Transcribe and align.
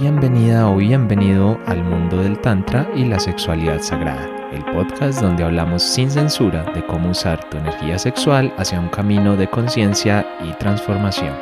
Bienvenida 0.00 0.70
o 0.70 0.76
bienvenido 0.76 1.60
al 1.66 1.84
mundo 1.84 2.22
del 2.22 2.38
Tantra 2.38 2.88
y 2.96 3.04
la 3.04 3.20
sexualidad 3.20 3.82
sagrada, 3.82 4.26
el 4.50 4.64
podcast 4.64 5.20
donde 5.20 5.44
hablamos 5.44 5.82
sin 5.82 6.10
censura 6.10 6.64
de 6.72 6.82
cómo 6.86 7.10
usar 7.10 7.50
tu 7.50 7.58
energía 7.58 7.98
sexual 7.98 8.50
hacia 8.56 8.80
un 8.80 8.88
camino 8.88 9.36
de 9.36 9.50
conciencia 9.50 10.26
y 10.42 10.54
transformación. 10.54 11.34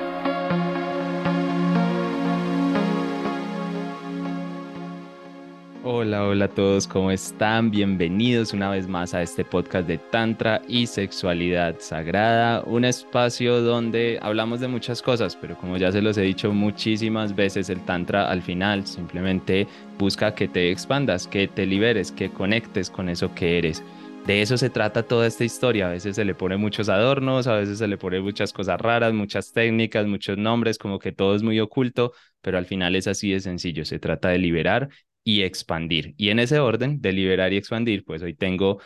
Hola, 6.09 6.25
hola 6.25 6.45
a 6.47 6.49
todos, 6.49 6.89
¿cómo 6.89 7.11
están? 7.11 7.71
Bienvenidos 7.71 8.55
una 8.55 8.71
vez 8.71 8.89
más 8.89 9.13
a 9.13 9.21
este 9.21 9.45
podcast 9.45 9.87
de 9.87 9.99
Tantra 9.99 10.63
y 10.67 10.87
Sexualidad 10.87 11.81
Sagrada, 11.81 12.63
un 12.65 12.87
espacio 12.87 13.61
donde 13.61 14.19
hablamos 14.23 14.61
de 14.61 14.69
muchas 14.69 15.03
cosas, 15.03 15.37
pero 15.37 15.59
como 15.59 15.77
ya 15.77 15.93
se 15.93 16.01
los 16.01 16.17
he 16.17 16.23
dicho 16.23 16.51
muchísimas 16.51 17.37
veces, 17.37 17.69
el 17.69 17.85
Tantra 17.85 18.31
al 18.31 18.41
final 18.41 18.87
simplemente 18.87 19.69
busca 19.99 20.35
que 20.35 20.49
te 20.49 20.71
expandas, 20.71 21.27
que 21.27 21.47
te 21.47 21.67
liberes, 21.67 22.11
que 22.11 22.31
conectes 22.31 22.89
con 22.89 23.11
eso 23.11 23.35
que 23.35 23.59
eres. 23.59 23.85
De 24.27 24.41
eso 24.41 24.57
se 24.57 24.71
trata 24.71 25.03
toda 25.03 25.27
esta 25.27 25.45
historia. 25.45 25.89
A 25.89 25.91
veces 25.93 26.17
se 26.17 26.25
le 26.25 26.35
pone 26.35 26.57
muchos 26.57 26.89
adornos, 26.89 27.47
a 27.47 27.55
veces 27.57 27.79
se 27.79 27.89
le 27.89 27.99
pone 27.99 28.21
muchas 28.21 28.53
cosas 28.53 28.81
raras, 28.81 29.13
muchas 29.13 29.53
técnicas, 29.53 30.07
muchos 30.07 30.37
nombres, 30.39 30.79
como 30.79 30.99
que 30.99 31.13
todo 31.13 31.35
es 31.35 31.43
muy 31.43 31.61
oculto, 31.61 32.13
pero 32.43 32.59
al 32.59 32.67
final 32.67 32.97
es 32.97 33.07
así 33.07 33.31
de 33.31 33.41
sencillo. 33.41 33.85
Se 33.85 33.99
trata 33.99 34.29
de 34.29 34.39
liberar 34.39 34.89
y 35.29 35.43
expandir. 35.43 36.15
Y 36.17 36.31
en 36.31 36.39
ese 36.39 36.59
orden 36.59 37.03
de 37.03 37.13
liberar 37.13 37.53
y 37.53 37.59
expandir, 37.59 38.03
pues 38.05 38.23
hoy 38.23 38.35
tengo 38.35 38.81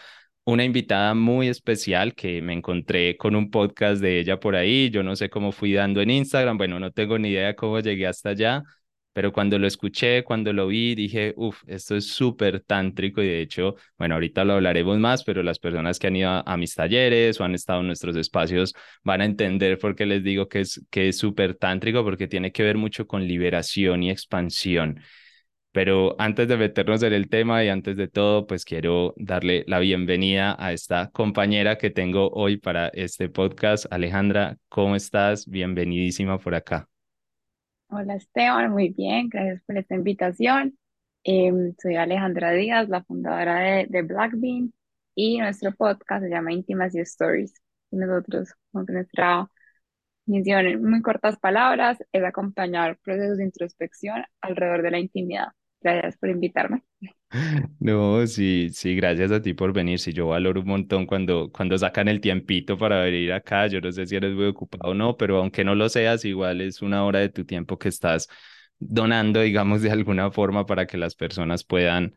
una 0.44 0.64
invitada 0.64 1.14
muy 1.14 1.46
especial 1.46 2.14
que 2.16 2.42
me 2.42 2.52
encontré 2.52 3.16
con 3.16 3.36
un 3.36 3.48
podcast 3.48 4.02
de 4.02 4.18
ella 4.18 4.40
por 4.40 4.56
ahí. 4.56 4.90
Yo 4.90 5.04
no 5.04 5.14
sé 5.14 5.30
cómo 5.30 5.52
fui 5.52 5.72
dando 5.72 6.00
en 6.00 6.10
Instagram, 6.10 6.58
bueno, 6.58 6.80
no 6.80 6.90
tengo 6.90 7.16
ni 7.16 7.28
idea 7.28 7.54
cómo 7.54 7.78
llegué 7.78 8.08
hasta 8.08 8.30
allá, 8.30 8.62
pero 9.12 9.32
cuando 9.32 9.56
lo 9.56 9.68
escuché, 9.68 10.24
cuando 10.24 10.52
lo 10.52 10.66
vi, 10.66 10.96
dije, 10.96 11.32
uff, 11.36 11.62
esto 11.68 11.94
es 11.96 12.08
súper 12.08 12.60
tántrico 12.64 13.22
y 13.22 13.26
de 13.28 13.40
hecho, 13.42 13.76
bueno, 13.96 14.14
ahorita 14.16 14.44
lo 14.44 14.54
hablaremos 14.54 14.98
más, 14.98 15.22
pero 15.22 15.44
las 15.44 15.60
personas 15.60 16.00
que 16.00 16.08
han 16.08 16.16
ido 16.16 16.30
a, 16.44 16.56
mis 16.56 16.74
talleres 16.74 17.40
o 17.40 17.44
han 17.44 17.54
estado 17.54 17.80
en 17.82 17.86
nuestros 17.86 18.16
espacios 18.16 18.74
van 19.04 19.20
a 19.20 19.26
entender 19.26 19.78
por 19.78 19.94
qué 19.94 20.06
les 20.06 20.24
digo 20.24 20.48
que 20.48 20.60
es 20.62 20.84
que 20.90 21.08
es 21.08 21.18
súper 21.18 21.54
tántrico, 21.54 22.02
porque 22.02 22.26
tiene 22.26 22.50
que 22.50 22.64
ver 22.64 22.76
mucho 22.78 23.06
con 23.06 23.28
liberación 23.28 24.02
y 24.02 24.10
expansión. 24.10 25.00
Pero 25.72 26.14
antes 26.18 26.48
de 26.48 26.58
meternos 26.58 27.02
en 27.02 27.14
el 27.14 27.30
tema 27.30 27.64
y 27.64 27.70
antes 27.70 27.96
de 27.96 28.06
todo, 28.06 28.46
pues 28.46 28.66
quiero 28.66 29.14
darle 29.16 29.64
la 29.66 29.78
bienvenida 29.78 30.54
a 30.58 30.72
esta 30.72 31.10
compañera 31.10 31.78
que 31.78 31.88
tengo 31.88 32.28
hoy 32.28 32.58
para 32.58 32.88
este 32.88 33.30
podcast. 33.30 33.86
Alejandra, 33.90 34.58
¿cómo 34.68 34.96
estás? 34.96 35.48
Bienvenidísima 35.48 36.38
por 36.38 36.54
acá. 36.54 36.88
Hola 37.88 38.16
Esteban, 38.16 38.70
muy 38.70 38.90
bien, 38.90 39.28
gracias 39.30 39.62
por 39.66 39.78
esta 39.78 39.94
invitación. 39.94 40.78
Em, 41.24 41.74
soy 41.80 41.96
Alejandra 41.96 42.52
Díaz, 42.52 42.88
la 42.90 43.02
fundadora 43.04 43.60
de, 43.60 43.86
de 43.88 44.02
Blackbean 44.02 44.72
y 45.14 45.38
nuestro 45.38 45.72
podcast 45.72 46.24
se 46.24 46.30
llama 46.30 46.52
Intimacy 46.52 47.00
Stories. 47.00 47.54
nosotros, 47.90 48.54
con 48.72 48.84
nuestra 48.88 49.48
misión 50.26 50.66
en 50.66 50.82
muy 50.84 51.02
cortas 51.02 51.38
palabras, 51.38 51.98
es 52.12 52.24
acompañar 52.24 52.98
procesos 52.98 53.38
de 53.38 53.44
introspección 53.44 54.24
alrededor 54.40 54.82
de 54.82 54.90
la 54.90 54.98
intimidad. 54.98 55.48
Gracias 55.82 56.16
por 56.16 56.30
invitarme. 56.30 56.82
No, 57.80 58.26
sí, 58.26 58.68
sí, 58.72 58.94
gracias 58.94 59.30
a 59.32 59.40
ti 59.42 59.54
por 59.54 59.72
venir. 59.72 59.98
Sí, 59.98 60.12
yo 60.12 60.28
valoro 60.28 60.60
un 60.60 60.66
montón 60.66 61.06
cuando, 61.06 61.50
cuando 61.50 61.76
sacan 61.78 62.08
el 62.08 62.20
tiempito 62.20 62.78
para 62.78 63.00
venir 63.02 63.32
acá. 63.32 63.66
Yo 63.66 63.80
no 63.80 63.90
sé 63.92 64.06
si 64.06 64.16
eres 64.16 64.32
muy 64.34 64.46
ocupado 64.46 64.90
o 64.92 64.94
no, 64.94 65.16
pero 65.16 65.38
aunque 65.38 65.64
no 65.64 65.74
lo 65.74 65.88
seas, 65.88 66.24
igual 66.24 66.60
es 66.60 66.82
una 66.82 67.04
hora 67.04 67.18
de 67.20 67.28
tu 67.30 67.44
tiempo 67.44 67.78
que 67.78 67.88
estás 67.88 68.28
donando, 68.78 69.40
digamos, 69.40 69.82
de 69.82 69.90
alguna 69.90 70.30
forma 70.30 70.66
para 70.66 70.86
que 70.86 70.96
las 70.98 71.14
personas 71.14 71.64
puedan, 71.64 72.16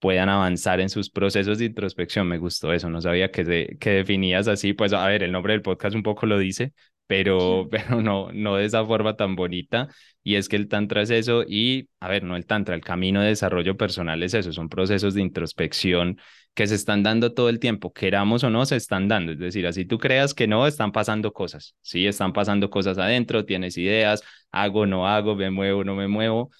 puedan 0.00 0.28
avanzar 0.30 0.80
en 0.80 0.90
sus 0.90 1.10
procesos 1.10 1.58
de 1.58 1.66
introspección. 1.66 2.28
Me 2.28 2.38
gustó 2.38 2.72
eso, 2.72 2.90
no 2.90 3.00
sabía 3.02 3.30
que, 3.32 3.76
que 3.80 3.90
definías 3.90 4.48
así. 4.48 4.72
Pues 4.74 4.92
a 4.92 5.06
ver, 5.08 5.22
el 5.24 5.32
nombre 5.32 5.54
del 5.54 5.62
podcast 5.62 5.96
un 5.96 6.02
poco 6.04 6.26
lo 6.26 6.38
dice, 6.38 6.74
pero, 7.06 7.68
pero 7.70 8.00
no, 8.02 8.30
no 8.32 8.56
de 8.56 8.64
esa 8.64 8.84
forma 8.84 9.16
tan 9.16 9.36
bonita. 9.36 9.88
Y 10.22 10.34
es 10.36 10.48
que 10.48 10.56
el 10.56 10.68
Tantra 10.68 11.02
es 11.02 11.10
eso 11.10 11.44
y, 11.46 11.88
a 12.00 12.08
ver, 12.08 12.24
no 12.24 12.36
el 12.36 12.46
Tantra, 12.46 12.74
el 12.74 12.82
camino 12.82 13.20
de 13.20 13.28
desarrollo 13.28 13.76
personal 13.76 14.22
es 14.22 14.34
eso, 14.34 14.52
son 14.52 14.68
procesos 14.68 15.14
de 15.14 15.22
introspección 15.22 16.18
que 16.54 16.66
se 16.66 16.74
están 16.74 17.02
dando 17.02 17.34
todo 17.34 17.50
el 17.50 17.60
tiempo, 17.60 17.92
queramos 17.92 18.42
o 18.42 18.50
no, 18.50 18.64
se 18.66 18.76
están 18.76 19.08
dando. 19.08 19.32
Es 19.32 19.38
decir, 19.38 19.66
así 19.66 19.84
tú 19.84 19.98
creas 19.98 20.34
que 20.34 20.46
no, 20.46 20.66
están 20.66 20.90
pasando 20.90 21.32
cosas, 21.32 21.76
sí, 21.82 22.06
están 22.06 22.32
pasando 22.32 22.70
cosas 22.70 22.98
adentro, 22.98 23.44
tienes 23.44 23.76
ideas, 23.76 24.22
hago, 24.50 24.86
no 24.86 25.06
hago, 25.06 25.36
me 25.36 25.50
muevo, 25.50 25.84
no 25.84 25.94
me 25.94 26.08
muevo. 26.08 26.50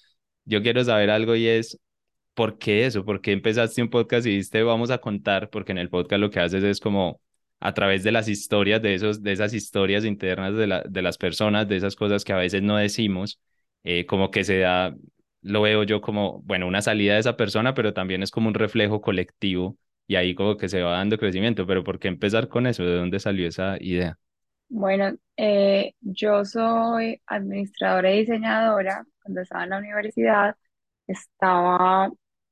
Yo 0.45 0.61
quiero 0.61 0.83
saber 0.83 1.09
algo 1.09 1.35
y 1.35 1.47
es, 1.47 1.79
¿por 2.35 2.57
qué 2.59 2.85
eso? 2.85 3.03
¿Por 3.05 3.21
qué 3.21 3.31
empezaste 3.33 3.81
un 3.81 3.89
podcast 3.89 4.27
y 4.27 4.31
dijiste, 4.31 4.63
vamos 4.63 4.91
a 4.91 4.99
contar? 4.99 5.49
Porque 5.49 5.71
en 5.71 5.79
el 5.79 5.89
podcast 5.89 6.21
lo 6.21 6.29
que 6.29 6.39
haces 6.39 6.63
es 6.63 6.79
como 6.79 7.19
a 7.59 7.73
través 7.73 8.03
de 8.03 8.11
las 8.11 8.27
historias, 8.27 8.81
de, 8.81 8.93
esos, 8.95 9.23
de 9.23 9.31
esas 9.33 9.53
historias 9.53 10.05
internas 10.05 10.55
de, 10.55 10.67
la, 10.67 10.81
de 10.87 11.01
las 11.01 11.17
personas, 11.17 11.67
de 11.67 11.77
esas 11.77 11.95
cosas 11.95 12.23
que 12.23 12.33
a 12.33 12.37
veces 12.37 12.61
no 12.61 12.77
decimos, 12.77 13.39
eh, 13.83 14.05
como 14.05 14.31
que 14.31 14.43
se 14.43 14.59
da, 14.59 14.95
lo 15.41 15.61
veo 15.61 15.83
yo 15.83 16.01
como, 16.01 16.41
bueno, 16.43 16.67
una 16.67 16.81
salida 16.81 17.13
de 17.15 17.19
esa 17.19 17.37
persona, 17.37 17.73
pero 17.73 17.93
también 17.93 18.23
es 18.23 18.31
como 18.31 18.47
un 18.47 18.53
reflejo 18.53 19.01
colectivo 19.01 19.77
y 20.07 20.15
ahí 20.15 20.35
como 20.35 20.57
que 20.57 20.69
se 20.69 20.81
va 20.81 20.93
dando 20.93 21.17
crecimiento. 21.17 21.65
Pero 21.67 21.83
¿por 21.83 21.99
qué 21.99 22.07
empezar 22.07 22.47
con 22.47 22.67
eso? 22.67 22.83
¿De 22.83 22.95
dónde 22.95 23.19
salió 23.19 23.47
esa 23.47 23.77
idea? 23.79 24.17
Bueno, 24.69 25.15
eh, 25.37 25.93
yo 26.01 26.43
soy 26.45 27.21
administradora 27.27 28.11
y 28.13 28.19
diseñadora. 28.19 29.05
Cuando 29.23 29.41
estaba 29.41 29.63
en 29.63 29.69
la 29.71 29.77
universidad, 29.79 30.55
estaba 31.07 32.09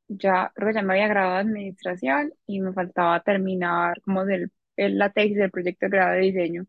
ya, 0.08 0.52
creo 0.56 0.70
que 0.70 0.76
ya 0.76 0.82
me 0.82 0.94
había 0.94 1.08
graduado 1.08 1.36
de 1.38 1.42
administración 1.52 2.34
y 2.48 2.62
me 2.62 2.74
faltaba 2.74 3.22
terminar 3.24 4.02
como 4.02 4.26
del 4.26 4.52
la 4.78 5.12
tesis 5.12 5.38
del 5.38 5.52
proyecto 5.52 5.88
de 5.88 5.90
grado 5.92 6.14
de 6.14 6.22
diseño. 6.22 6.66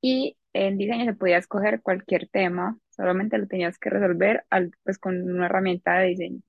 Y 0.00 0.36
en 0.52 0.78
diseño 0.78 1.04
se 1.06 1.14
podía 1.14 1.38
escoger 1.38 1.82
cualquier 1.82 2.28
tema, 2.28 2.78
solamente 2.90 3.38
lo 3.38 3.46
tenías 3.48 3.78
que 3.78 3.90
resolver 3.90 4.44
al, 4.50 4.72
pues, 4.84 4.98
con 4.98 5.22
una 5.30 5.46
herramienta 5.46 5.98
de 5.98 6.06
diseño. 6.08 6.40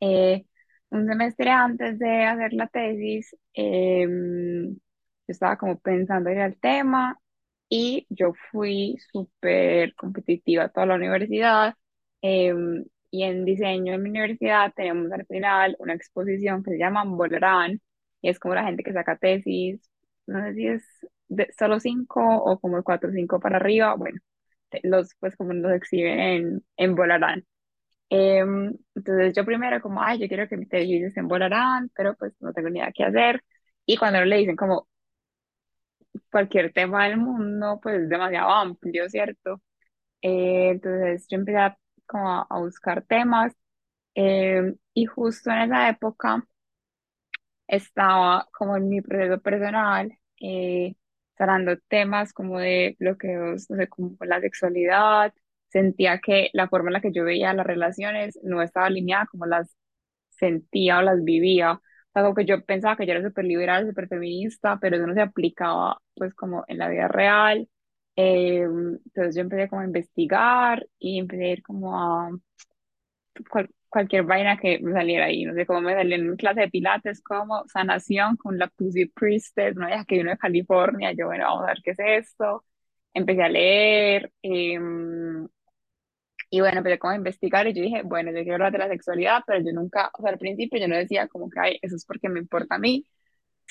Eh, 0.00 0.44
un 0.90 1.06
semestre 1.06 1.50
antes 1.50 1.98
de 1.98 2.24
hacer 2.24 2.52
la 2.54 2.66
tesis, 2.68 3.36
em, 3.54 4.74
yo 4.74 4.78
estaba 5.28 5.56
como 5.58 5.78
pensando 5.80 6.30
en 6.30 6.40
el 6.40 6.58
tema 6.58 7.18
y 7.68 8.06
yo 8.10 8.32
fui 8.50 8.96
súper 9.12 9.94
competitiva 9.94 10.68
toda 10.70 10.86
la 10.86 10.96
universidad. 10.96 11.74
Em, 12.22 12.84
y 13.10 13.24
en 13.24 13.44
diseño 13.44 13.94
en 13.94 14.02
mi 14.02 14.10
universidad 14.10 14.72
tenemos 14.74 15.10
al 15.12 15.26
final 15.26 15.76
una 15.78 15.94
exposición 15.94 16.62
que 16.62 16.72
se 16.72 16.78
llama 16.78 17.04
Volarán, 17.04 17.80
y 18.22 18.28
es 18.30 18.38
como 18.38 18.54
la 18.54 18.64
gente 18.64 18.82
que 18.84 18.92
saca 18.92 19.16
tesis 19.18 19.89
no 20.30 20.44
sé 20.44 20.54
si 20.54 20.66
es 20.68 20.84
de 21.28 21.52
solo 21.58 21.80
cinco 21.80 22.20
o 22.22 22.58
como 22.60 22.82
cuatro 22.82 23.10
o 23.10 23.12
cinco 23.12 23.40
para 23.40 23.56
arriba, 23.58 23.94
bueno, 23.94 24.20
los 24.84 25.14
pues 25.20 25.36
como 25.36 25.52
los 25.54 25.72
exhiben 25.72 26.20
en, 26.20 26.64
en 26.76 26.94
Volarán. 26.94 27.46
Em, 28.10 28.74
entonces 28.94 29.34
yo 29.36 29.44
primero 29.44 29.80
como, 29.82 30.02
ay, 30.02 30.18
yo 30.20 30.28
quiero 30.28 30.48
que 30.48 30.56
mi 30.56 30.66
tesis 30.66 31.16
en 31.16 31.28
Volarán, 31.28 31.90
pero 31.94 32.16
pues 32.16 32.34
no 32.40 32.52
tengo 32.52 32.70
ni 32.70 32.80
idea 32.80 32.92
qué 32.94 33.04
hacer. 33.04 33.44
Y 33.86 33.96
cuando 33.98 34.24
le 34.24 34.38
dicen 34.38 34.56
como 34.56 34.88
cualquier 36.30 36.72
tema 36.72 37.06
del 37.08 37.16
mundo, 37.18 37.80
pues 37.82 38.02
es 38.02 38.08
demasiado 38.08 38.50
amplio, 38.50 39.08
¿cierto? 39.08 39.62
Eh, 40.22 40.70
entonces 40.72 41.26
yo 41.28 41.38
empecé 41.38 41.58
a, 41.58 41.78
como 42.06 42.28
a, 42.50 42.58
buscar 42.60 43.02
temas 43.04 43.54
em, 44.14 44.76
y 44.94 45.06
justo 45.06 45.50
en 45.50 45.60
esa 45.62 45.88
época 45.90 46.44
estaba 47.66 48.48
como 48.52 48.76
en 48.76 48.88
mi 48.88 49.00
proceso 49.00 49.40
personal 49.40 50.19
eh, 50.40 50.94
temas 51.88 52.32
como 52.32 52.58
de 52.58 52.96
bloqueos, 52.98 53.68
no 53.70 53.76
sé, 53.76 53.88
como 53.88 54.16
la 54.20 54.40
sexualidad. 54.40 55.32
Sentía 55.68 56.18
que 56.20 56.50
la 56.52 56.68
forma 56.68 56.88
en 56.90 56.94
la 56.94 57.00
que 57.00 57.12
yo 57.12 57.24
veía 57.24 57.54
las 57.54 57.66
relaciones 57.66 58.38
no 58.42 58.62
estaba 58.62 58.86
alineada 58.86 59.26
como 59.26 59.46
las 59.46 59.76
sentía 60.30 60.98
o 60.98 61.02
las 61.02 61.22
vivía. 61.24 61.72
O 61.74 61.80
sea, 62.12 62.22
como 62.22 62.34
que 62.34 62.44
yo 62.46 62.64
pensaba 62.64 62.96
que 62.96 63.06
yo 63.06 63.12
era 63.12 63.22
súper 63.26 63.44
liberal, 63.44 63.86
súper 63.88 64.08
feminista, 64.08 64.78
pero 64.80 64.96
eso 64.96 65.06
no 65.06 65.14
se 65.14 65.20
aplicaba 65.22 65.98
pues 66.14 66.34
como 66.34 66.64
en 66.68 66.78
la 66.78 66.88
vida 66.88 67.08
real. 67.08 67.68
Eh, 68.16 68.62
entonces 68.62 69.34
yo 69.36 69.42
empecé 69.42 69.68
como 69.68 69.82
a 69.82 69.84
investigar 69.84 70.86
y 70.98 71.18
empecé 71.18 71.44
a 71.46 71.52
ir 71.52 71.62
como 71.62 71.98
a 71.98 72.30
cualquier 73.88 74.24
vaina 74.24 74.56
que 74.58 74.78
me 74.80 74.92
saliera 74.92 75.26
ahí, 75.26 75.44
no 75.44 75.54
sé 75.54 75.66
cómo 75.66 75.80
me 75.80 75.94
salió 75.94 76.16
en 76.16 76.36
clase 76.36 76.60
de 76.62 76.68
pilates, 76.70 77.22
como 77.22 77.64
sanación 77.68 78.36
con 78.36 78.58
la 78.58 78.68
Pussy 78.68 79.06
Priestess, 79.06 79.76
una 79.76 79.88
vieja 79.88 80.04
que 80.04 80.16
vino 80.16 80.30
de 80.30 80.38
California, 80.38 81.12
yo 81.12 81.26
bueno, 81.26 81.44
vamos 81.46 81.64
a 81.64 81.66
ver 81.68 81.78
qué 81.82 81.90
es 81.92 81.98
esto, 82.00 82.64
empecé 83.14 83.42
a 83.42 83.48
leer, 83.48 84.32
em, 84.42 85.48
y 86.50 86.60
bueno, 86.60 86.78
empecé 86.78 86.98
como 86.98 87.12
a 87.12 87.16
investigar 87.16 87.66
y 87.68 87.74
yo 87.74 87.82
dije, 87.82 88.02
bueno, 88.02 88.30
yo 88.32 88.38
quiero 88.38 88.54
hablar 88.54 88.72
de 88.72 88.78
la 88.78 88.88
sexualidad, 88.88 89.42
pero 89.46 89.60
yo 89.64 89.72
nunca, 89.72 90.10
o 90.18 90.22
sea, 90.22 90.30
al 90.32 90.38
principio 90.38 90.80
yo 90.80 90.88
no 90.88 90.96
decía 90.96 91.28
como 91.28 91.48
que, 91.50 91.60
ay, 91.60 91.78
eso 91.82 91.94
es 91.96 92.04
porque 92.06 92.28
me 92.28 92.40
importa 92.40 92.74
a 92.76 92.78
mí, 92.78 93.06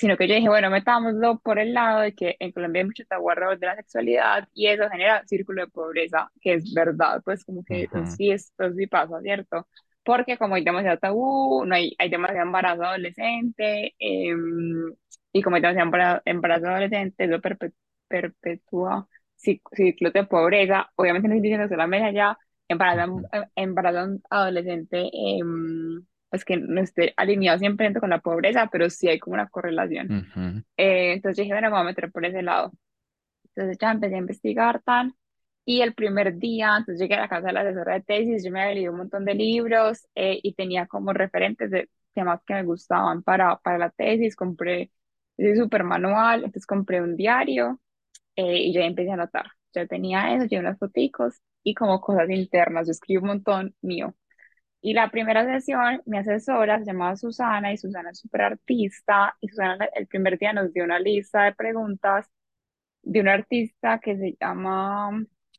sino 0.00 0.16
que 0.16 0.26
yo 0.28 0.34
dije, 0.34 0.48
bueno, 0.48 0.70
metámoslo 0.70 1.38
por 1.40 1.58
el 1.58 1.74
lado 1.74 2.00
de 2.00 2.14
que 2.14 2.36
en 2.40 2.52
Colombia 2.52 2.80
hay 2.82 2.86
mucho 2.86 3.04
tabú 3.06 3.30
alrededor 3.30 3.58
de 3.58 3.66
la 3.66 3.76
sexualidad 3.76 4.48
y 4.54 4.66
eso 4.68 4.88
genera 4.90 5.24
círculo 5.26 5.62
de 5.62 5.68
pobreza, 5.70 6.30
que 6.40 6.54
es 6.54 6.72
verdad, 6.74 7.22
pues 7.24 7.44
como 7.44 7.64
que 7.64 7.90
Ujú, 7.92 8.00
sí, 8.06 8.30
esto 8.30 8.72
sí 8.74 8.86
pasa, 8.86 9.20
¿cierto? 9.22 9.68
Porque 10.04 10.38
como 10.38 10.54
hay 10.54 10.64
demasiado 10.64 10.98
tabú, 10.98 11.64
no 11.66 11.74
hay, 11.74 11.94
hay 11.98 12.08
demasiado 12.10 12.42
embarazo 12.46 12.84
adolescente, 12.84 13.94
em, 13.98 14.94
y 15.32 15.42
como 15.42 15.56
hay 15.56 15.62
demasiado 15.62 15.86
embara- 15.88 16.22
embarazo 16.24 16.66
adolescente, 16.68 17.24
eso 17.24 17.38
perpe- 17.40 17.74
perpetúa 18.08 19.08
cic- 19.36 19.62
ciclos 19.72 20.12
de 20.12 20.24
pobreza. 20.24 20.90
Obviamente 20.96 21.28
no 21.28 21.34
estoy 21.34 21.50
diciendo 21.50 21.68
solamente 21.68 22.12
ya 22.14 22.38
embarazo, 22.68 23.22
ujú, 23.22 23.30
embarazo 23.56 24.18
adolescente, 24.30 25.10
em, 25.12 26.04
pues 26.30 26.44
que 26.44 26.56
no 26.58 26.80
esté 26.82 27.14
alineado 27.16 27.58
siempre 27.58 27.92
con 27.94 28.10
la 28.10 28.20
pobreza, 28.20 28.68
pero 28.72 28.90
sí 28.90 29.08
hay 29.08 29.18
como 29.20 29.34
una 29.34 29.48
correlación. 29.50 30.14
ujú, 30.14 30.62
Eh, 30.76 31.14
entonces 31.14 31.38
dije, 31.44 31.52
bueno, 31.54 31.68
me 31.70 31.72
voy 31.74 31.82
a 31.82 31.84
meter 31.84 32.12
por 32.12 32.24
ese 32.26 32.42
lado. 32.42 32.72
Entonces 33.54 33.78
ya 33.80 33.90
empecé 33.92 34.14
a 34.16 34.18
investigar 34.18 34.82
tan. 34.82 35.14
Y 35.64 35.82
el 35.82 35.94
primer 35.94 36.36
día, 36.38 36.76
entonces 36.78 37.00
llegué 37.00 37.14
a 37.14 37.20
la 37.22 37.28
casa 37.28 37.48
de 37.48 37.52
la 37.52 37.60
asesora 37.62 37.94
de 37.94 38.02
tesis, 38.02 38.44
yo 38.44 38.50
me 38.50 38.62
había 38.62 38.74
leído 38.74 38.92
un 38.92 38.98
montón 38.98 39.24
de 39.24 39.34
libros 39.34 40.06
eh, 40.14 40.40
y 40.42 40.54
tenía 40.54 40.86
como 40.86 41.12
referentes 41.12 41.70
de 41.70 41.88
temas 42.14 42.40
que 42.44 42.54
me 42.54 42.64
gustaban 42.64 43.22
para, 43.22 43.56
para 43.58 43.78
la 43.78 43.90
tesis. 43.90 44.34
Compré 44.36 44.90
el 45.36 45.56
super 45.56 45.84
manual, 45.84 46.40
entonces 46.40 46.66
compré 46.66 47.00
un 47.02 47.16
diario 47.16 47.80
eh, 48.36 48.58
y 48.58 48.72
ya 48.74 48.82
empecé 48.82 49.10
a 49.10 49.14
anotar. 49.14 49.46
Ya 49.74 49.86
tenía 49.86 50.34
eso, 50.36 50.46
ya 50.46 50.60
unas 50.60 50.78
foticos 50.78 51.40
y 51.64 51.74
como 51.74 52.00
cosas 52.00 52.30
internas. 52.30 52.86
Yo 52.88 52.92
escribo 52.92 53.22
un 53.22 53.28
montón 53.28 53.76
mío. 53.82 54.14
Y 54.82 54.94
la 54.94 55.10
primera 55.10 55.44
sesión, 55.44 56.02
mi 56.06 56.16
asesora 56.18 56.78
se 56.78 56.86
llamaba 56.86 57.16
Susana 57.16 57.72
y 57.72 57.76
Susana 57.76 58.10
es 58.10 58.18
súper 58.20 58.42
artista 58.42 59.36
y 59.40 59.48
Susana 59.48 59.86
el 59.94 60.06
primer 60.06 60.38
día 60.38 60.52
nos 60.54 60.72
dio 60.72 60.84
una 60.84 60.98
lista 60.98 61.44
de 61.44 61.54
preguntas 61.54 62.30
de 63.02 63.20
un 63.20 63.28
artista 63.28 64.00
que 64.00 64.16
se 64.18 64.36
llama 64.40 65.10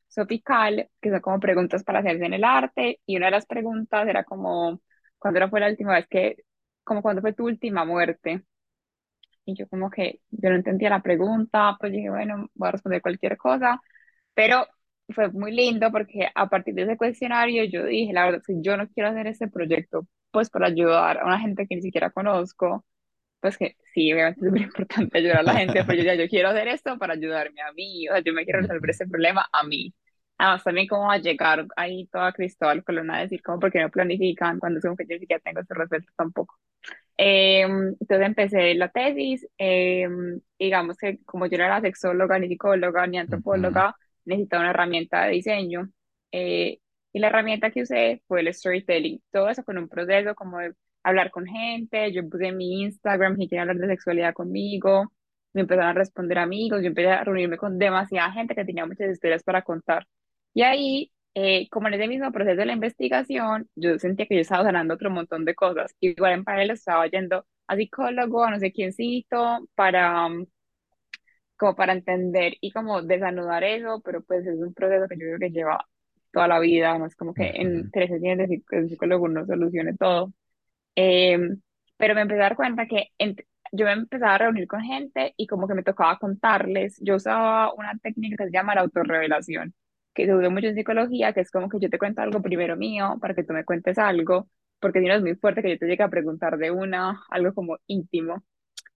Sopical, 0.07 0.89
que 1.01 1.11
son 1.11 1.21
como 1.21 1.39
preguntas 1.39 1.83
para 1.83 1.99
hacerse 1.99 2.25
en 2.25 2.33
el 2.33 2.43
arte 2.45 3.01
y 3.05 3.17
una 3.17 3.27
de 3.27 3.31
las 3.33 3.45
preguntas 3.47 4.07
era 4.07 4.23
como, 4.25 4.81
¿cuándo 5.19 5.49
fue 5.49 5.59
la 5.61 5.69
última 5.69 5.95
vez 5.95 6.07
que, 6.09 6.37
como 6.83 7.01
cuándo 7.03 7.21
fue 7.21 7.33
tu 7.33 7.45
última 7.45 7.85
muerte? 7.85 8.43
Y 9.45 9.55
yo 9.55 9.67
como 9.67 9.89
que, 9.89 10.21
yo 10.29 10.49
no 10.49 10.55
entendía 10.55 10.89
la 10.89 11.01
pregunta, 11.01 11.75
pues 11.79 11.91
dije, 11.91 12.09
bueno, 12.09 12.49
voy 12.53 12.69
a 12.69 12.71
responder 12.71 13.01
cualquier 13.01 13.37
cosa, 13.37 13.81
pero 14.33 14.67
fue 15.11 15.29
muy 15.31 15.51
lindo 15.51 15.91
porque 15.91 16.29
a 16.33 16.47
partir 16.49 16.73
de 16.75 16.83
ese 16.83 16.97
cuestionario 16.97 17.63
yo 17.65 17.85
dije, 17.85 18.13
la 18.13 18.25
verdad 18.25 18.41
es 18.41 18.47
que 18.47 18.61
yo 18.61 18.77
no 18.77 18.87
quiero 18.89 19.09
hacer 19.09 19.27
este 19.27 19.47
proyecto 19.47 20.07
pues 20.31 20.49
para 20.49 20.67
ayudar 20.67 21.19
a 21.19 21.25
una 21.25 21.39
gente 21.39 21.67
que 21.67 21.75
ni 21.75 21.81
siquiera 21.81 22.09
conozco, 22.11 22.85
pues 23.41 23.57
que 23.57 23.75
sí, 23.93 24.13
obviamente 24.13 24.41
es 24.41 24.47
súper 24.47 24.61
importante 24.63 25.17
ayudar 25.19 25.39
a 25.39 25.43
la 25.43 25.55
gente, 25.55 25.83
pero 25.85 25.99
yo 25.99 26.03
ya 26.05 26.15
yo 26.15 26.27
quiero 26.29 26.49
hacer 26.49 26.67
esto 26.69 26.97
para 26.97 27.13
ayudarme 27.13 27.61
a 27.61 27.73
mí, 27.73 28.07
o 28.09 28.13
sea, 28.13 28.21
yo 28.23 28.33
me 28.33 28.45
quiero 28.45 28.61
resolver 28.61 28.89
ese 28.91 29.07
problema 29.07 29.47
a 29.51 29.63
mí. 29.63 29.93
Además, 30.37 30.63
también 30.63 30.87
cómo 30.87 31.07
va 31.07 31.13
a 31.15 31.17
llegar 31.19 31.67
ahí 31.75 32.07
toda 32.07 32.33
Cristóbal 32.33 32.83
Colón 32.83 33.11
a 33.11 33.19
decir 33.21 33.41
como 33.43 33.59
porque 33.59 33.79
no 33.81 33.89
planifican 33.91 34.59
cuando 34.59 34.79
es 34.79 34.85
como 34.85 34.97
que 34.97 35.05
yo 35.07 35.15
ni 35.15 35.19
siquiera 35.21 35.41
tengo 35.43 35.61
ese 35.61 35.73
respeto 35.75 36.11
tampoco. 36.17 36.57
Eh, 37.17 37.61
entonces 37.61 38.21
empecé 38.27 38.73
la 38.75 38.89
tesis, 38.89 39.47
eh, 39.57 40.07
digamos 40.57 40.97
que 40.97 41.19
como 41.25 41.45
yo 41.47 41.57
no 41.57 41.65
era 41.65 41.81
sexóloga, 41.81 42.39
ni 42.39 42.47
psicóloga, 42.47 43.05
ni 43.07 43.19
antropóloga, 43.19 43.95
necesitaba 44.25 44.61
una 44.63 44.71
herramienta 44.71 45.23
de 45.25 45.31
diseño. 45.33 45.89
eh, 46.31 46.79
y 47.13 47.19
la 47.19 47.27
herramienta 47.27 47.71
que 47.71 47.81
usé 47.83 48.21
fue 48.27 48.41
el 48.41 48.53
storytelling. 48.53 49.21
Todo 49.31 49.49
eso 49.49 49.63
con 49.63 49.77
un 49.77 49.89
proceso 49.89 50.33
como 50.35 50.59
de 50.59 50.73
hablar 51.03 51.29
con 51.31 51.45
gente. 51.45 52.11
Yo 52.13 52.27
puse 52.29 52.51
mi 52.53 52.81
Instagram 52.83 53.37
que 53.37 53.47
quería 53.47 53.61
hablar 53.63 53.77
de 53.77 53.87
sexualidad 53.87 54.33
conmigo. 54.33 55.11
Me 55.53 55.61
empezaron 55.61 55.89
a 55.89 55.93
responder 55.93 56.37
amigos. 56.39 56.81
Yo 56.81 56.87
empecé 56.87 57.09
a 57.09 57.23
reunirme 57.23 57.57
con 57.57 57.77
demasiada 57.77 58.31
gente 58.31 58.55
que 58.55 58.63
tenía 58.65 58.85
muchas 58.85 59.11
historias 59.11 59.43
para 59.43 59.61
contar. 59.63 60.07
Y 60.53 60.61
ahí 60.63 61.11
eh, 61.33 61.67
como 61.69 61.87
en 61.87 61.93
ese 61.95 62.07
mismo 62.07 62.31
proceso 62.31 62.57
de 62.57 62.65
la 62.65 62.73
investigación, 62.73 63.69
yo 63.75 63.97
sentía 63.99 64.25
que 64.27 64.35
yo 64.35 64.41
estaba 64.41 64.63
sanando 64.65 64.93
otro 64.95 65.09
montón 65.09 65.45
de 65.45 65.55
cosas. 65.55 65.95
Igual 65.99 66.33
en 66.33 66.43
paralelo 66.43 66.73
estaba 66.73 67.07
yendo 67.07 67.45
a 67.67 67.75
psicólogo, 67.77 68.43
a 68.43 68.51
no 68.51 68.59
sé 68.59 68.71
quiéncito, 68.73 69.67
para, 69.75 70.25
um, 70.27 70.45
como 71.61 71.75
para 71.77 71.93
entender 71.93 72.55
y 72.61 72.71
como 72.73 73.03
desanudar 73.03 73.63
eso, 73.65 74.01
pero 74.05 74.23
pues 74.23 74.47
es 74.47 74.59
un 74.59 74.75
proceso 74.75 75.07
que 75.09 75.15
yo 75.17 75.27
creo 75.27 75.39
que 75.39 75.51
lleva 75.51 75.85
toda 76.33 76.49
la 76.49 76.59
vida, 76.59 76.97
no 76.99 77.07
es 77.07 77.15
como 77.17 77.35
que 77.35 77.51
en 77.55 77.89
tres 77.91 78.11
sesiones 78.11 78.49
de 78.49 78.57
psic- 78.57 78.69
de 78.83 78.89
psicólogo 78.89 79.25
uno 79.27 79.47
solucione 79.47 79.95
todo. 79.97 80.33
Eh, 80.95 81.39
pero 81.97 82.15
me 82.15 82.21
empecé 82.21 82.41
a 82.41 82.43
dar 82.45 82.55
cuenta 82.55 82.87
que 82.87 83.09
yo 83.71 83.85
me 83.85 83.93
empezaba 83.93 84.35
a 84.35 84.37
reunir 84.39 84.67
con 84.67 84.81
gente 84.81 85.33
y 85.37 85.47
como 85.47 85.67
que 85.67 85.73
me 85.75 85.83
tocaba 85.83 86.17
contarles. 86.19 86.97
Yo 87.01 87.15
usaba 87.15 87.73
una 87.73 87.97
técnica 87.99 88.37
que 88.37 88.45
se 88.49 88.51
llama 88.53 88.75
la 88.75 88.81
autorrevelación, 88.81 89.73
que 90.13 90.25
se 90.25 90.35
usa 90.35 90.49
mucho 90.49 90.67
en 90.67 90.75
psicología, 90.75 91.33
que 91.33 91.41
es 91.41 91.51
como 91.51 91.69
que 91.69 91.79
yo 91.79 91.89
te 91.89 91.97
cuento 91.99 92.21
algo 92.21 92.41
primero 92.41 92.75
mío 92.77 93.17
para 93.21 93.33
que 93.35 93.43
tú 93.43 93.53
me 93.53 93.65
cuentes 93.65 93.97
algo, 93.97 94.49
porque 94.79 94.99
si 95.01 95.07
no 95.07 95.13
es 95.15 95.21
muy 95.21 95.35
fuerte 95.35 95.61
que 95.61 95.69
yo 95.71 95.77
te 95.79 95.85
llegue 95.87 96.03
a 96.03 96.09
preguntar 96.09 96.57
de 96.57 96.71
una, 96.71 97.23
algo 97.29 97.53
como 97.53 97.77
íntimo. 97.87 98.43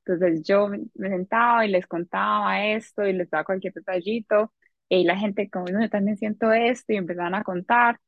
Entonces 0.05 0.43
yo 0.43 0.67
me 0.69 1.09
sentaba 1.09 1.65
y 1.65 1.69
les 1.71 1.87
contaba 1.87 2.63
esto 2.65 3.05
y 3.05 3.13
les 3.13 3.29
daba 3.29 3.43
cualquier 3.43 3.73
detallito 3.73 4.53
y 4.87 5.03
la 5.03 5.17
gente 5.17 5.49
como, 5.49 5.65
yo 5.67 5.89
también 5.89 6.17
siento 6.17 6.51
esto 6.53 6.93
y 6.93 6.97
empezaban 6.97 7.33
a 7.35 7.43
contar. 7.43 7.99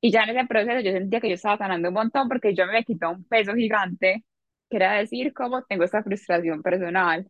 Y 0.00 0.10
ya 0.12 0.24
en 0.24 0.36
ese 0.36 0.46
proceso 0.46 0.80
yo 0.80 0.92
sentía 0.92 1.20
que 1.20 1.28
yo 1.28 1.34
estaba 1.34 1.56
sanando 1.58 1.88
un 1.88 1.94
montón 1.94 2.28
porque 2.28 2.54
yo 2.54 2.66
me 2.66 2.84
quitado 2.84 3.12
un 3.14 3.24
peso 3.24 3.54
gigante, 3.54 4.24
que 4.68 4.76
era 4.76 4.92
decir 4.94 5.32
cómo 5.32 5.62
tengo 5.64 5.84
esta 5.84 6.02
frustración 6.02 6.62
personal. 6.62 7.26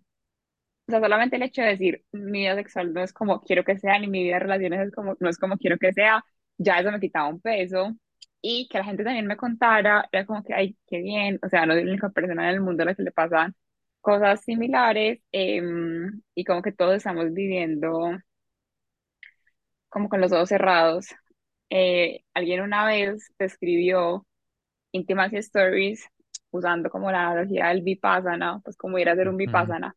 O 0.89 0.93
sea, 0.93 1.01
solamente 1.01 1.37
el 1.37 1.43
hecho 1.43 1.63
de 1.63 1.69
decir 1.69 2.05
mi 2.13 2.41
vida 2.41 2.55
sexual 2.55 2.93
no 2.93 3.03
es 3.03 3.13
como 3.13 3.43
quiero 3.43 3.65
que 3.65 3.79
sea, 3.79 3.99
ni 3.99 4.07
mi 4.09 4.23
vida 4.23 4.35
de 4.35 4.41
relaciones 4.41 4.81
es 4.89 4.93
como, 4.93 5.17
no 5.21 5.29
es 5.29 5.39
como 5.39 5.59
quiero 5.59 5.79
que 5.79 5.93
sea, 5.93 6.25
ya 6.59 6.79
eso 6.79 6.93
me 6.93 7.01
quitaba 7.01 7.29
un 7.29 7.41
peso. 7.41 7.97
Y 8.41 8.69
que 8.69 8.79
la 8.79 8.85
gente 8.85 9.03
también 9.05 9.27
me 9.27 9.37
contara, 9.37 10.09
era 10.13 10.25
como 10.27 10.45
que, 10.45 10.55
ay, 10.55 10.77
qué 10.87 10.99
bien, 11.01 11.39
o 11.43 11.49
sea, 11.49 11.67
no 11.67 11.75
soy 11.75 11.85
la 11.85 11.91
única 11.91 12.11
persona 12.11 12.49
en 12.49 12.55
el 12.55 12.61
mundo 12.61 12.83
a 12.85 12.87
la 12.87 12.95
que 12.95 13.03
le 13.03 13.11
pasan 13.13 13.55
cosas 14.07 14.41
similares, 14.43 15.21
em, 15.33 16.23
y 16.37 16.45
como 16.45 16.63
que 16.63 16.71
todos 16.73 16.95
estamos 16.95 17.33
viviendo 17.35 18.17
como 19.89 20.09
con 20.09 20.21
los 20.21 20.31
ojos 20.33 20.49
cerrados. 20.49 21.09
Eh, 21.71 22.21
alguien 22.35 22.63
una 22.63 22.87
vez 22.87 23.33
describió 23.39 24.25
Intimacy 24.93 25.39
Stories 25.39 26.07
usando 26.53 26.89
como 26.91 27.11
la 27.11 27.29
analogía 27.29 27.69
del 27.69 27.83
Vipassana, 27.83 28.61
pues 28.65 28.77
como 28.77 28.99
ir 28.99 29.09
a 29.09 29.15
hacer 29.15 29.29
un 29.29 29.37
Vipassana. 29.39 29.97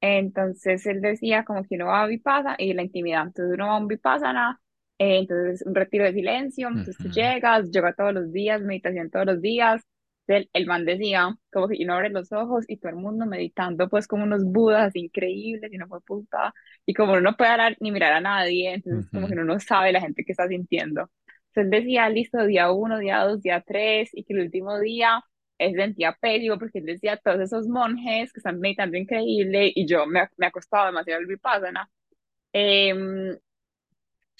Entonces 0.00 0.84
él 0.86 1.00
decía 1.00 1.44
como 1.44 1.64
que 1.64 1.76
uno 1.76 1.86
va 1.86 2.02
a 2.02 2.06
Vipassana 2.08 2.56
y 2.58 2.74
la 2.74 2.82
intimidad. 2.82 3.28
Entonces 3.28 3.54
uno 3.54 3.68
va 3.68 3.76
a 3.76 3.78
un 3.78 3.88
Vipassana, 3.88 4.60
eh, 4.98 5.18
entonces 5.18 5.64
un 5.66 5.74
retiro 5.76 6.04
de 6.04 6.14
silencio, 6.14 6.68
entonces 6.68 6.96
tú 6.98 7.10
llegas, 7.10 7.70
yoga 7.70 7.94
todos 7.94 8.12
los 8.14 8.32
días, 8.32 8.62
meditación 8.62 9.10
todos 9.10 9.26
los 9.26 9.40
días. 9.40 9.82
El, 10.26 10.50
el 10.52 10.66
man 10.66 10.84
decía 10.84 11.36
como 11.52 11.68
que 11.68 11.78
uno 11.84 11.94
abre 11.94 12.10
los 12.10 12.32
ojos 12.32 12.64
y 12.68 12.78
todo 12.78 12.90
el 12.90 12.96
mundo 12.96 13.26
meditando 13.26 13.88
pues 13.88 14.08
como 14.08 14.24
unos 14.24 14.44
budas 14.44 14.88
así 14.88 15.00
increíbles 15.00 15.72
y 15.72 15.78
no 15.78 15.86
fue 15.88 16.00
puta. 16.02 16.54
Y 16.84 16.94
como 16.94 17.12
uno 17.12 17.20
no 17.22 17.36
puede 17.36 17.50
hablar 17.50 17.76
ni 17.80 17.92
mirar 17.92 18.12
a 18.12 18.20
nadie, 18.20 18.74
entonces 18.74 19.08
como 19.12 19.26
que 19.28 19.34
uno 19.34 19.44
no 19.44 19.60
sabe 19.60 19.92
la 19.92 20.00
gente 20.00 20.24
que 20.24 20.32
está 20.32 20.48
sintiendo. 20.48 21.10
Entonces 21.54 21.70
decía, 21.70 22.08
listo, 22.10 22.44
día 22.46 22.70
uno, 22.70 22.98
día 22.98 23.20
dos, 23.24 23.42
día 23.42 23.62
tres, 23.66 24.10
y 24.12 24.24
que 24.24 24.34
el 24.34 24.40
último 24.40 24.78
día 24.80 25.22
él 25.58 25.72
se 25.72 25.78
sentía 25.78 26.12
pésimo 26.20 26.58
porque 26.58 26.78
él 26.80 26.84
decía 26.86 27.16
todos 27.16 27.40
esos 27.40 27.66
monjes 27.68 28.32
que 28.32 28.40
están 28.40 28.60
meditando 28.60 28.96
increíble 28.98 29.72
y 29.74 29.86
yo 29.86 30.06
me, 30.06 30.28
me 30.36 30.46
ha 30.46 30.50
costado 30.50 30.86
demasiado 30.86 31.20
el 31.20 31.26
vipassana. 31.26 31.88
Eh, 32.52 32.94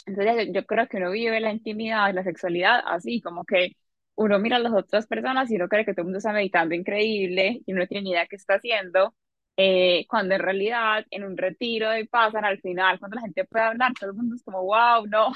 entonces 0.06 0.46
yo, 0.46 0.52
yo 0.52 0.66
creo 0.66 0.86
que 0.88 0.98
uno 0.98 1.10
vive 1.10 1.40
la 1.40 1.52
intimidad, 1.52 2.14
la 2.14 2.22
sexualidad 2.24 2.80
así, 2.86 3.20
como 3.20 3.44
que 3.44 3.72
uno 4.16 4.38
mira 4.38 4.56
a 4.56 4.58
las 4.60 4.72
otras 4.72 5.06
personas 5.06 5.50
y 5.50 5.56
uno 5.56 5.68
cree 5.68 5.84
que 5.84 5.92
todo 5.92 6.02
el 6.02 6.06
mundo 6.06 6.18
está 6.18 6.32
meditando 6.32 6.74
increíble 6.74 7.60
y 7.66 7.72
uno 7.72 7.82
no 7.82 7.86
tiene 7.86 8.04
ni 8.04 8.10
idea 8.12 8.26
qué 8.26 8.36
está 8.36 8.54
haciendo, 8.54 9.14
eh, 9.56 10.06
cuando 10.08 10.34
en 10.34 10.40
realidad 10.42 11.04
en 11.10 11.24
un 11.24 11.36
retiro 11.36 11.90
de 11.90 12.02
vipassana 12.02 12.48
al 12.48 12.60
final, 12.60 12.98
cuando 12.98 13.16
la 13.16 13.22
gente 13.22 13.44
puede 13.46 13.64
hablar, 13.64 13.92
todo 13.98 14.10
el 14.10 14.16
mundo 14.16 14.34
es 14.36 14.42
como, 14.44 14.62
wow, 14.64 15.06
no, 15.06 15.32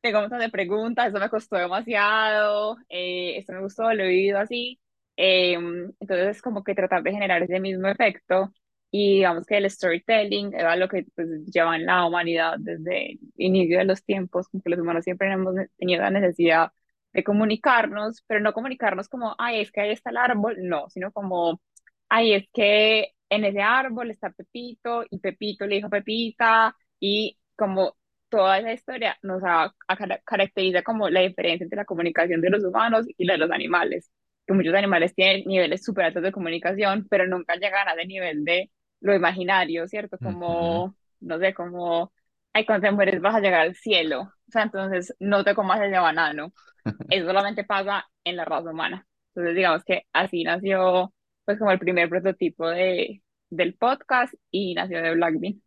tengo 0.00 0.18
un 0.18 0.24
montón 0.24 0.40
de 0.40 0.50
preguntas, 0.50 1.08
eso 1.08 1.18
me 1.18 1.28
costó 1.30 1.56
demasiado, 1.56 2.76
eh, 2.88 3.36
esto 3.38 3.52
me 3.52 3.60
gustó, 3.62 3.92
lo 3.92 4.04
he 4.04 4.08
vivido 4.08 4.38
así. 4.38 4.80
Eh, 5.16 5.54
entonces 5.54 6.36
es 6.36 6.42
como 6.42 6.62
que 6.64 6.74
tratar 6.74 7.02
de 7.02 7.10
generar 7.12 7.42
ese 7.42 7.58
mismo 7.60 7.88
efecto 7.88 8.52
y 8.90 9.16
digamos 9.16 9.46
que 9.46 9.56
el 9.58 9.68
storytelling 9.70 10.54
era 10.54 10.76
lo 10.76 10.88
que 10.88 11.06
pues, 11.14 11.28
lleva 11.52 11.76
en 11.76 11.86
la 11.86 12.06
humanidad 12.06 12.54
desde 12.58 13.12
el 13.12 13.18
inicio 13.36 13.78
de 13.78 13.84
los 13.84 14.04
tiempos, 14.04 14.48
como 14.48 14.62
que 14.62 14.70
los 14.70 14.78
humanos 14.80 15.04
siempre 15.04 15.30
hemos 15.32 15.54
tenido 15.76 16.02
la 16.02 16.10
necesidad 16.10 16.70
de 17.12 17.24
comunicarnos, 17.24 18.22
pero 18.26 18.40
no 18.40 18.52
comunicarnos 18.52 19.08
como, 19.08 19.34
ay, 19.38 19.60
es 19.62 19.72
que 19.72 19.80
ahí 19.80 19.90
está 19.90 20.10
el 20.10 20.16
árbol, 20.18 20.56
no, 20.62 20.88
sino 20.90 21.12
como, 21.12 21.60
ay, 22.08 22.34
es 22.34 22.48
que 22.52 23.12
en 23.30 23.44
ese 23.44 23.60
árbol 23.62 24.10
está 24.10 24.30
Pepito 24.30 25.04
y 25.10 25.18
Pepito 25.18 25.66
le 25.66 25.76
dijo 25.76 25.88
a 25.88 25.90
Pepita 25.90 26.76
y 27.00 27.38
como 27.56 27.96
toda 28.28 28.58
esa 28.58 28.72
historia 28.72 29.16
nos 29.22 29.42
ha- 29.44 29.74
ha 29.88 29.96
cara- 29.96 30.20
caracteriza 30.24 30.82
como 30.82 31.08
la 31.08 31.20
diferencia 31.20 31.64
entre 31.64 31.76
la 31.78 31.84
comunicación 31.84 32.40
de 32.40 32.50
los 32.50 32.64
humanos 32.64 33.06
y 33.16 33.24
la 33.24 33.34
de 33.34 33.38
los 33.38 33.50
animales. 33.50 34.10
Que 34.46 34.54
muchos 34.54 34.74
animales 34.74 35.14
tienen 35.14 35.44
niveles 35.46 35.84
súper 35.84 36.06
altos 36.06 36.22
de 36.22 36.32
comunicación, 36.32 37.06
pero 37.10 37.26
nunca 37.26 37.54
llegan 37.56 37.88
a 37.88 37.92
ese 37.94 38.06
nivel 38.06 38.44
de 38.44 38.70
lo 39.00 39.14
imaginario, 39.14 39.86
¿cierto? 39.88 40.18
Como, 40.18 40.94
no 41.20 41.38
sé, 41.38 41.54
como, 41.54 42.12
ay, 42.52 42.66
cuando 42.66 42.88
te 42.88 42.92
mueres 42.94 43.20
vas 43.20 43.34
a 43.36 43.40
llegar 43.40 43.60
al 43.62 43.74
cielo, 43.76 44.22
o 44.22 44.50
sea, 44.50 44.62
entonces 44.62 45.14
no 45.20 45.44
te 45.44 45.54
comas 45.54 45.80
el 45.80 45.92
banano, 45.92 46.52
eso 47.08 47.26
solamente 47.26 47.64
pasa 47.64 48.06
en 48.24 48.36
la 48.36 48.44
raza 48.44 48.70
humana. 48.70 49.06
Entonces, 49.34 49.56
digamos 49.56 49.84
que 49.84 50.04
así 50.12 50.44
nació, 50.44 51.14
pues, 51.44 51.58
como 51.58 51.72
el 51.72 51.78
primer 51.80 52.08
prototipo 52.10 52.68
de, 52.68 53.22
del 53.50 53.74
podcast 53.76 54.34
y 54.50 54.74
nació 54.74 55.02
de 55.02 55.14
Blackbean. 55.14 55.62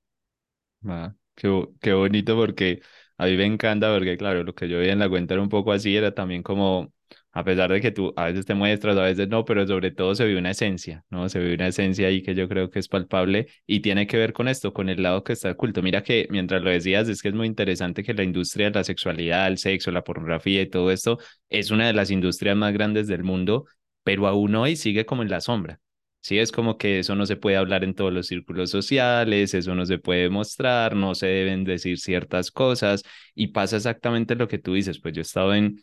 Ah, 0.88 1.14
qué, 1.36 1.68
qué 1.80 1.94
bonito 1.94 2.36
porque 2.36 2.82
a 3.18 3.26
mí 3.26 3.38
me 3.38 3.46
encanta 3.46 3.94
porque 3.94 4.18
claro, 4.18 4.44
lo 4.44 4.56
que 4.56 4.68
yo 4.68 4.80
veía 4.80 4.94
en 4.94 5.00
la 5.00 5.10
cuenta 5.10 5.36
era 5.36 5.44
un 5.44 5.50
poco 5.50 5.72
así, 5.72 5.96
era 5.96 6.14
también 6.16 6.42
como, 6.42 6.92
a 7.34 7.44
pesar 7.44 7.72
de 7.72 7.82
que 7.82 7.92
tú 7.92 8.14
a 8.18 8.26
veces 8.26 8.46
te 8.46 8.54
muestras, 8.54 8.98
a 8.98 9.04
veces 9.04 9.28
no, 9.30 9.46
pero 9.46 9.66
sobre 9.66 9.92
todo 9.92 10.16
se 10.16 10.26
ve 10.26 10.38
una 10.38 10.52
esencia, 10.52 11.06
¿no? 11.10 11.30
Se 11.30 11.40
ve 11.40 11.54
una 11.54 11.68
esencia 11.68 12.08
ahí 12.08 12.22
que 12.22 12.36
yo 12.36 12.50
creo 12.50 12.70
que 12.70 12.80
es 12.80 12.88
palpable 12.88 13.48
y 13.66 13.80
tiene 13.82 14.08
que 14.08 14.18
ver 14.18 14.34
con 14.34 14.48
esto, 14.48 14.74
con 14.74 14.90
el 14.90 15.02
lado 15.02 15.24
que 15.24 15.34
está 15.34 15.52
oculto. 15.52 15.82
Mira 15.82 16.04
que 16.04 16.28
mientras 16.30 16.62
lo 16.62 16.70
decías, 16.70 17.08
es 17.08 17.22
que 17.22 17.30
es 17.30 17.34
muy 17.36 17.48
interesante 17.48 18.04
que 18.04 18.14
la 18.14 18.24
industria 18.24 18.70
de 18.70 18.80
la 18.80 18.84
sexualidad, 18.84 19.48
el 19.48 19.58
sexo, 19.58 19.92
la 19.92 20.04
pornografía 20.04 20.62
y 20.62 20.70
todo 20.70 20.92
esto 20.92 21.20
es 21.50 21.72
una 21.72 21.88
de 21.88 21.94
las 21.94 22.12
industrias 22.12 22.56
más 22.58 22.74
grandes 22.74 23.08
del 23.08 23.24
mundo, 23.24 23.66
pero 24.04 24.28
aún 24.28 24.56
hoy 24.56 24.76
sigue 24.76 25.06
como 25.06 25.22
en 25.24 25.30
la 25.30 25.42
sombra. 25.42 25.80
Sí, 26.24 26.38
es 26.38 26.52
como 26.52 26.78
que 26.78 27.00
eso 27.00 27.16
no 27.16 27.26
se 27.26 27.36
puede 27.36 27.58
hablar 27.58 27.84
en 27.84 27.96
todos 27.96 28.14
los 28.14 28.28
círculos 28.28 28.70
sociales, 28.70 29.56
eso 29.56 29.74
no 29.74 29.88
se 29.88 29.98
puede 29.98 30.30
mostrar, 30.30 30.96
no 30.96 31.16
se 31.16 31.26
deben 31.26 31.64
decir 31.64 31.98
ciertas 32.00 32.52
cosas 32.52 33.04
y 33.34 33.48
pasa 33.48 33.78
exactamente 33.78 34.36
lo 34.36 34.48
que 34.48 34.60
tú 34.60 34.76
dices. 34.76 35.00
Pues 35.00 35.16
yo 35.16 35.22
he 35.22 35.24
estado 35.24 35.56
en, 35.56 35.82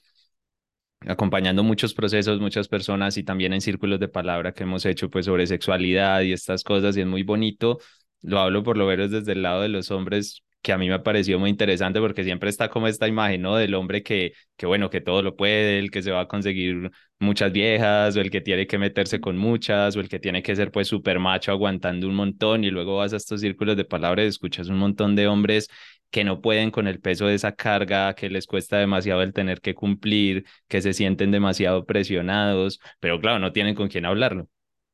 acompañando 1.07 1.62
muchos 1.62 1.95
procesos, 1.95 2.40
muchas 2.40 2.69
personas 2.69 3.17
y 3.17 3.25
también 3.25 3.52
en 3.52 3.61
círculos 3.61 4.00
de 4.00 4.09
palabra 4.09 4.52
que 4.52 4.64
hemos 4.64 4.85
hecho 4.85 5.11
pues 5.11 5.26
sobre 5.26 5.47
sexualidad 5.47 6.21
y 6.23 6.33
estas 6.33 6.64
cosas 6.64 6.97
y 6.97 7.00
es 7.02 7.07
muy 7.07 7.23
bonito. 7.23 7.78
Lo 8.23 8.40
hablo 8.40 8.62
por 8.62 8.76
lo 8.76 8.87
menos 8.87 9.11
desde 9.11 9.33
el 9.33 9.43
lado 9.43 9.62
de 9.62 9.69
los 9.69 9.90
hombres 9.90 10.43
que 10.61 10.73
a 10.73 10.78
mí 10.78 10.88
me 10.88 10.95
ha 10.95 11.02
parecido 11.05 11.38
muy 11.38 11.50
interesante 11.50 12.00
porque 12.00 12.25
siempre 12.25 12.50
está 12.50 12.69
como 12.69 12.88
esta 12.88 13.07
imagen, 13.07 13.43
¿no? 13.43 13.57
Del 13.57 13.75
hombre 13.75 14.02
que, 14.02 14.33
que 14.57 14.67
bueno, 14.67 14.90
que 14.90 15.00
todo 15.00 15.23
lo 15.23 15.37
puede, 15.37 15.78
el 15.78 15.90
que 15.90 16.02
se 16.02 16.11
va 16.11 16.23
a 16.23 16.28
conseguir 16.28 16.90
muchas 17.21 17.52
viejas 17.52 18.17
o 18.17 18.21
el 18.21 18.31
que 18.31 18.40
tiene 18.40 18.67
que 18.67 18.76
meterse 18.78 19.21
con 19.21 19.37
muchas 19.38 19.97
o 19.97 20.00
el 20.00 20.09
que 20.09 20.19
tiene 20.19 20.43
que 20.43 20.57
ser 20.57 20.71
pues 20.73 20.88
súper 20.88 21.21
macho 21.21 21.52
aguantando 21.52 22.09
un 22.09 22.14
montón 22.17 22.64
y 22.64 22.71
luego 22.71 22.97
vas 22.97 23.12
a 23.12 23.17
estos 23.17 23.40
círculos 23.40 23.76
de 23.76 23.85
palabra 23.85 24.25
y 24.25 24.26
escuchas 24.26 24.69
un 24.69 24.78
montón 24.78 25.14
de 25.17 25.28
hombres 25.28 25.69
que 26.11 26.25
no 26.25 26.41
pueden 26.41 26.71
con 26.71 26.87
el 26.88 27.00
peso 27.00 27.27
de 27.27 27.35
esa 27.35 27.53
carga, 27.55 28.15
que 28.15 28.31
les 28.31 28.47
cuesta 28.47 28.79
demasiado 28.79 29.23
el 29.23 29.33
tener 29.33 29.61
que 29.61 29.75
cumplir, 29.75 30.45
que 30.69 30.81
se 30.83 30.95
sienten 30.95 31.31
demasiado 31.31 31.85
presionados, 31.87 32.81
pero 33.00 33.21
claro, 33.21 33.38
no 33.38 33.53
tienen 33.53 33.75
con 33.75 33.88
quién 33.88 34.07
hablarlo. 34.07 34.49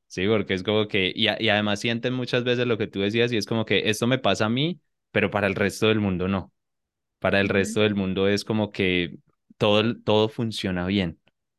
Sí, 0.09 0.26
porque 0.28 0.54
es 0.54 0.62
como 0.62 0.88
que, 0.88 1.12
y, 1.14 1.28
a- 1.28 1.37
y 1.42 1.49
además 1.50 1.80
sienten 1.80 2.14
muchas 2.14 2.44
veces 2.44 2.66
lo 2.66 2.78
que 2.78 2.87
tú 2.87 3.00
decías 3.00 3.33
y 3.33 3.37
es 3.37 3.47
como 3.47 3.64
que 3.66 3.90
esto 3.90 4.06
me 4.06 4.18
pasa 4.18 4.47
a 4.47 4.49
mí, 4.49 4.80
pero 5.12 5.30
para 5.30 5.47
el 5.49 5.54
resto 5.56 5.88
del 5.88 6.00
mundo 6.00 6.28
no. 6.28 6.52
Para 7.18 7.40
el 7.40 7.49
resto 7.49 7.80
del 7.80 7.94
mundo 7.94 8.28
es 8.28 8.44
como 8.44 8.71
que 8.71 9.16
todo, 9.59 9.97
todo 10.02 10.28
funciona 10.28 10.87
bien, 10.87 11.18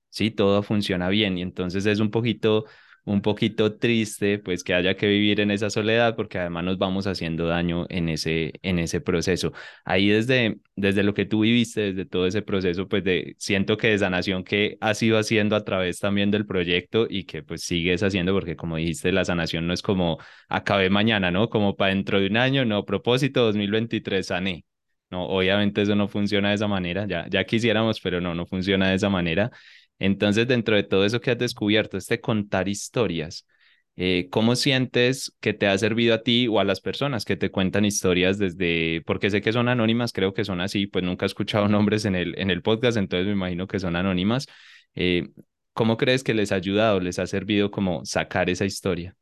¿sí? 0.10 0.30
Todo 0.32 0.62
funciona 0.64 1.10
bien 1.10 1.38
y 1.38 1.42
entonces 1.42 1.86
es 1.88 2.00
un 2.00 2.12
poquito, 2.12 2.66
un 3.06 3.22
poquito 3.22 3.78
triste 3.78 4.40
pues 4.40 4.64
que 4.64 4.74
haya 4.74 4.96
que 4.96 5.08
vivir 5.08 5.40
en 5.40 5.52
esa 5.52 5.70
soledad 5.70 6.16
porque 6.16 6.40
además 6.40 6.64
nos 6.66 6.78
vamos 6.78 7.08
haciendo 7.08 7.48
daño 7.48 7.86
en 7.90 8.10
ese, 8.10 8.54
en 8.64 8.80
ese 8.80 9.02
proceso. 9.02 9.54
Ahí 9.86 10.10
desde, 10.10 10.60
desde 10.76 11.04
lo 11.04 11.14
que 11.14 11.26
tú 11.26 11.42
viviste, 11.42 11.94
desde 11.94 12.06
todo 12.06 12.28
ese 12.28 12.42
proceso 12.42 12.88
pues 12.88 13.04
de, 13.04 13.36
siento 13.38 13.78
que 13.78 13.90
de 13.90 14.00
sanación 14.00 14.44
que 14.44 14.78
has 14.82 15.02
ido 15.04 15.18
haciendo 15.18 15.56
a 15.56 15.64
través 15.64 16.00
también 16.00 16.32
del 16.32 16.46
proyecto 16.46 17.08
y 17.10 17.26
que 17.26 17.44
pues 17.44 17.62
sigues 17.64 18.04
haciendo 18.04 18.34
porque 18.34 18.56
como 18.56 18.78
dijiste, 18.78 19.12
la 19.12 19.26
sanación 19.26 19.68
no 19.68 19.74
es 19.74 19.82
como 19.82 20.18
acabé 20.50 20.90
mañana, 20.90 21.32
¿no? 21.32 21.50
Como 21.50 21.76
para 21.76 21.94
dentro 21.94 22.20
de 22.20 22.28
un 22.28 22.38
año, 22.38 22.66
no, 22.66 22.86
propósito 22.86 23.44
2023 23.44 24.26
sané 24.28 24.66
no, 25.12 25.28
obviamente 25.28 25.82
eso 25.82 25.96
no 25.96 26.08
funciona 26.08 26.50
de 26.50 26.56
esa 26.56 26.68
manera, 26.68 27.06
ya, 27.08 27.28
ya 27.30 27.44
quisiéramos, 27.46 28.02
pero 28.02 28.22
no, 28.22 28.34
no 28.36 28.46
funciona 28.46 28.90
de 28.90 28.96
esa 28.96 29.10
manera. 29.10 29.52
Entonces, 30.00 30.48
dentro 30.48 30.75
de 30.75 30.84
todo 30.84 31.06
eso 31.06 31.22
que 31.22 31.32
has 31.32 31.38
descubierto, 31.38 31.98
este 31.98 32.22
contar 32.22 32.68
historias, 32.68 33.48
eh, 33.96 34.28
¿cómo 34.30 34.56
sientes 34.56 35.36
que 35.40 35.54
te 35.54 35.68
ha 35.68 35.78
servido 35.78 36.16
a 36.16 36.24
ti 36.24 36.48
o 36.48 36.60
a 36.60 36.64
las 36.66 36.82
personas 36.82 37.24
que 37.25 37.38
te 37.38 37.50
cuentan 37.52 37.86
historias 37.86 38.38
desde, 38.38 39.02
porque 39.06 39.30
sé 39.30 39.42
que 39.42 39.54
son 39.54 39.70
anónimas, 39.70 40.12
creo 40.12 40.34
que 40.34 40.44
son 40.44 40.60
así, 40.62 40.88
pues 40.88 41.04
nunca 41.04 41.25
he 41.25 41.28
escuchado 41.28 41.68
nombres 41.70 42.06
en 42.06 42.16
el, 42.16 42.38
en 42.40 42.50
el 42.52 42.62
podcast, 42.62 42.98
entonces 42.98 43.28
me 43.28 43.34
imagino 43.34 43.68
que 43.68 43.80
son 43.80 43.96
anónimas. 43.96 44.48
Eh, 44.96 45.30
¿cómo 45.74 45.98
crees 45.98 46.24
que 46.24 46.34
les 46.34 46.52
ha 46.52 46.56
ayudado, 46.56 47.00
les 47.00 47.20
ha 47.20 47.28
servido 47.28 47.70
como 47.70 48.04
sacar 48.06 48.50
esa 48.50 48.66
historia? 48.66 49.16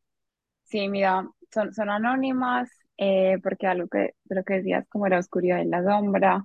Sí, 0.64 0.88
mira, 0.90 1.28
son, 1.52 1.74
son 1.74 1.90
anónimas, 1.90 2.70
eh, 2.98 3.38
porque 3.44 3.68
algo 3.68 3.88
que, 3.88 4.16
de 4.24 4.36
lo 4.36 4.44
que 4.44 4.56
decías, 4.56 4.88
como 4.90 5.08
la 5.08 5.20
oscuridad 5.20 5.62
y 5.62 5.66
la 5.66 5.84
sombra, 5.84 6.36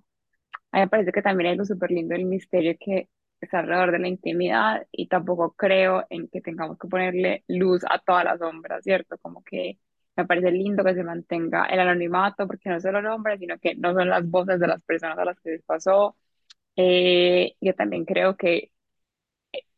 a 0.73 0.76
mí 0.76 0.80
me 0.82 0.88
parece 0.88 1.12
que 1.12 1.23
también 1.23 1.49
hay 1.49 1.52
algo 1.54 1.64
súper 1.66 1.90
lindo 1.92 2.14
del 2.14 2.26
misterio 2.26 2.76
que 2.80 3.08
está 3.40 3.61
alrededor 3.61 3.92
de 3.92 3.99
la 4.00 4.09
intimidad 4.09 4.87
y 4.92 5.09
tampoco 5.09 5.54
creo 5.54 6.04
en 6.11 6.28
que 6.28 6.40
tengamos 6.40 6.78
que 6.78 6.88
ponerle 6.88 7.45
luz 7.49 7.83
a 7.90 7.99
toda 8.00 8.25
la 8.25 8.38
sombra, 8.38 8.80
¿cierto? 8.83 9.18
Como 9.18 9.42
que 9.45 9.78
me 10.16 10.26
parece 10.26 10.50
lindo 10.50 10.85
que 10.85 10.95
se 10.95 11.04
mantenga 11.04 11.66
el 11.66 11.80
anonimato, 11.80 12.47
porque 12.47 12.68
no 12.71 12.80
solo 12.80 13.00
nombres, 13.02 13.38
sino 13.40 13.59
que 13.59 13.75
no 13.76 13.95
son 13.95 14.09
las 14.09 14.28
voces 14.28 14.59
de 14.61 14.66
las 14.68 14.83
personas 14.83 15.18
a 15.18 15.25
las 15.25 15.38
que 15.40 15.50
les 15.52 15.62
pasó. 15.64 16.16
Eh, 16.76 17.57
yo 17.61 17.75
también 17.75 18.04
creo 18.04 18.37
que 18.37 18.73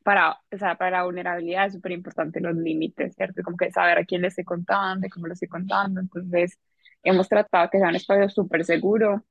para, 0.03 0.33
o 0.53 0.59
sea, 0.59 0.77
para 0.77 0.99
la 0.99 1.05
vulnerabilidad 1.05 1.67
es 1.67 1.75
súper 1.75 1.93
importante 1.93 2.41
los 2.41 2.55
límites, 2.57 3.15
¿cierto? 3.17 3.43
Como 3.43 3.57
que 3.57 3.71
saber 3.71 3.99
a 3.99 4.05
quién 4.05 4.23
le 4.23 4.29
estoy 4.29 4.45
contando 4.45 5.09
cómo 5.11 5.27
lo 5.27 5.35
estoy 5.35 5.49
contando. 5.49 6.01
Entonces, 6.01 6.59
hemos 7.03 7.29
tratado 7.29 7.69
que 7.71 7.79
sea 7.79 7.89
un 7.89 7.97
espacio 7.97 8.29
súper 8.29 8.65
seguro, 8.65 9.25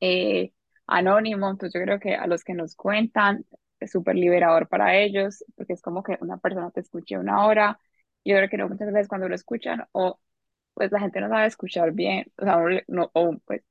eh, 0.00 0.52
anónimo. 0.86 1.50
Entonces, 1.50 1.78
yo 1.78 1.84
creo 1.84 2.00
que 2.00 2.14
a 2.14 2.26
los 2.26 2.44
que 2.44 2.54
nos 2.54 2.74
cuentan 2.76 3.44
es 3.80 3.92
súper 3.92 4.16
liberador 4.16 4.68
para 4.68 4.96
ellos, 4.96 5.44
porque 5.56 5.74
es 5.74 5.82
como 5.82 6.02
que 6.02 6.16
una 6.20 6.38
persona 6.38 6.70
te 6.70 6.80
escuche 6.80 7.18
una 7.18 7.46
hora. 7.46 7.78
Yo 8.24 8.36
creo 8.36 8.48
que 8.48 8.56
no 8.58 8.68
muchas 8.68 8.92
veces 8.92 9.08
cuando 9.08 9.28
lo 9.28 9.34
escuchan, 9.34 9.84
o 9.92 10.18
pues 10.74 10.92
la 10.92 11.00
gente 11.00 11.20
no 11.20 11.28
sabe 11.28 11.46
escuchar 11.46 11.92
bien, 11.92 12.26
o 12.38 12.44
sea, 12.44 12.58
no, 12.88 13.10
o 13.14 13.38
pues 13.46 13.62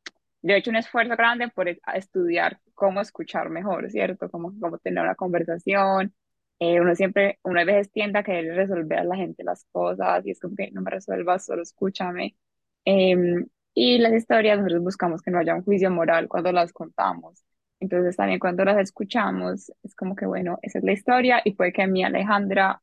yo 0.42 0.54
he 0.54 0.58
hecho 0.58 0.70
un 0.72 0.76
esfuerzo 0.78 1.16
grande 1.16 1.50
por 1.50 1.68
estudiar 1.70 2.60
cómo 2.76 3.02
escuchar 3.02 3.50
mejor, 3.50 3.90
¿cierto? 3.92 4.30
Cómo, 4.30 4.54
cómo 4.60 4.78
tener 4.80 5.04
una 5.04 5.16
conversación. 5.16 6.14
Eh, 6.60 6.80
uno 6.82 6.96
siempre, 6.96 7.40
uno 7.44 7.60
a 7.60 7.64
veces 7.66 7.92
tiende 7.92 8.20
a 8.20 8.24
querer 8.24 8.56
resolver 8.56 9.00
a 9.00 9.04
la 9.04 9.16
gente 9.16 9.44
las 9.44 9.66
cosas 9.72 10.26
y 10.26 10.32
es 10.32 10.40
como 10.40 10.56
que 10.56 10.72
no 10.72 10.82
me 10.82 10.92
resuelvas, 10.92 11.46
solo 11.46 11.62
escúchame. 11.64 12.36
Em, 12.86 13.48
y 13.76 14.00
las 14.00 14.14
historias, 14.14 14.60
nosotros 14.60 14.84
buscamos 14.84 15.22
que 15.24 15.32
no 15.32 15.40
haya 15.40 15.56
un 15.56 15.64
juicio 15.66 15.92
moral 15.92 16.30
cuando 16.30 16.54
las 16.54 16.74
contamos. 16.74 17.44
Entonces 17.82 18.18
también 18.18 18.40
cuando 18.40 18.66
las 18.66 18.80
escuchamos, 18.80 19.72
es 19.84 19.96
como 19.96 20.16
que, 20.18 20.26
bueno, 20.28 20.60
esa 20.64 20.80
es 20.80 20.86
la 20.86 20.94
historia 20.94 21.42
y 21.46 21.54
puede 21.56 21.74
que 21.74 21.88
mi 21.88 22.04
Alejandra 22.06 22.82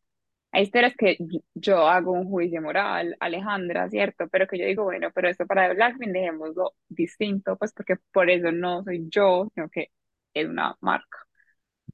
hay 0.53 0.65
historias 0.65 0.95
que 0.97 1.17
yo 1.21 1.41
yo 1.55 1.89
hago 1.89 2.13
un 2.13 2.29
juicio 2.29 2.61
moral, 2.63 3.17
Alejandra, 3.21 3.89
¿cierto? 3.91 4.29
Pero 4.29 4.47
que 4.47 4.59
yo 4.59 4.67
digo, 4.67 4.85
bueno, 4.85 5.11
pero 5.15 5.29
esto 5.29 5.47
para 5.47 5.73
Blackpink 5.75 6.13
dejémoslo 6.13 6.75
distinto, 6.89 7.57
pues 7.57 7.73
porque 7.73 7.97
por 8.13 8.31
eso 8.31 8.53
no 8.53 8.85
soy 8.85 9.07
yo, 9.11 9.49
sino 9.55 9.69
que 9.71 9.91
es 10.35 10.49
una 10.49 10.77
marca. 10.81 11.19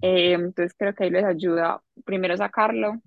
Eh, 0.02 0.34
entonces 0.34 0.74
creo 0.78 0.94
que 0.94 1.04
ahí 1.04 1.10
les 1.10 1.24
ayuda 1.24 1.82
primero 2.04 2.36
sacarlo, 2.36 3.00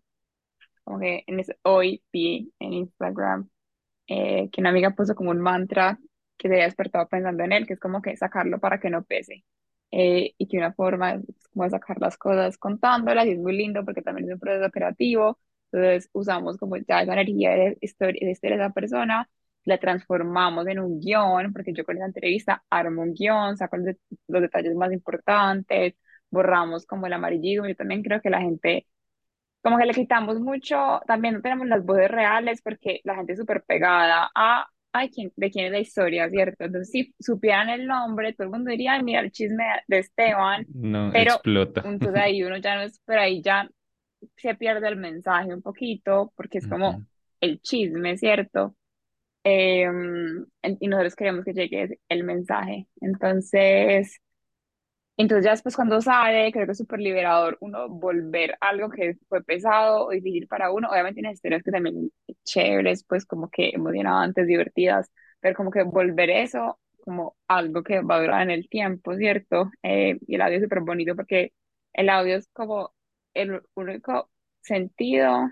como 0.84 1.00
que 1.00 1.24
en 1.28 1.40
ese- 1.40 1.58
hoy 1.64 2.04
vi 2.12 2.54
en 2.60 2.74
Instagram 2.74 3.50
eh, 4.08 4.50
que 4.52 4.62
una 4.62 4.70
amiga 4.72 4.92
puso 4.92 5.16
como 5.16 5.32
un 5.32 5.40
mantra 5.42 6.00
que 6.38 6.48
se 6.48 6.54
había 6.56 6.66
despertado 6.66 7.08
pensando 7.08 7.44
en 7.44 7.52
él, 7.54 7.68
que 7.68 7.74
es 7.74 7.80
como 7.80 8.02
que 8.02 8.16
sacarlo 8.18 8.60
para 8.60 8.80
que 8.80 8.90
no 8.90 9.04
pese. 9.04 9.44
Eh, 9.94 10.34
y 10.38 10.48
que 10.48 10.58
una 10.58 10.72
forma 10.74 11.16
es 11.16 11.48
como 11.54 11.66
de 11.66 11.72
sacar 11.72 12.00
las 12.00 12.18
cosas 12.18 12.58
contándolas, 12.58 13.26
y 13.28 13.32
es 13.32 13.40
muy 13.40 13.56
lindo 13.58 13.84
porque 13.86 14.02
también 14.02 14.28
es 14.30 14.34
un 14.36 14.40
proceso 14.40 14.72
creativo. 14.72 15.38
Entonces 15.72 16.10
usamos 16.14 16.58
como 16.58 16.78
ya 16.78 17.02
esa 17.02 17.14
energía 17.14 17.52
de 17.52 17.78
historia 17.82 18.26
de 18.28 18.36
ser 18.36 18.54
esa 18.54 18.70
persona, 18.72 19.30
la 19.66 19.78
transformamos 19.80 20.68
en 20.68 20.80
un 20.80 21.00
guion, 21.00 21.54
porque 21.54 21.74
yo 21.74 21.84
con 21.86 21.98
esa 21.98 22.06
entrevista 22.06 22.64
armo 22.70 23.02
un 23.04 23.14
guion, 23.14 23.58
saco 23.58 23.78
los, 23.78 23.86
de- 23.88 23.98
los 24.28 24.42
detalles 24.42 24.76
más 24.76 24.92
importantes, 24.92 25.96
borramos 26.30 26.86
como 26.86 27.06
el 27.08 27.14
amarillismo. 27.14 27.68
Yo 27.68 27.76
también 27.76 28.02
creo 28.04 28.22
que 28.22 28.30
la 28.30 28.42
gente 28.42 28.88
como 29.62 29.78
que 29.78 29.86
le 29.86 29.94
quitamos 29.94 30.40
mucho, 30.40 31.02
también 31.08 31.36
no 31.36 31.42
tenemos 31.42 31.68
las 31.68 31.86
voces 31.86 32.10
reales 32.10 32.62
porque 32.64 33.02
la 33.04 33.16
gente 33.16 33.34
es 33.34 33.40
súper 33.40 33.64
pegada 33.64 34.30
a, 34.36 34.68
ay, 34.94 35.10
¿quién, 35.12 35.32
de 35.36 35.52
quién 35.52 35.66
es 35.68 35.72
la 35.72 35.80
historia, 35.80 36.30
¿cierto? 36.30 36.66
Entonces, 36.66 36.92
si 36.92 37.14
supieran 37.20 37.70
el 37.70 37.88
nombre, 37.88 38.34
todo 38.34 38.46
el 38.46 38.52
mundo 38.52 38.72
diría, 38.72 38.94
ay, 38.94 39.04
mira 39.04 39.22
el 39.22 39.32
chisme 39.32 39.64
de 39.88 40.00
Esteban, 40.00 40.68
No, 40.74 41.12
pero 41.12 41.42
explota. 41.42 41.84
entonces 41.84 42.20
ahí 42.22 42.44
uno 42.44 42.58
ya 42.58 42.76
no 42.76 42.82
es, 42.84 43.00
pero 43.06 43.22
ahí 43.22 43.42
ya 43.42 43.70
se 44.38 44.56
pierde 44.56 44.88
el 44.88 44.98
mensaje 44.98 45.54
un 45.54 45.62
poquito 45.62 46.34
porque 46.36 46.60
es 46.60 46.68
como 46.68 46.98
Ujú. 46.98 47.06
el 47.42 47.62
chisme, 47.62 48.18
¿cierto? 48.18 48.76
En- 49.44 50.78
y 50.80 50.88
nosotros 50.88 51.16
queremos 51.16 51.46
que 51.46 51.54
llegue 51.54 52.00
el 52.10 52.24
mensaje. 52.24 52.88
Entonces, 53.02 54.20
Entonces 55.22 55.46
ya 55.46 55.52
después 55.52 55.76
cuando 55.76 56.02
sale, 56.02 56.52
creo 56.52 56.66
que 56.66 56.72
es 56.74 56.78
súper 56.78 57.00
liberador 57.00 57.58
uno 57.62 57.90
volver 57.90 58.54
a 58.62 58.70
algo 58.70 58.90
que 58.90 59.18
fue 59.30 59.44
pesado 59.44 60.06
o 60.08 60.10
difícil 60.12 60.48
para 60.48 60.72
uno. 60.72 60.90
Obviamente 60.90 61.16
tiene 61.22 61.34
historias 61.34 61.64
que 61.64 61.72
también 61.72 62.12
chéveres, 62.44 63.04
pues 63.06 63.26
como 63.26 63.50
que 63.50 63.70
emocionantes, 63.70 64.48
divertidas, 64.48 65.12
pero 65.40 65.56
como 65.56 65.72
que 65.72 65.84
volver 65.84 66.30
eso 66.30 66.80
como 67.04 67.36
algo 67.48 67.84
que 67.84 68.02
va 68.02 68.16
a 68.18 68.22
durar 68.22 68.42
en 68.44 68.52
el 68.52 68.70
tiempo, 68.70 69.16
¿cierto? 69.16 69.72
Eh, 69.84 70.18
y 70.28 70.36
el 70.36 70.42
audio 70.42 70.58
es 70.58 70.64
súper 70.64 70.82
bonito 70.82 71.16
porque 71.16 71.54
el 71.94 72.10
audio 72.10 72.36
es 72.38 72.48
como 72.54 72.94
el 73.34 73.62
único 73.76 74.30
sentido, 74.62 75.50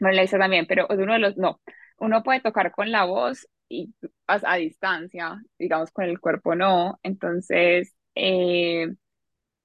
bueno, 0.00 0.16
la 0.16 0.24
hice 0.24 0.38
también, 0.38 0.66
pero 0.66 0.88
es 0.90 0.98
uno 0.98 1.12
de 1.14 1.18
los, 1.20 1.36
no, 1.36 1.60
uno 1.98 2.22
puede 2.22 2.40
tocar 2.40 2.72
con 2.72 2.90
la 2.90 3.04
voz 3.04 3.48
y 3.68 3.94
a, 4.26 4.40
a 4.44 4.56
distancia, 4.56 5.40
digamos 5.58 5.90
con 5.92 6.04
el 6.04 6.20
cuerpo 6.20 6.54
no, 6.54 6.98
entonces 7.02 7.94
eh, 8.14 8.88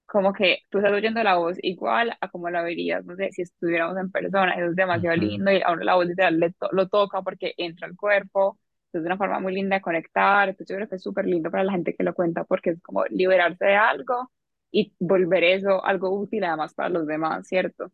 como 0.06 0.34
que 0.34 0.60
tú 0.70 0.80
estás 0.80 0.94
oyendo 0.94 1.24
la 1.24 1.38
voz 1.38 1.58
igual 1.62 2.18
a 2.22 2.30
como 2.30 2.50
la 2.50 2.62
verías, 2.64 3.06
no 3.06 3.16
sé, 3.16 3.32
si 3.32 3.42
estuviéramos 3.44 3.98
en 3.98 4.12
persona, 4.12 4.54
eso 4.56 4.68
es 4.72 4.76
demasiado 4.76 5.16
Ujú, 5.16 5.18
lindo 5.18 5.52
y 5.52 5.62
a 5.62 5.72
uno 5.74 5.84
la 5.84 5.96
voz 5.96 6.08
literal 6.08 6.40
le 6.40 6.52
to- 6.54 6.70
lo 6.72 6.88
toca 6.90 7.22
porque 7.22 7.54
entra 7.58 7.88
al 7.88 7.96
cuerpo, 7.98 8.60
es 8.94 9.02
una 9.04 9.18
forma 9.18 9.40
muy 9.40 9.54
linda 9.54 9.78
de 9.78 9.82
conectar, 9.82 10.50
entonces 10.50 10.70
yo 10.74 10.78
creo 10.78 10.90
que 10.90 10.96
es 10.96 11.04
súper 11.04 11.26
lindo 11.28 11.52
para 11.52 11.64
la 11.66 11.74
gente 11.74 11.96
que 11.96 12.04
lo 12.04 12.14
cuenta 12.16 12.44
porque 12.46 12.72
es 12.72 12.82
como 12.82 13.06
liberarse 13.08 13.66
de 13.66 13.76
algo 13.76 14.32
y 14.72 14.94
volver 15.00 15.44
eso 15.44 15.84
algo 15.86 16.10
útil 16.20 16.44
además 16.46 16.74
para 16.74 16.90
los 16.90 17.06
demás, 17.08 17.48
¿cierto? 17.48 17.92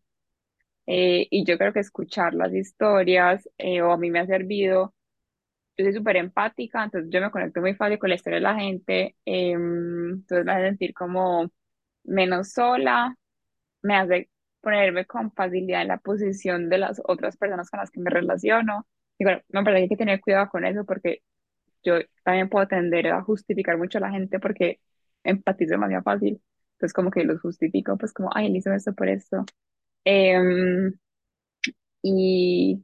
Eh, 0.85 1.27
y 1.31 1.45
yo 1.45 1.57
creo 1.57 1.71
que 1.73 1.79
escuchar 1.79 2.33
las 2.33 2.53
historias, 2.53 3.47
eh, 3.57 3.81
o 3.81 3.91
a 3.91 3.97
mí 3.97 4.11
me 4.11 4.19
ha 4.19 4.25
servido 4.27 4.93
yo 5.77 5.85
soy 5.85 5.93
súper 5.93 6.17
empática, 6.17 6.83
entonces 6.83 7.09
yo 7.11 7.21
me 7.21 7.31
conecto 7.31 7.61
muy 7.61 7.75
fácil 7.75 7.99
con 7.99 8.09
la 8.09 8.15
historia 8.15 8.37
de 8.37 8.41
la 8.43 8.55
gente, 8.55 9.15
em, 9.25 10.11
entonces 10.15 10.45
me 10.45 10.51
hace 10.53 10.67
sentir 10.67 10.93
como 10.93 11.49
menos 12.03 12.51
sola, 12.53 13.15
me 13.81 13.95
hace 13.97 14.29
ponerme 14.61 15.05
con 15.05 15.31
facilidad 15.33 15.81
en 15.83 15.89
la 15.89 15.97
posición 15.99 16.69
de 16.69 16.77
las 16.79 17.01
otras 17.05 17.37
personas 17.37 17.69
con 17.69 17.79
las 17.81 17.91
que 17.91 17.99
me 18.01 18.09
relaciono. 18.09 18.87
Y 19.17 19.25
bueno, 19.25 19.41
me 19.49 19.63
parece 19.63 19.79
que 19.81 19.83
hay 19.83 19.89
que 19.89 19.97
tener 19.97 20.21
cuidado 20.21 20.49
con 20.49 20.65
eso 20.65 20.85
porque 20.85 21.21
yo 21.83 21.95
también 22.23 22.49
puedo 22.49 22.67
tender 22.67 23.07
a 23.09 23.21
justificar 23.23 23.77
mucho 23.77 23.97
a 23.99 24.01
la 24.01 24.11
gente 24.11 24.39
porque 24.39 24.79
empatizo 25.23 25.71
demasiado 25.73 26.03
fácil. 26.03 26.41
Entonces 26.73 26.93
como 26.93 27.11
que 27.11 27.23
los 27.25 27.41
justifico, 27.41 27.97
pues 27.97 28.13
como, 28.13 28.29
ay, 28.35 28.47
él 28.47 28.57
hizo 28.57 28.73
esto 28.73 28.93
por 28.93 29.09
esto. 29.09 29.45
Em, 30.05 30.93
y 32.01 32.83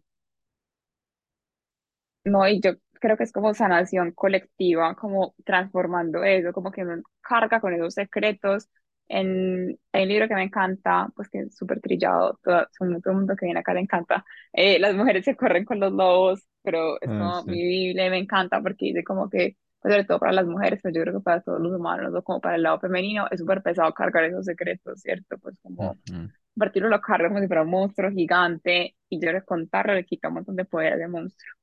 No, 2.24 2.48
y 2.48 2.60
yo 2.62 2.74
creo 3.00 3.18
que 3.18 3.24
es 3.24 3.32
como 3.32 3.54
sanación 3.54 4.12
colectiva, 4.12 4.96
como 4.96 5.34
transformando 5.46 6.24
eso, 6.24 6.52
como 6.54 6.72
que 6.72 6.84
uno 6.84 7.02
carga 7.22 7.60
con 7.62 7.74
esos 7.74 7.94
secretos. 7.94 8.70
En, 9.08 9.80
hay 9.92 10.04
un 10.04 10.10
libro 10.10 10.28
que 10.28 10.36
me 10.36 10.44
encanta, 10.44 11.08
pues 11.16 11.30
que 11.30 11.40
es 11.42 11.56
súper 11.58 11.82
trillado, 11.82 12.38
todo, 12.44 12.68
todo 12.78 13.12
el 13.12 13.16
mundo 13.18 13.36
que 13.36 13.46
viene 13.46 13.62
acá 13.62 13.74
le 13.74 13.80
encanta. 13.82 14.24
Eh, 14.54 14.78
las 14.80 14.94
mujeres 14.96 15.26
se 15.26 15.36
corren 15.36 15.66
con 15.66 15.80
los 15.80 15.92
lobos, 15.94 16.42
pero 16.62 17.02
es 17.02 17.12
Ah, 17.12 17.16
como 17.16 17.44
sí. 17.44 17.46
mi 17.46 17.66
Biblia 17.66 18.06
y 18.08 18.10
me 18.12 18.20
encanta 18.20 18.62
porque 18.62 18.86
dice 18.88 19.04
como 19.04 19.30
que, 19.30 19.58
pues 19.82 19.94
sobre 19.94 20.06
todo 20.06 20.20
para 20.20 20.34
las 20.34 20.46
mujeres, 20.46 20.80
pero 20.84 20.94
yo 20.96 21.02
creo 21.04 21.14
que 21.20 21.24
para 21.24 21.42
todos 21.42 21.60
los 21.62 21.74
humanos, 21.74 22.14
o 22.14 22.22
como 22.24 22.40
para 22.42 22.56
el 22.58 22.64
lado 22.64 22.80
femenino, 22.80 23.28
es 23.32 23.40
súper 23.40 23.64
pesado 23.64 23.92
cargar 23.94 24.26
esos 24.26 24.46
secretos, 24.46 25.02
¿cierto? 25.02 25.38
Pues 25.40 25.58
como 25.62 25.98
Ujú. 26.08 26.30
partirlo 26.58 26.90
lo 26.90 27.02
carga 27.02 27.30
como 27.30 27.42
si 27.42 27.48
fuera 27.48 27.64
un 27.64 27.70
monstruo 27.72 28.12
gigante 28.12 28.96
y 29.10 29.20
yo 29.26 29.32
que 29.32 29.42
contarlo 29.44 29.94
le 29.96 30.06
quita 30.06 30.28
un 30.30 30.36
montón 30.36 30.56
de 30.58 30.66
poder 30.66 30.94
ese 30.94 31.08
monstruo. 31.08 31.54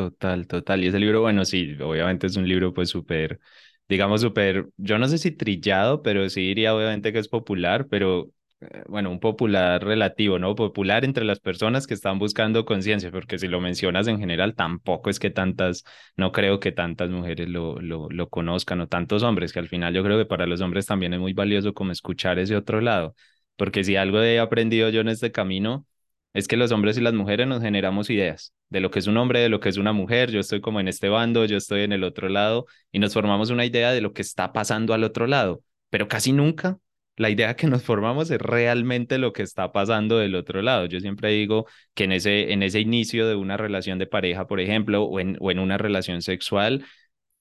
Total, 0.00 0.46
total. 0.46 0.82
Y 0.82 0.86
ese 0.88 0.98
libro, 0.98 1.20
bueno, 1.20 1.44
sí, 1.44 1.76
obviamente 1.82 2.26
es 2.26 2.36
un 2.36 2.48
libro 2.48 2.72
pues 2.72 2.88
súper, 2.88 3.38
digamos 3.86 4.22
súper, 4.22 4.68
yo 4.78 4.98
no 4.98 5.06
sé 5.08 5.18
si 5.18 5.30
trillado, 5.30 6.00
pero 6.02 6.30
sí 6.30 6.40
diría 6.40 6.74
obviamente 6.74 7.12
que 7.12 7.18
es 7.18 7.28
popular, 7.28 7.86
pero 7.90 8.30
eh, 8.62 8.82
bueno, 8.88 9.10
un 9.10 9.20
popular 9.20 9.84
relativo, 9.84 10.38
¿no? 10.38 10.54
Popular 10.54 11.04
entre 11.04 11.24
las 11.26 11.38
personas 11.40 11.86
que 11.86 11.92
están 11.92 12.18
buscando 12.18 12.64
conciencia, 12.64 13.10
porque 13.10 13.38
si 13.38 13.46
lo 13.46 13.60
mencionas 13.60 14.06
en 14.08 14.18
general, 14.18 14.54
tampoco 14.54 15.10
es 15.10 15.18
que 15.18 15.28
tantas, 15.30 15.84
no 16.16 16.32
creo 16.32 16.60
que 16.60 16.72
tantas 16.72 17.10
mujeres 17.10 17.50
lo, 17.50 17.78
lo, 17.80 18.28
conozcan 18.30 18.80
o 18.80 18.88
tantos 18.88 19.22
hombres, 19.22 19.52
que 19.52 19.58
al 19.58 19.68
final 19.68 19.92
yo 19.92 20.02
creo 20.02 20.16
que 20.16 20.24
para 20.26 20.46
los 20.46 20.62
hombres 20.62 20.86
también 20.86 21.12
es 21.12 21.20
muy 21.20 21.34
valioso 21.34 21.74
como 21.74 21.92
escuchar 21.92 22.38
ese 22.38 22.56
otro 22.56 22.80
lado, 22.80 23.14
porque 23.56 23.84
si 23.84 23.96
algo 23.96 24.22
he 24.22 24.38
aprendido 24.40 24.88
yo 24.88 25.02
en 25.02 25.08
este 25.08 25.30
camino 25.30 25.86
es 26.32 26.48
que 26.48 26.56
los 26.56 26.72
hombres 26.72 26.96
y 26.98 27.00
las 27.00 27.14
mujeres 27.14 27.46
nos 27.46 27.62
generamos 27.62 28.10
ideas 28.10 28.52
de 28.68 28.80
lo 28.80 28.90
que 28.90 29.00
es 29.00 29.06
un 29.06 29.16
hombre, 29.16 29.40
de 29.40 29.48
lo 29.48 29.60
que 29.60 29.68
es 29.68 29.76
una 29.76 29.92
mujer. 29.92 30.30
Yo 30.30 30.40
estoy 30.40 30.60
como 30.60 30.80
en 30.80 30.88
este 30.88 31.08
bando, 31.08 31.44
yo 31.44 31.56
estoy 31.56 31.82
en 31.82 31.92
el 31.92 32.04
otro 32.04 32.28
lado 32.28 32.66
y 32.92 32.98
nos 32.98 33.14
formamos 33.14 33.50
una 33.50 33.64
idea 33.64 33.92
de 33.92 34.00
lo 34.00 34.12
que 34.12 34.22
está 34.22 34.52
pasando 34.52 34.94
al 34.94 35.04
otro 35.04 35.26
lado, 35.26 35.62
pero 35.90 36.08
casi 36.08 36.32
nunca 36.32 36.78
la 37.16 37.30
idea 37.30 37.54
que 37.54 37.66
nos 37.66 37.82
formamos 37.82 38.30
es 38.30 38.40
realmente 38.40 39.18
lo 39.18 39.32
que 39.32 39.42
está 39.42 39.72
pasando 39.72 40.18
del 40.18 40.34
otro 40.34 40.62
lado. 40.62 40.86
Yo 40.86 41.00
siempre 41.00 41.30
digo 41.32 41.66
que 41.94 42.04
en 42.04 42.12
ese, 42.12 42.52
en 42.52 42.62
ese 42.62 42.80
inicio 42.80 43.28
de 43.28 43.34
una 43.34 43.56
relación 43.56 43.98
de 43.98 44.06
pareja, 44.06 44.46
por 44.46 44.60
ejemplo, 44.60 45.02
o 45.04 45.20
en, 45.20 45.36
o 45.40 45.50
en 45.50 45.58
una 45.58 45.76
relación 45.76 46.22
sexual, 46.22 46.84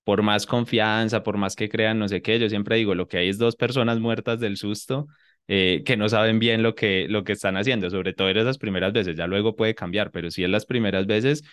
por 0.04 0.22
más 0.24 0.46
confianza, 0.46 1.24
por 1.24 1.38
más 1.38 1.56
que 1.56 1.70
crean 1.70 2.00
no 2.00 2.08
sé 2.10 2.22
qué, 2.22 2.40
yo 2.40 2.50
siempre 2.50 2.78
digo, 2.78 2.96
lo 2.96 3.08
que 3.08 3.20
hay 3.20 3.30
es 3.30 3.38
dos 3.38 3.56
personas 3.56 4.00
muertas 4.00 4.40
del 4.40 4.58
susto 4.58 5.08
eh, 5.50 5.84
que 5.86 5.98
no 5.98 6.10
saben 6.10 6.40
bien 6.40 6.64
lo 6.64 6.76
que, 6.76 7.08
lo 7.10 7.26
que 7.26 7.34
están 7.34 7.58
haciendo, 7.58 7.90
sobre 7.90 8.14
todo 8.14 8.30
en 8.30 8.38
esas 8.38 8.58
primeras 8.60 8.94
veces, 8.94 9.18
ya 9.18 9.28
luego 9.28 9.58
puede 9.58 9.76
cambiar, 9.76 10.12
pero 10.12 10.32
si 10.32 10.46
en 10.46 10.54
las 10.54 10.66
primeras 10.66 11.08
veces 11.08 11.44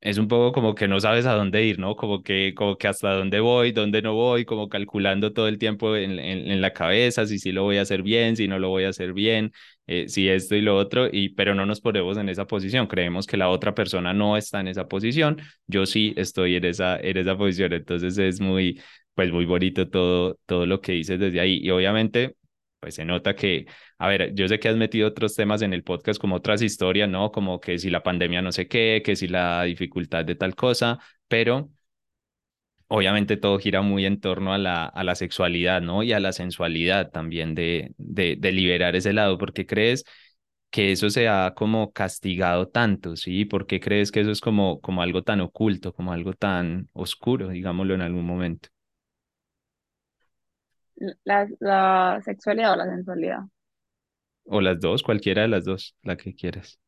es 0.00 0.18
un 0.18 0.26
poco 0.28 0.50
como 0.52 0.74
que 0.74 0.88
no 0.88 0.98
sabes 1.00 1.26
a 1.26 1.34
dónde 1.34 1.64
ir, 1.64 1.78
¿no? 1.78 1.94
Como 1.96 2.22
que, 2.24 2.54
como 2.54 2.76
que 2.76 2.88
hasta 2.88 3.12
dónde 3.14 3.38
voy, 3.40 3.70
dónde 3.72 4.02
no 4.02 4.14
voy, 4.14 4.44
como 4.44 4.68
calculando 4.68 5.32
todo 5.32 5.46
el 5.48 5.58
tiempo 5.58 5.94
en, 5.96 6.18
en, 6.18 6.50
en 6.50 6.60
la 6.60 6.72
cabeza, 6.72 7.24
si 7.26 7.38
sí 7.38 7.52
lo 7.52 7.62
voy 7.62 7.78
a 7.78 7.82
hacer 7.82 8.02
bien, 8.02 8.36
si 8.36 8.48
no 8.48 8.58
lo 8.58 8.68
voy 8.68 8.82
a 8.84 8.88
hacer 8.88 9.12
bien, 9.12 9.52
eh, 9.86 10.08
si 10.08 10.28
esto 10.28 10.56
y 10.56 10.60
lo 10.60 10.76
otro, 10.76 11.08
y, 11.10 11.30
pero 11.30 11.54
no 11.54 11.66
nos 11.66 11.80
ponemos 11.80 12.16
en 12.18 12.28
esa 12.28 12.46
posición, 12.48 12.86
creemos 12.88 13.26
que 13.28 13.36
la 13.36 13.48
otra 13.48 13.74
persona 13.74 14.12
no 14.12 14.36
está 14.36 14.60
en 14.60 14.68
esa 14.68 14.88
posición, 14.88 15.40
yo 15.68 15.86
sí 15.86 16.14
estoy 16.16 16.56
en 16.56 16.64
esa, 16.64 16.98
en 16.98 17.16
esa 17.16 17.36
posición, 17.36 17.72
entonces 17.72 18.18
es 18.18 18.40
muy, 18.40 18.80
pues 19.14 19.30
muy 19.32 19.44
bonito 19.44 19.88
todo, 19.88 20.36
todo 20.46 20.66
lo 20.66 20.80
que 20.80 20.92
dices 20.92 21.18
desde 21.20 21.38
ahí, 21.40 21.58
y 21.62 21.70
obviamente, 21.70 22.34
pues 22.82 22.96
se 22.96 23.06
nota 23.06 23.36
que 23.36 23.66
a 23.98 24.08
ver, 24.08 24.34
yo 24.34 24.48
sé 24.48 24.60
que 24.60 24.68
has 24.68 24.76
metido 24.76 25.08
otros 25.08 25.36
temas 25.36 25.62
en 25.62 25.72
el 25.74 25.84
podcast 25.84 26.20
como 26.20 26.36
otras 26.36 26.62
historias, 26.62 27.08
¿no? 27.08 27.32
Como 27.32 27.60
que 27.60 27.78
si 27.78 27.90
la 27.90 28.02
pandemia 28.02 28.42
no 28.42 28.52
sé 28.52 28.68
qué, 28.68 29.02
que 29.04 29.16
si 29.16 29.28
la 29.28 29.62
dificultad 29.64 30.24
de 30.26 30.34
tal 30.36 30.56
cosa, 30.56 30.98
pero 31.28 31.70
obviamente 32.88 33.36
todo 33.36 33.58
gira 33.58 33.82
muy 33.82 34.06
en 34.06 34.20
torno 34.20 34.52
a 34.52 34.58
la, 34.58 34.84
a 34.86 35.04
la 35.04 35.14
sexualidad, 35.14 35.80
¿no? 35.82 36.02
Y 36.02 36.12
a 36.12 36.20
la 36.20 36.32
sensualidad 36.32 37.10
también 37.10 37.54
de, 37.54 37.94
de, 37.98 38.36
de 38.38 38.52
liberar 38.52 38.96
ese 38.96 39.12
lado. 39.12 39.38
¿Por 39.38 39.52
qué 39.52 39.66
crees 39.66 40.04
que 40.70 40.92
eso 40.92 41.10
se 41.10 41.28
ha 41.28 41.54
como 41.54 41.92
castigado 41.92 42.68
tanto, 42.68 43.16
¿sí? 43.16 43.44
¿Por 43.44 43.66
qué 43.66 43.80
crees 43.80 44.12
que 44.12 44.20
eso 44.20 44.30
es 44.32 44.40
como, 44.40 44.80
como 44.80 45.02
algo 45.02 45.22
tan 45.22 45.40
oculto, 45.40 45.92
como 45.94 46.12
algo 46.12 46.32
tan 46.34 46.88
oscuro, 46.94 47.48
digámoslo 47.48 47.94
en 47.94 48.02
algún 48.02 48.24
momento? 48.26 48.68
La, 51.24 51.48
la 51.60 52.20
sexualidad 52.24 52.72
o 52.74 52.76
la 52.76 52.86
sensualidad. 52.90 53.40
O 54.44 54.60
las 54.60 54.78
dos, 54.78 55.02
cualquiera 55.02 55.42
de 55.42 55.48
las 55.48 55.64
dos, 55.64 55.96
la 56.04 56.16
que 56.16 56.32
quieras. 56.36 56.78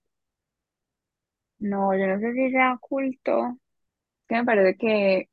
No, 1.58 1.96
yo 1.96 2.06
no 2.06 2.18
sé 2.20 2.32
si 2.34 2.50
sea 2.50 2.76
culto. 2.80 3.58
que 4.28 4.36
me 4.36 4.44
parece 4.44 4.76
que, 4.78 5.30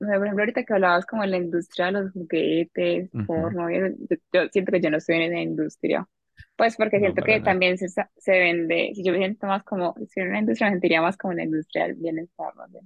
o 0.00 0.06
sea, 0.06 0.16
por 0.18 0.26
ejemplo, 0.26 0.42
ahorita 0.44 0.64
que 0.64 0.74
hablabas 0.74 1.06
como 1.06 1.22
de 1.22 1.28
la 1.30 1.38
industria 1.38 1.86
de 1.88 1.92
los 1.92 2.12
juguetes, 2.12 3.10
Ujú. 3.14 3.24
porno, 3.26 3.70
y 3.70 3.76
eso, 3.78 3.96
yo, 4.10 4.16
yo 4.44 4.48
siento 4.52 4.72
que 4.72 4.80
yo 4.80 4.90
no 4.90 4.98
estoy 4.98 5.16
en 5.16 5.22
esa 5.34 5.40
industria. 5.42 6.08
Pues 6.56 6.76
porque 6.76 6.98
No, 6.98 7.00
siento 7.00 7.22
para 7.22 7.24
que 7.24 7.40
nada. 7.40 7.42
también 7.42 7.78
se, 7.78 7.88
sa- 7.88 8.10
se 8.16 8.32
vende, 8.38 8.92
si 8.94 9.04
yo 9.04 9.12
me 9.12 9.18
siento 9.18 9.46
más 9.48 9.64
como, 9.64 9.94
si 10.10 10.20
en 10.20 10.28
una 10.30 10.40
industria 10.40 10.68
me 10.68 10.74
sentiría 10.76 11.02
más 11.02 11.16
como 11.18 11.32
en 11.32 11.38
la 11.38 11.44
industria 11.44 11.84
del 11.86 11.96
bienestar, 11.96 12.54
no 12.56 12.68
sé. 12.68 12.80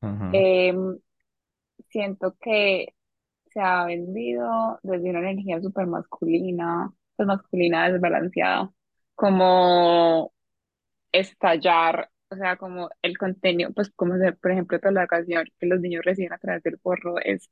Ajá. 0.00 0.30
Em, 0.32 0.98
siento 1.90 2.36
que 2.40 2.93
se 3.54 3.60
ha 3.62 3.86
vendido 3.86 4.80
desde 4.84 5.10
una 5.10 5.20
energía 5.20 5.62
súper 5.62 5.86
masculina, 5.88 6.92
pues 7.16 7.28
masculina 7.28 7.90
desbalanceada, 7.90 8.72
como 9.16 10.34
estallar, 11.12 12.10
o 12.30 12.36
sea, 12.36 12.56
como 12.56 12.90
el 13.02 13.18
contenido, 13.18 13.72
pues 13.74 13.90
como 13.96 14.16
se- 14.18 14.32
por 14.34 14.52
ejemplo 14.52 14.80
toda 14.80 14.92
la 14.92 15.04
ocasión 15.04 15.46
que 15.58 15.66
los 15.66 15.80
niños 15.80 16.04
reciben 16.04 16.32
a 16.32 16.38
través 16.38 16.62
del 16.62 16.78
porro 16.78 17.18
es 17.20 17.50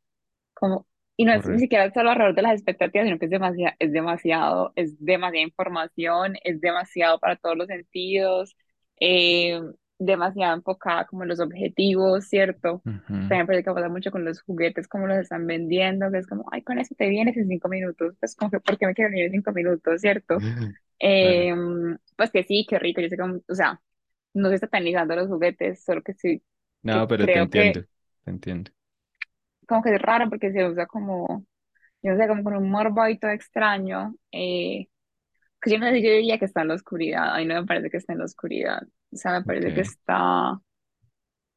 como, 0.54 0.86
y 1.16 1.24
no 1.24 1.32
es 1.34 1.48
ni 1.48 1.58
siquiera 1.60 1.92
solo 1.92 2.10
alrededor 2.10 2.34
de 2.36 2.42
las 2.42 2.54
expectativas, 2.54 3.06
sino 3.06 3.18
que 3.18 3.26
es 3.26 3.30
demasiado, 3.30 3.76
es 3.80 3.92
demasiado, 3.92 4.72
es 4.76 5.04
demasiada 5.04 5.42
información, 5.46 6.36
es 6.44 6.60
demasiado 6.60 7.18
para 7.20 7.36
todos 7.36 7.56
los 7.56 7.68
sentidos, 7.68 8.56
eh, 9.00 9.60
demasiado 10.06 10.54
enfocada 10.56 11.06
como 11.06 11.22
en 11.24 11.28
los 11.30 11.40
objetivos, 11.40 12.26
¿cierto? 12.28 12.84
Ujú. 12.86 13.18
También 13.28 13.46
parece 13.46 13.64
que 13.64 13.72
pasa 13.72 13.88
mucho 13.88 14.10
con 14.10 14.24
los 14.24 14.42
juguetes, 14.42 14.88
como 14.88 15.06
los 15.06 15.18
están 15.18 15.46
vendiendo, 15.46 16.10
que 16.10 16.18
es 16.18 16.26
como, 16.26 16.44
ay, 16.52 16.62
con 16.62 16.78
eso 16.78 16.94
te 16.96 17.08
vienes 17.08 17.36
en 17.36 17.48
cinco 17.48 17.68
minutos, 17.68 18.14
pues 18.20 18.36
como 18.36 18.50
que, 18.50 18.60
¿por 18.60 18.78
qué 18.78 18.86
me 18.86 18.94
quiero 18.94 19.10
venir 19.10 19.26
en 19.26 19.32
cinco 19.32 19.52
minutos, 19.52 20.00
¿cierto? 20.00 20.44
Eh, 21.00 21.54
pues 22.16 22.30
que 22.30 22.44
sí, 22.44 22.66
qué 22.68 22.78
rico, 22.78 23.00
yo 23.00 23.08
sé 23.08 23.16
como, 23.18 23.40
o 23.48 23.54
sea, 23.54 23.80
no 24.34 24.50
se 24.50 24.58
satanizando 24.58 25.16
los 25.16 25.28
juguetes, 25.28 25.84
solo 25.84 26.02
que 26.02 26.14
sí, 26.14 26.42
No, 26.82 27.06
que 27.16 27.28
pero 27.28 27.30
te 27.30 27.38
que 27.50 27.80
entiendo, 27.80 27.84
te 28.24 28.30
entiendo. 28.30 28.70
como 29.68 29.82
que 29.82 29.94
es 29.94 30.02
raro 30.02 30.28
porque 30.28 30.52
se 30.52 30.66
usa 30.68 30.86
como, 30.86 31.44
yo 32.02 32.12
no 32.12 32.18
sé, 32.18 32.28
como 32.28 32.44
con 32.44 32.56
un 32.56 32.70
morbo 32.70 33.02
ahí 33.02 33.18
todo 33.18 33.30
extraño, 33.32 34.16
eh, 34.32 34.88
que 35.62 35.70
yo 35.72 35.78
no 35.78 35.86
sé, 35.90 36.02
yo 36.02 36.10
diría 36.12 36.38
que 36.38 36.46
está 36.46 36.62
en 36.62 36.68
la 36.70 36.74
oscuridad, 36.74 37.34
a 37.34 37.38
mí 37.38 37.46
no 37.46 37.56
me 37.62 37.66
parece 37.66 37.90
que 37.90 37.98
está 37.98 38.12
en 38.14 38.20
la 38.20 38.26
oscuridad, 38.26 38.82
o 39.12 39.16
sea, 39.16 39.40
me 39.40 39.44
parece 39.44 39.72
que 39.72 39.80
Ok. 39.80 39.82
está, 39.82 40.60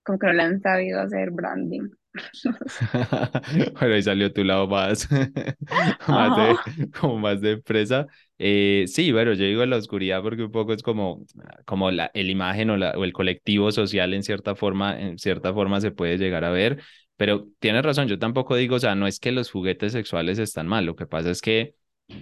como 0.03 0.17
que 0.19 0.27
no 0.27 0.33
le 0.33 0.43
han 0.43 0.61
sabido 0.61 1.01
hacer 1.01 1.31
branding. 1.31 1.89
Bueno, 3.79 3.95
ahí 3.95 4.03
salió 4.03 4.31
tu 4.33 4.43
lado 4.43 4.67
más, 4.67 5.07
más 6.07 6.33
de, 6.35 6.59
Ajá. 6.59 6.85
como 6.99 7.17
más 7.19 7.41
de 7.41 7.51
empresa. 7.53 8.07
Eh, 8.37 8.85
sí, 8.87 9.11
bueno, 9.11 9.33
yo 9.33 9.45
digo 9.45 9.65
la 9.65 9.77
oscuridad 9.77 10.21
porque 10.21 10.43
un 10.43 10.51
poco 10.51 10.73
es 10.73 10.83
como, 10.83 11.25
como 11.65 11.91
la, 11.91 12.11
el 12.13 12.29
imagen 12.29 12.69
o, 12.71 12.77
la, 12.77 12.91
o 12.97 13.03
el 13.03 13.13
colectivo 13.13 13.71
social 13.71 14.13
en 14.13 14.23
cierta 14.23 14.55
forma, 14.55 14.99
en 14.99 15.17
cierta 15.19 15.53
forma 15.53 15.79
se 15.81 15.91
puede 15.91 16.17
llegar 16.17 16.43
a 16.43 16.49
ver, 16.51 16.81
pero 17.17 17.47
tienes 17.59 17.83
razón, 17.83 18.07
yo 18.07 18.19
tampoco 18.19 18.55
digo, 18.55 18.75
o 18.75 18.79
sea, 18.79 18.95
no 18.95 19.07
es 19.07 19.19
que 19.19 19.31
los 19.31 19.51
juguetes 19.51 19.93
sexuales 19.93 20.37
están 20.39 20.67
mal, 20.67 20.85
lo 20.85 20.95
que 20.95 21.07
pasa 21.07 21.29
es 21.31 21.41
que 21.41 21.75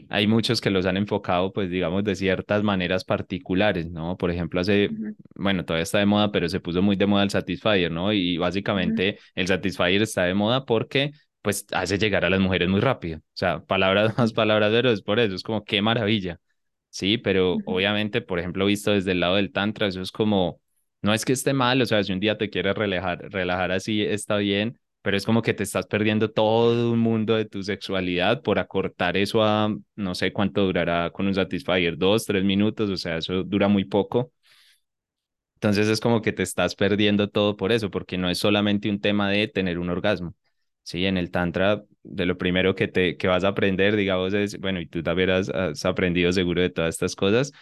hay 0.10 0.28
muchos 0.28 0.62
que 0.62 0.70
los 0.70 0.86
han 0.86 0.98
enfocado, 0.98 1.52
pues 1.54 1.70
digamos, 1.70 2.04
de 2.04 2.16
ciertas 2.16 2.64
maneras 2.64 3.04
particulares, 3.06 3.90
¿no? 3.92 4.18
Por 4.18 4.32
ejemplo, 4.32 4.60
hace, 4.62 4.92
Ujú, 4.92 5.16
bueno, 5.36 5.66
todavía 5.66 5.84
está 5.84 6.00
de 6.00 6.06
moda, 6.06 6.32
pero 6.32 6.48
se 6.50 6.60
puso 6.60 6.82
muy 6.82 6.96
de 6.96 7.06
moda 7.08 7.24
el 7.24 7.30
Satisfyer, 7.32 7.92
¿no? 7.92 8.14
Y 8.14 8.38
básicamente 8.38 9.20
el 9.36 9.48
Satisfyer 9.48 10.02
está 10.02 10.24
de 10.24 10.34
moda 10.34 10.66
porque, 10.66 11.12
pues, 11.42 11.66
hace 11.74 11.98
llegar 11.98 12.26
a 12.26 12.30
las 12.30 12.40
mujeres 12.40 12.70
muy 12.70 12.80
rápido. 12.82 13.18
O 13.20 13.22
sea, 13.34 13.62
palabras 13.66 14.16
más, 14.18 14.34
palabras 14.34 14.72
menos, 14.72 14.94
es 14.94 15.02
por 15.02 15.20
eso, 15.20 15.36
es 15.36 15.44
como, 15.44 15.64
qué 15.64 15.82
maravilla. 15.82 16.40
Sí, 16.90 17.18
pero 17.18 17.56
ujú, 17.56 17.64
obviamente, 17.66 18.22
por 18.22 18.40
ejemplo, 18.40 18.66
visto 18.66 18.92
desde 18.92 19.12
el 19.14 19.20
lado 19.20 19.36
del 19.36 19.52
Tantra, 19.52 19.88
eso 19.88 20.02
es 20.02 20.12
como, 20.12 20.62
no 21.02 21.14
es 21.14 21.26
que 21.26 21.34
esté 21.34 21.54
mal, 21.54 21.82
o 21.82 21.86
sea, 21.88 22.04
si 22.04 22.14
un 22.14 22.20
día 22.20 22.38
te 22.38 22.50
quieres 22.52 22.76
relajar, 22.76 23.20
relajar 23.32 23.72
así, 23.72 24.02
está 24.04 24.38
bien 24.38 24.78
pero 25.04 25.18
es 25.18 25.26
como 25.28 25.44
que 25.44 25.54
te 25.56 25.64
estás 25.64 25.88
perdiendo 25.88 26.32
todo 26.32 26.92
un 26.94 27.00
mundo 27.00 27.36
de 27.36 27.46
tu 27.46 27.64
sexualidad 27.64 28.44
por 28.44 28.60
acortar 28.60 29.18
eso 29.18 29.44
a 29.44 29.76
no 29.98 30.16
sé 30.16 30.34
cuánto 30.34 30.64
durará 30.66 31.12
con 31.12 31.28
un 31.28 31.36
Satisfyer, 31.36 31.98
dos, 32.00 32.26
tres 32.26 32.46
minutos, 32.46 32.90
o 32.92 32.98
sea, 32.98 33.18
eso 33.20 33.44
dura 33.46 33.70
muy 33.70 33.86
poco. 33.86 34.32
Entonces 35.56 35.88
es 35.88 36.00
como 36.02 36.22
que 36.22 36.34
te 36.34 36.44
estás 36.44 36.76
perdiendo 36.76 37.30
todo 37.30 37.56
por 37.56 37.72
eso, 37.72 37.90
porque 37.90 38.18
no 38.18 38.30
es 38.30 38.38
solamente 38.40 38.90
un 38.90 39.00
tema 39.00 39.30
de 39.30 39.48
tener 39.48 39.80
un 39.80 39.90
orgasmo. 39.90 40.36
Sí, 40.84 41.06
en 41.06 41.18
el 41.18 41.32
Tantra, 41.32 41.84
de 42.04 42.26
lo 42.26 42.38
primero 42.38 42.76
que, 42.76 42.88
te, 42.90 43.16
que 43.18 43.28
vas 43.28 43.44
a 43.46 43.50
aprender, 43.50 43.96
digamos, 43.96 44.34
es, 44.34 44.60
bueno, 44.60 44.82
y 44.82 44.88
tú 44.88 45.02
también 45.02 45.30
has, 45.30 45.48
has 45.50 45.86
aprendido 45.86 46.32
seguro 46.34 46.62
de 46.62 46.70
todas 46.70 46.96
estas 46.96 47.16
cosas, 47.16 47.54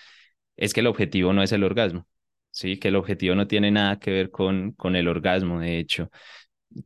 es 0.58 0.74
que 0.74 0.80
el 0.82 0.88
objetivo 0.88 1.32
no 1.34 1.44
es 1.44 1.52
el 1.52 1.64
orgasmo. 1.64 2.08
Sí, 2.52 2.78
que 2.78 2.88
el 2.90 2.96
objetivo 2.98 3.36
no 3.36 3.48
tiene 3.48 3.72
nada 3.72 4.00
que 4.00 4.12
ver 4.12 4.32
con, 4.32 4.72
con 4.74 4.96
el 4.96 5.08
orgasmo, 5.08 5.60
de 5.62 5.78
hecho. 5.80 6.10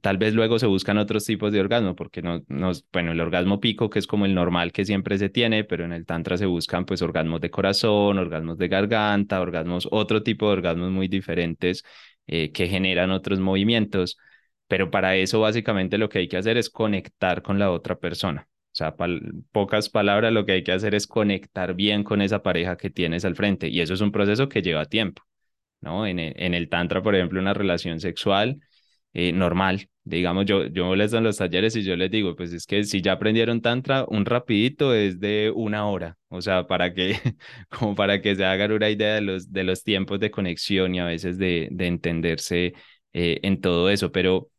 Tal 0.02 0.18
vez 0.18 0.34
luego 0.34 0.58
se 0.58 0.66
buscan 0.66 0.98
otros 0.98 1.26
tipos 1.26 1.52
de 1.52 1.60
orgasmo, 1.60 1.96
porque 1.96 2.22
no, 2.22 2.44
no, 2.48 2.72
bueno, 2.92 3.12
el 3.12 3.22
orgasmo 3.22 3.60
pico, 3.60 3.90
que 3.90 4.00
es 4.00 4.08
como 4.08 4.26
el 4.26 4.34
normal 4.34 4.72
que 4.72 4.84
siempre 4.84 5.18
se 5.20 5.30
tiene, 5.30 5.64
pero 5.64 5.86
en 5.86 5.94
el 5.94 6.06
tantra 6.06 6.38
se 6.38 6.48
buscan 6.48 6.86
pues 6.86 7.02
orgasmos 7.04 7.40
de 7.42 7.52
corazón, 7.52 8.18
orgasmos 8.18 8.58
de 8.58 8.68
garganta, 8.68 9.42
orgasmos, 9.42 9.88
otro 9.92 10.24
tipo 10.24 10.48
de 10.48 10.54
orgasmos 10.54 10.92
muy 10.92 11.08
diferentes 11.08 11.84
eh, 12.28 12.52
que 12.52 12.68
generan 12.68 13.12
otros 13.12 13.40
movimientos. 13.40 14.18
Pero 14.68 14.90
para 14.90 15.16
eso 15.16 15.40
básicamente 15.42 15.98
lo 16.00 16.10
que 16.10 16.20
hay 16.20 16.28
que 16.28 16.38
hacer 16.38 16.58
es 16.58 16.70
conectar 16.72 17.42
con 17.44 17.60
la 17.60 17.72
otra 17.72 18.00
persona. 18.00 18.48
O 18.50 18.76
sea, 18.78 18.96
pal 18.96 19.22
pocas 19.52 19.90
palabras, 19.90 20.34
lo 20.34 20.46
que 20.46 20.54
hay 20.54 20.64
que 20.64 20.72
hacer 20.72 20.96
es 20.96 21.08
conectar 21.08 21.76
bien 21.76 22.04
con 22.04 22.22
esa 22.22 22.42
pareja 22.42 22.76
que 22.78 22.90
tienes 22.90 23.24
al 23.24 23.36
frente. 23.36 23.68
Y 23.70 23.82
eso 23.82 23.94
es 23.94 24.02
un 24.02 24.12
proceso 24.12 24.50
que 24.50 24.62
lleva 24.62 24.86
tiempo. 24.86 25.22
¿no? 25.82 26.08
En 26.08 26.20
el, 26.20 26.34
en 26.38 26.54
el 26.54 26.70
tantra, 26.70 27.02
por 27.04 27.16
ejemplo, 27.16 27.40
una 27.40 27.54
relación 27.54 28.00
sexual 28.00 28.60
eh, 29.16 29.34
normal. 29.34 29.90
Digamos, 30.06 30.46
yo, 30.46 30.68
yo 30.68 30.96
les 30.96 31.12
doy 31.12 31.22
los 31.24 31.38
talleres 31.38 31.76
y 31.78 31.84
yo 31.84 31.96
les 31.96 32.12
digo, 32.12 32.36
pues 32.36 32.54
es 32.54 32.68
que 32.68 32.84
si 32.86 33.02
ya 33.02 33.14
aprendieron 33.14 33.62
tantra, 33.62 34.06
un 34.10 34.26
rapidito 34.26 34.94
es 34.94 35.20
de 35.20 35.52
una 35.56 35.88
hora, 35.90 36.18
o 36.30 36.42
sea, 36.42 36.68
para 36.68 36.94
que, 36.94 37.18
como 37.70 37.96
para 37.96 38.22
que 38.22 38.36
se 38.36 38.46
hagan 38.46 38.72
una 38.74 38.90
idea 38.92 39.16
de 39.16 39.22
los, 39.22 39.52
de 39.52 39.64
los 39.64 39.84
tiempos 39.84 40.20
de 40.20 40.32
conexión 40.32 40.96
y 40.96 41.00
a 41.00 41.06
veces 41.06 41.40
de, 41.40 41.70
de 41.72 41.88
entenderse 41.88 42.74
eh, 43.14 43.40
en 43.44 43.62
todo 43.62 43.90
eso, 43.90 44.12
pero 44.12 44.50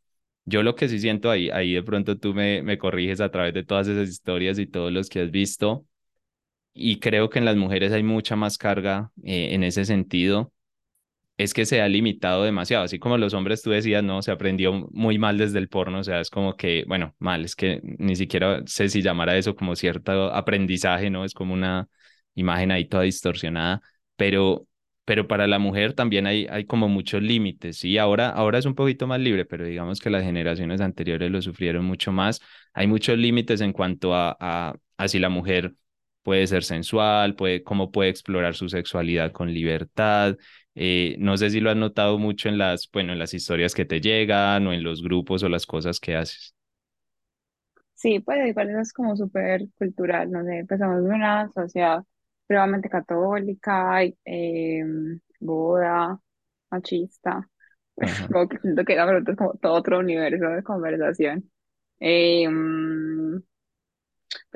yo 0.47 0.63
lo 0.65 0.75
que 0.77 0.89
sí 0.89 1.01
siento 1.01 1.31
ahí, 1.31 1.51
ahí 1.51 1.75
de 1.75 1.83
pronto 1.85 2.19
tú 2.19 2.35
me, 2.35 2.63
me 2.63 2.79
corriges 2.79 3.21
a 3.21 3.31
través 3.31 3.55
de 3.55 3.65
todas 3.65 3.89
esas 3.89 4.09
historias 4.09 4.59
y 4.59 4.67
todos 4.69 4.93
los 4.93 5.09
que 5.11 5.21
has 5.23 5.31
visto, 5.33 5.87
y 6.75 7.01
creo 7.01 7.31
que 7.31 7.39
en 7.39 7.45
las 7.47 7.57
mujeres 7.57 7.93
hay 7.93 8.03
mucha 8.03 8.37
más 8.37 8.59
carga 8.59 9.11
eh, 9.25 9.55
en 9.55 9.65
ese 9.65 9.85
sentido 9.85 10.53
es 11.37 11.53
que 11.53 11.67
se 11.67 11.83
ha 11.83 11.89
limitado 11.89 12.45
demasiado, 12.45 12.85
así 12.85 12.99
como 12.99 13.19
los 13.19 13.35
hombres 13.35 13.63
tú 13.63 13.71
decías, 13.71 14.03
no, 14.03 14.23
se 14.23 14.31
aprendió 14.31 14.73
muy 14.93 15.19
mal 15.19 15.37
desde 15.39 15.59
el 15.59 15.69
porno, 15.69 16.01
o 16.01 16.05
sea, 16.05 16.21
es 16.21 16.31
como 16.31 16.57
que, 16.57 16.85
bueno, 16.89 17.15
mal, 17.19 17.45
es 17.45 17.55
que 17.55 17.81
ni 17.83 18.17
siquiera 18.17 18.63
sé 18.67 18.89
si 18.89 19.03
llamar 19.03 19.29
a 19.31 19.37
eso 19.37 19.55
como 19.55 19.77
cierto 19.77 20.33
aprendizaje, 20.33 21.11
¿no? 21.11 21.25
Es 21.25 21.35
como 21.35 21.53
una 21.55 21.89
imagen 22.35 22.71
ahí 22.71 22.87
toda 22.87 23.03
distorsionada, 23.03 23.83
pero, 24.17 24.67
pero 25.05 25.29
para 25.29 25.47
la 25.47 25.59
mujer 25.59 25.93
también 25.93 26.27
hay, 26.27 26.47
hay 26.51 26.65
como 26.65 26.89
muchos 26.89 27.23
límites, 27.23 27.85
y 27.85 27.99
ahora, 27.99 28.31
ahora 28.31 28.59
es 28.59 28.65
un 28.67 28.75
poquito 28.75 29.07
más 29.07 29.21
libre, 29.21 29.45
pero 29.45 29.65
digamos 29.67 30.01
que 30.01 30.09
las 30.11 30.23
generaciones 30.25 30.81
anteriores 30.81 31.31
lo 31.31 31.43
sufrieron 31.43 31.85
mucho 31.85 32.13
más, 32.13 32.41
hay 32.73 32.87
muchos 32.87 33.19
límites 33.19 33.61
en 33.61 33.73
cuanto 33.73 34.15
a, 34.15 34.37
a, 34.41 34.75
a 34.97 35.09
si 35.09 35.19
la 35.19 35.29
mujer 35.29 35.75
puede 36.23 36.47
ser 36.47 36.65
sensual, 36.65 37.37
puede, 37.37 37.63
cómo 37.63 37.93
puede 37.93 38.11
explorar 38.11 38.55
su 38.55 38.69
sexualidad 38.69 39.33
con 39.33 39.53
libertad, 39.53 40.37
eh, 40.77 41.17
no 41.21 41.37
sé 41.39 41.51
si 41.51 41.61
lo 41.61 41.71
has 41.71 41.77
notado 41.77 42.19
mucho 42.19 42.49
en 42.51 42.59
las, 42.59 42.91
bueno, 42.93 43.13
en 43.15 43.21
las 43.21 43.35
historias 43.35 43.75
que 43.75 43.87
te 43.87 44.01
llegan 44.03 44.67
o 44.69 44.75
en 44.75 44.85
los 44.85 45.03
grupos 45.03 45.43
o 45.45 45.51
las 45.51 45.67
cosas 45.67 46.01
que 46.01 46.17
haces. 46.17 46.55
Sí, 47.95 48.21
pues 48.21 48.47
igual 48.49 48.71
eso 48.71 48.81
es 48.81 48.93
como 48.93 49.17
súper 49.17 49.69
cultural, 49.79 50.31
no 50.31 50.45
sé, 50.45 50.59
empezamos 50.59 51.03
de 51.03 51.09
una 51.11 51.49
sociedad 51.53 52.05
puramente 52.47 52.89
católica, 52.91 54.05
y, 54.05 54.17
eh, 54.25 54.85
boda, 55.41 56.21
machista, 56.71 57.49
Ajá, 58.01 58.31
como 58.33 58.49
que 58.49 58.59
siento 58.59 58.85
que 58.85 58.97
la 58.97 59.07
pregunta 59.07 59.33
es 59.33 59.39
como 59.39 59.55
todo 59.55 59.73
otro 59.75 59.99
universo 60.01 60.47
de 60.49 60.63
conversación. 60.63 61.51
Eh, 62.01 62.49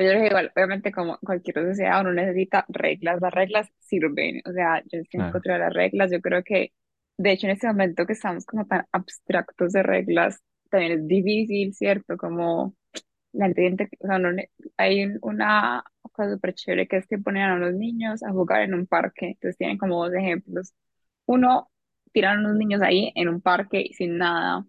pero 0.00 0.12
yo 0.12 0.18
creo 0.18 0.22
que 0.22 0.28
igual, 0.28 0.52
obviamente 0.56 0.92
como 0.92 1.18
cualquier 1.20 1.56
sociedad 1.68 2.00
uno 2.02 2.12
necesita 2.14 2.64
reglas, 2.68 3.20
las 3.20 3.34
reglas 3.34 3.68
sirven, 3.80 4.40
o 4.46 4.52
sea, 4.52 4.82
yo 4.90 5.00
estoy 5.00 5.20
en 5.20 5.28
contra 5.30 5.54
de 5.54 5.60
las 5.60 5.74
reglas, 5.74 6.10
yo 6.12 6.20
creo 6.22 6.42
que 6.44 6.72
de 7.18 7.32
hecho 7.32 7.46
en 7.46 7.52
este 7.52 7.66
momento 7.68 8.06
que 8.06 8.14
estamos 8.14 8.46
como 8.46 8.66
tan 8.66 8.86
abstractos 8.92 9.72
de 9.72 9.82
reglas, 9.82 10.40
también 10.70 10.92
es 10.92 11.06
difícil, 11.08 11.74
¿cierto? 11.74 12.16
Como 12.16 12.74
la 13.32 13.48
gente, 13.52 13.88
o 14.00 14.06
sea, 14.06 14.18
no 14.18 14.30
hay 14.76 15.04
un- 15.04 15.18
una 15.22 15.84
cosa 16.12 16.32
súper 16.34 16.54
chévere 16.54 16.88
que 16.88 16.96
es 16.98 17.06
que 17.06 17.18
ponen 17.18 17.42
a 17.44 17.56
los 17.58 17.74
niños 17.74 18.22
a 18.22 18.32
jugar 18.32 18.62
en 18.62 18.74
un 18.74 18.86
parque. 18.86 19.28
Entonces 19.28 19.56
tienen 19.58 19.78
como 19.78 20.04
dos 20.04 20.14
ejemplos. 20.14 20.74
Uno, 21.26 21.70
tiran 22.12 22.38
a 22.38 22.40
unos 22.40 22.56
niños 22.56 22.82
ahí 22.82 23.12
en 23.14 23.28
un 23.28 23.40
parque 23.40 23.90
sin 23.96 24.18
nada. 24.18 24.64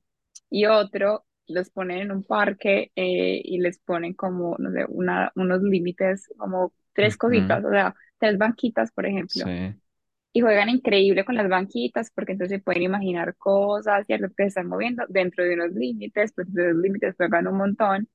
Y 0.49 0.65
otro, 0.65 1.25
los 1.47 1.69
ponen 1.69 1.99
en 1.99 2.11
un 2.11 2.23
parque 2.23 2.91
eh, 2.95 3.41
y 3.43 3.59
les 3.59 3.79
ponen 3.79 4.13
como, 4.13 4.55
no 4.59 4.71
sé, 4.71 4.85
una, 4.89 5.31
unos 5.35 5.61
límites, 5.63 6.29
como 6.37 6.73
tres 6.93 7.17
Ujú, 7.17 7.17
cositas, 7.17 7.63
o 7.65 7.69
sea, 7.71 7.95
tres 8.19 8.37
banquitas, 8.37 8.91
por 8.91 9.05
ejemplo. 9.05 9.47
Sí. 9.47 9.75
Y 10.33 10.39
juegan 10.41 10.69
increíble 10.69 11.25
con 11.25 11.35
las 11.35 11.49
banquitas 11.49 12.09
porque 12.15 12.31
entonces 12.33 12.63
pueden 12.63 12.83
imaginar 12.83 13.35
cosas, 13.37 14.05
¿cierto? 14.07 14.27
Que 14.29 14.43
se 14.43 14.47
están 14.47 14.67
moviendo 14.67 15.03
dentro 15.09 15.43
de 15.43 15.55
unos 15.55 15.71
límites, 15.73 16.31
pues 16.33 16.53
de 16.53 16.73
los 16.73 16.81
límites 16.81 17.15
juegan 17.17 17.47
un 17.47 17.57
montón 17.57 18.07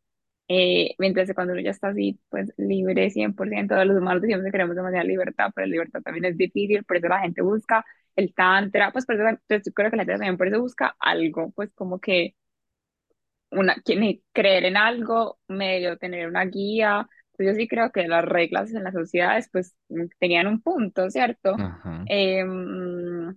eh, 0.48 0.94
mientras 0.98 1.28
que 1.28 1.34
cuando 1.34 1.52
uno 1.54 1.62
ya 1.62 1.70
está 1.70 1.88
así, 1.88 2.20
pues 2.30 2.52
libre 2.58 3.10
100%, 3.10 3.74
de 3.74 3.84
los 3.86 3.98
humanos 3.98 4.22
que 4.22 4.50
queremos 4.52 4.76
demasiada 4.76 5.04
libertad, 5.04 5.50
pero 5.54 5.66
la 5.66 5.72
libertad 5.72 6.02
también 6.02 6.26
es 6.26 6.36
difícil, 6.38 6.84
por 6.84 6.96
eso 6.98 7.08
la 7.08 7.20
gente 7.20 7.42
busca 7.42 7.84
el 8.16 8.34
tantra, 8.34 8.92
pues 8.92 9.06
por 9.06 9.16
eso 9.16 9.38
yo 9.48 9.72
creo 9.74 9.90
que 9.90 9.96
la 9.96 10.02
gente 10.04 10.14
también 10.14 10.36
por 10.38 10.48
eso 10.48 10.60
busca 10.60 10.96
algo, 11.00 11.50
pues 11.52 11.72
como 11.74 12.00
que 12.00 12.34
una, 13.56 13.76
creer 14.32 14.64
en 14.64 14.76
algo, 14.76 15.38
medio 15.48 15.96
tener 15.98 16.28
una 16.28 16.44
guía. 16.44 17.08
Pues 17.36 17.48
yo 17.48 17.54
sí 17.54 17.68
creo 17.68 17.90
que 17.92 18.08
las 18.08 18.24
reglas 18.24 18.72
en 18.72 18.84
las 18.84 18.94
sociedades 18.94 19.48
pues 19.52 19.76
tenían 20.18 20.46
un 20.46 20.62
punto, 20.62 21.10
¿cierto? 21.10 21.56
Em, 22.06 23.36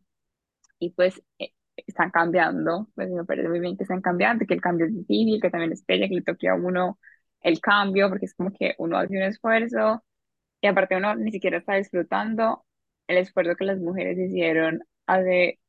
y 0.79 0.91
pues 0.91 1.21
eh, 1.39 1.53
están 1.75 2.11
cambiando, 2.11 2.89
pues 2.95 3.09
me 3.09 3.25
parece 3.25 3.49
muy 3.49 3.59
bien 3.59 3.77
que 3.77 3.83
están 3.83 4.01
cambiando, 4.01 4.45
que 4.45 4.53
el 4.53 4.61
cambio 4.61 4.85
es 4.85 4.93
difícil, 4.93 5.41
que 5.41 5.49
también 5.49 5.73
es 5.73 5.85
bella, 5.85 6.07
que 6.07 6.15
le 6.15 6.21
toque 6.21 6.47
a 6.49 6.55
uno 6.55 6.99
el 7.41 7.59
cambio, 7.61 8.09
porque 8.09 8.25
es 8.25 8.33
como 8.35 8.51
que 8.51 8.75
uno 8.77 8.97
hace 8.97 9.17
un 9.17 9.23
esfuerzo 9.23 10.03
y 10.61 10.67
aparte 10.67 10.97
uno 10.97 11.15
ni 11.15 11.31
siquiera 11.31 11.57
está 11.57 11.75
disfrutando 11.75 12.65
el 13.07 13.17
esfuerzo 13.17 13.55
que 13.55 13.65
las 13.65 13.79
mujeres 13.79 14.17
hicieron 14.17 14.83
hace 15.07 15.59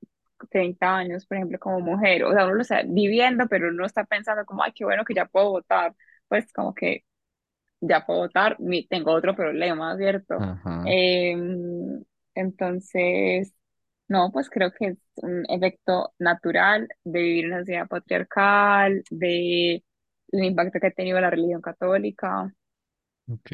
30 0.49 0.97
años, 0.97 1.27
por 1.27 1.37
ejemplo, 1.37 1.59
como 1.59 1.81
mujer, 1.81 2.25
o 2.25 2.33
sea, 2.33 2.45
uno 2.47 2.55
lo 2.55 2.63
está 2.63 2.83
viviendo, 2.87 3.47
pero 3.49 3.69
uno 3.69 3.87
está 3.87 4.05
pensando 4.05 4.45
como, 4.47 4.63
ay, 4.63 4.73
qué 4.75 4.85
bueno 4.85 5.05
que 5.05 5.15
ya 5.15 5.27
puedo 5.27 5.51
votar, 5.51 5.95
pues 6.29 6.53
como 6.53 6.75
que 6.75 7.05
ya 7.81 8.05
puedo 8.07 8.21
votar, 8.21 8.57
tengo 8.89 9.13
otro 9.13 9.35
problema, 9.37 9.97
¿cierto? 9.97 10.47
Em, 10.83 12.05
entonces, 12.35 13.55
no, 14.09 14.31
pues 14.33 14.51
creo 14.51 14.73
que 14.73 14.89
es 14.89 14.99
un 15.17 15.45
efecto 15.51 16.13
natural 16.19 16.89
de 17.05 17.21
vivir 17.23 17.45
en 17.47 17.53
una 17.53 17.61
sociedad 17.61 17.89
patriarcal, 17.89 19.05
de 19.11 19.85
el 20.33 20.45
impacto 20.45 20.81
que 20.81 20.89
ha 20.89 20.91
tenido 20.93 21.21
la 21.21 21.31
religión 21.31 21.61
católica. 21.63 22.53
Ok. 23.29 23.53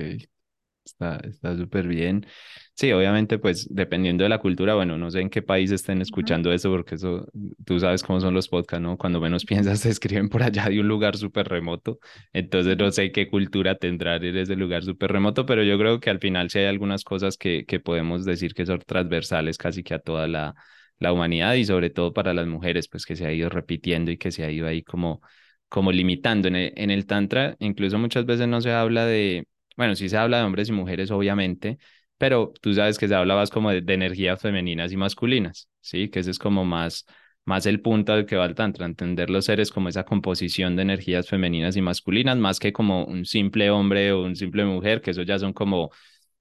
Está, 0.87 1.17
está 1.25 1.57
súper 1.57 1.89
bien. 1.89 2.27
Sí, 2.75 2.93
obviamente, 2.93 3.39
pues 3.41 3.67
dependiendo 3.75 4.23
de 4.23 4.29
la 4.31 4.39
cultura, 4.39 4.75
bueno, 4.77 4.97
no 4.97 5.11
sé 5.11 5.21
en 5.21 5.31
qué 5.31 5.43
país 5.43 5.73
estén 5.73 6.01
escuchando 6.01 6.53
eso, 6.53 6.71
porque 6.71 6.95
eso, 6.95 7.27
tú 7.65 7.81
sabes 7.81 8.05
cómo 8.05 8.21
son 8.21 8.35
los 8.35 8.49
podcasts, 8.49 8.83
¿no? 8.83 8.97
Cuando 8.97 9.21
menos 9.21 9.45
piensas, 9.47 9.81
se 9.81 9.91
escriben 9.91 10.29
por 10.29 10.45
allá 10.45 10.69
de 10.69 10.79
un 10.81 10.87
lugar 10.87 11.17
súper 11.17 11.49
remoto. 11.49 11.99
Entonces, 12.33 12.77
no 12.79 12.93
sé 12.93 13.11
qué 13.11 13.29
cultura 13.29 13.75
tendrá 13.77 14.17
en 14.17 14.37
ese 14.37 14.55
lugar 14.55 14.85
súper 14.85 15.11
remoto, 15.11 15.45
pero 15.45 15.65
yo 15.65 15.77
creo 15.77 15.99
que 15.99 16.11
al 16.11 16.21
final 16.21 16.51
sí 16.51 16.61
hay 16.61 16.67
algunas 16.67 17.03
cosas 17.03 17.37
que, 17.37 17.65
que 17.67 17.81
podemos 17.81 18.25
decir 18.25 18.55
que 18.55 18.65
son 18.65 18.79
transversales 18.87 19.59
casi 19.59 19.83
que 19.83 19.95
a 19.95 19.99
toda 19.99 20.29
la, 20.29 20.55
la 21.01 21.13
humanidad 21.13 21.55
y 21.55 21.65
sobre 21.65 21.91
todo 21.91 22.13
para 22.13 22.33
las 22.33 22.47
mujeres, 22.47 22.87
pues 22.89 23.07
que 23.07 23.17
se 23.17 23.27
ha 23.27 23.33
ido 23.33 23.49
repitiendo 23.49 24.13
y 24.13 24.19
que 24.19 24.31
se 24.31 24.45
ha 24.45 24.51
ido 24.53 24.69
ahí 24.69 24.83
como, 24.85 25.21
como 25.69 25.91
limitando. 25.91 26.47
En 26.49 26.55
el, 26.57 26.73
en 26.77 26.91
el 26.93 27.07
Tantra, 27.07 27.57
incluso 27.59 27.99
muchas 27.99 28.25
veces 28.25 28.47
no 28.47 28.61
se 28.61 28.71
habla 28.73 29.05
de 29.07 29.49
bueno, 29.77 29.95
sí 29.95 30.09
se 30.09 30.17
habla 30.17 30.39
de 30.39 30.45
hombres 30.45 30.69
y 30.69 30.73
mujeres, 30.73 31.11
obviamente, 31.11 31.79
pero 32.19 32.53
tú 32.61 32.73
sabes 32.75 32.99
que 32.99 33.09
se 33.09 33.15
habla 33.15 33.45
como 33.53 33.71
de, 33.71 33.83
de 33.83 33.95
energías 33.95 34.41
femeninas 34.41 34.93
y 34.93 34.97
masculinas, 34.97 35.69
¿sí? 35.81 36.09
Que 36.09 36.21
ese 36.21 36.31
es 36.31 36.39
como 36.39 36.65
más, 36.65 37.07
más 37.45 37.67
el 37.67 37.81
punto 37.81 38.13
al 38.13 38.27
que 38.27 38.37
va 38.37 38.47
el 38.47 38.55
tantra, 38.55 38.87
entender 38.87 39.31
los 39.31 39.45
seres 39.47 39.71
como 39.71 39.89
esa 39.89 40.05
composición 40.05 40.77
de 40.77 40.83
energías 40.83 41.29
femeninas 41.29 41.77
y 41.77 41.83
masculinas, 41.83 42.37
más 42.39 42.59
que 42.59 42.73
como 42.73 43.05
un 43.05 43.25
simple 43.27 43.71
hombre 43.71 44.13
o 44.13 44.23
un 44.25 44.37
simple 44.37 44.65
mujer, 44.65 45.01
que 45.03 45.11
eso 45.13 45.23
ya 45.23 45.39
son 45.39 45.53
como, 45.53 45.91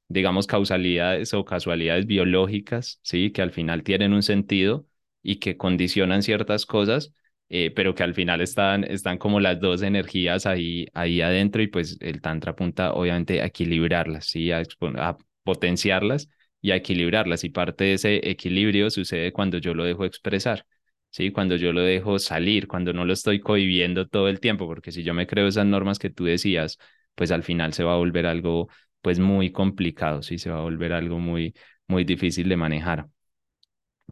digamos, 0.08 0.48
causalidades 0.48 1.34
o 1.34 1.46
casualidades 1.46 2.06
biológicas, 2.06 3.00
¿sí? 3.04 3.32
Que 3.32 3.42
al 3.42 3.52
final 3.52 3.84
tienen 3.84 4.14
un 4.14 4.24
sentido 4.24 4.88
y 5.24 5.38
que 5.38 5.58
condicionan 5.58 6.24
ciertas 6.24 6.66
cosas 6.66 7.14
eh, 7.50 7.72
pero 7.76 7.94
que 7.96 8.04
al 8.04 8.14
final 8.14 8.42
están, 8.42 8.84
están 8.84 9.18
como 9.18 9.40
las 9.40 9.60
dos 9.60 9.82
energías 9.82 10.46
ahí, 10.46 10.88
ahí 10.94 11.22
adentro 11.22 11.62
y 11.62 11.68
pues 11.68 11.98
el 12.02 12.22
tantra 12.22 12.52
apunta 12.54 12.94
obviamente 12.94 13.42
a 13.42 13.46
equilibrarlas, 13.46 14.26
¿sí? 14.28 14.52
A, 14.52 14.64
a 14.98 15.18
potenciarlas 15.44 16.30
y 16.62 16.72
a 16.72 16.76
equilibrarlas 16.78 17.44
y 17.44 17.50
parte 17.50 17.84
de 17.86 17.94
ese 17.94 18.30
equilibrio 18.30 18.90
sucede 18.90 19.32
cuando 19.32 19.58
yo 19.60 19.74
lo 19.74 19.84
dejo 19.84 20.06
expresar. 20.06 20.66
Sí, 21.10 21.32
cuando 21.32 21.56
yo 21.56 21.72
lo 21.72 21.82
dejo 21.82 22.20
salir, 22.20 22.68
cuando 22.68 22.92
no 22.92 23.06
lo 23.06 23.14
estoy 23.14 23.40
cohibiendo 23.40 24.06
todo 24.08 24.28
el 24.28 24.40
tiempo, 24.42 24.68
porque 24.68 24.92
si 24.92 25.04
yo 25.04 25.14
me 25.14 25.26
creo 25.28 25.48
esas 25.48 25.66
normas 25.66 25.98
que 25.98 26.10
tú 26.10 26.26
decías, 26.26 26.78
pues 27.16 27.32
al 27.32 27.44
final 27.44 27.72
se 27.74 27.84
va 27.86 27.94
a 27.94 27.98
volver 27.98 28.26
algo 28.26 28.68
pues 29.02 29.20
muy 29.20 29.52
complicado, 29.52 30.22
sí, 30.22 30.38
se 30.38 30.50
va 30.50 30.58
a 30.60 30.62
volver 30.62 30.92
algo 30.94 31.20
muy 31.20 31.54
muy 31.88 32.04
difícil 32.04 32.50
de 32.50 32.58
manejar 32.58 33.08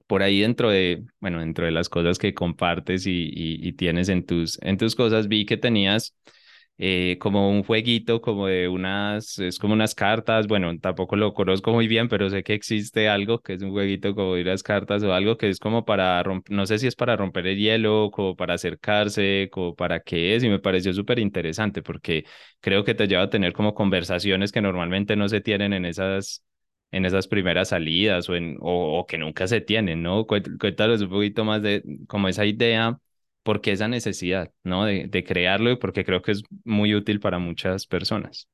por 0.08 0.24
ahí 0.24 0.42
dentro 0.42 0.70
de, 0.70 1.04
bueno, 1.20 1.40
dentro 1.40 1.66
de 1.66 1.72
las 1.72 1.90
cosas 1.90 2.18
que 2.20 2.34
compartes 2.34 3.08
y, 3.08 3.32
y, 3.34 3.74
tienes 3.74 4.10
en 4.10 4.26
tus, 4.26 4.60
en 4.62 4.78
tus 4.78 4.96
cosas, 4.96 5.28
vi 5.28 5.46
que 5.46 5.58
tenías 5.58 6.16
eh, 6.78 7.18
como 7.20 7.50
un 7.50 7.64
jueguito, 7.64 8.20
como 8.22 8.48
de 8.48 8.68
unas, 8.68 9.38
es 9.40 9.60
como 9.60 9.74
unas 9.74 9.94
cartas, 9.96 10.48
bueno, 10.48 10.78
tampoco 10.80 11.16
lo 11.16 11.34
conozco 11.34 11.72
muy 11.72 11.88
bien, 11.88 12.10
pero 12.10 12.30
sé 12.30 12.44
que 12.44 12.54
existe 12.54 13.08
algo 13.10 13.40
que 13.40 13.54
es 13.54 13.62
un 13.62 13.72
jueguito 13.72 14.16
como 14.16 14.36
de 14.36 14.42
unas 14.42 14.64
cartas 14.64 15.04
o 15.04 15.14
algo 15.14 15.38
que 15.38 15.50
es 15.50 15.60
como 15.60 15.86
para 15.86 16.22
romper, 16.24 16.56
no 16.56 16.66
sé 16.66 16.80
si 16.80 16.88
es 16.88 16.96
para 16.96 17.16
romper 17.16 17.48
el 17.48 17.58
hielo, 17.58 18.10
como 18.12 18.36
para 18.36 18.56
acercarse, 18.56 19.50
como 19.52 19.76
para 19.76 20.00
qué 20.02 20.36
es, 20.36 20.44
y 20.44 20.50
me 20.50 20.60
pareció 20.60 20.94
súper 20.94 21.20
interesante 21.20 21.82
porque 21.84 22.26
creo 22.60 22.84
que 22.84 22.96
te 22.96 23.08
lleva 23.08 23.24
a 23.24 23.30
tener 23.30 23.54
como 23.54 23.74
conversaciones 23.74 24.52
que 24.52 24.62
normalmente 24.62 25.16
no 25.16 25.30
se 25.30 25.42
tienen 25.42 25.74
en 25.74 25.86
esas 25.86 26.44
en 26.94 27.06
esas 27.06 27.28
primeras 27.28 27.70
salidas 27.70 28.30
o, 28.30 28.36
en, 28.36 28.58
o, 28.62 29.00
o 29.00 29.06
que 29.08 29.18
nunca 29.18 29.48
se 29.48 29.62
tienen, 29.62 30.04
¿no? 30.04 30.26
Cuéntanos 30.28 31.02
un 31.02 31.10
poquito 31.10 31.44
más 31.44 31.62
de 31.62 31.84
como 32.08 32.30
esa 32.30 32.46
idea, 32.46 33.00
por 33.44 33.62
qué 33.62 33.74
esa 33.74 33.88
necesidad, 33.90 34.54
¿no? 34.64 34.86
De, 34.86 35.08
de 35.08 35.24
crearlo 35.26 35.72
y 35.72 35.78
porque 35.78 36.06
creo 36.06 36.22
que 36.22 36.32
es 36.34 36.44
muy 36.64 36.96
útil 36.96 37.20
para 37.20 37.40
muchas 37.40 37.88
personas. 37.88 38.48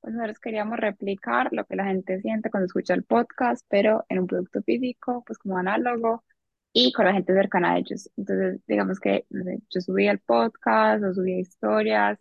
Pues 0.00 0.14
nosotros 0.14 0.38
queríamos 0.38 0.78
replicar 0.78 1.48
lo 1.52 1.64
que 1.64 1.76
la 1.76 1.86
gente 1.86 2.20
siente 2.20 2.50
cuando 2.50 2.66
escucha 2.66 2.94
el 2.94 3.04
podcast, 3.04 3.66
pero 3.68 4.04
en 4.08 4.20
un 4.20 4.26
producto 4.28 4.62
físico, 4.62 5.24
pues 5.26 5.38
como 5.38 5.58
análogo 5.58 6.24
y 6.72 6.92
con 6.92 7.06
la 7.06 7.12
gente 7.14 7.32
cercana 7.34 7.72
a 7.72 7.78
ellos. 7.78 8.10
Entonces, 8.16 8.60
digamos 8.68 9.00
que 9.00 9.26
no 9.30 9.44
sé, 9.44 9.60
yo 9.70 9.80
subía 9.80 10.12
el 10.12 10.20
podcast 10.20 11.02
o 11.04 11.14
subía 11.14 11.38
historias, 11.38 12.18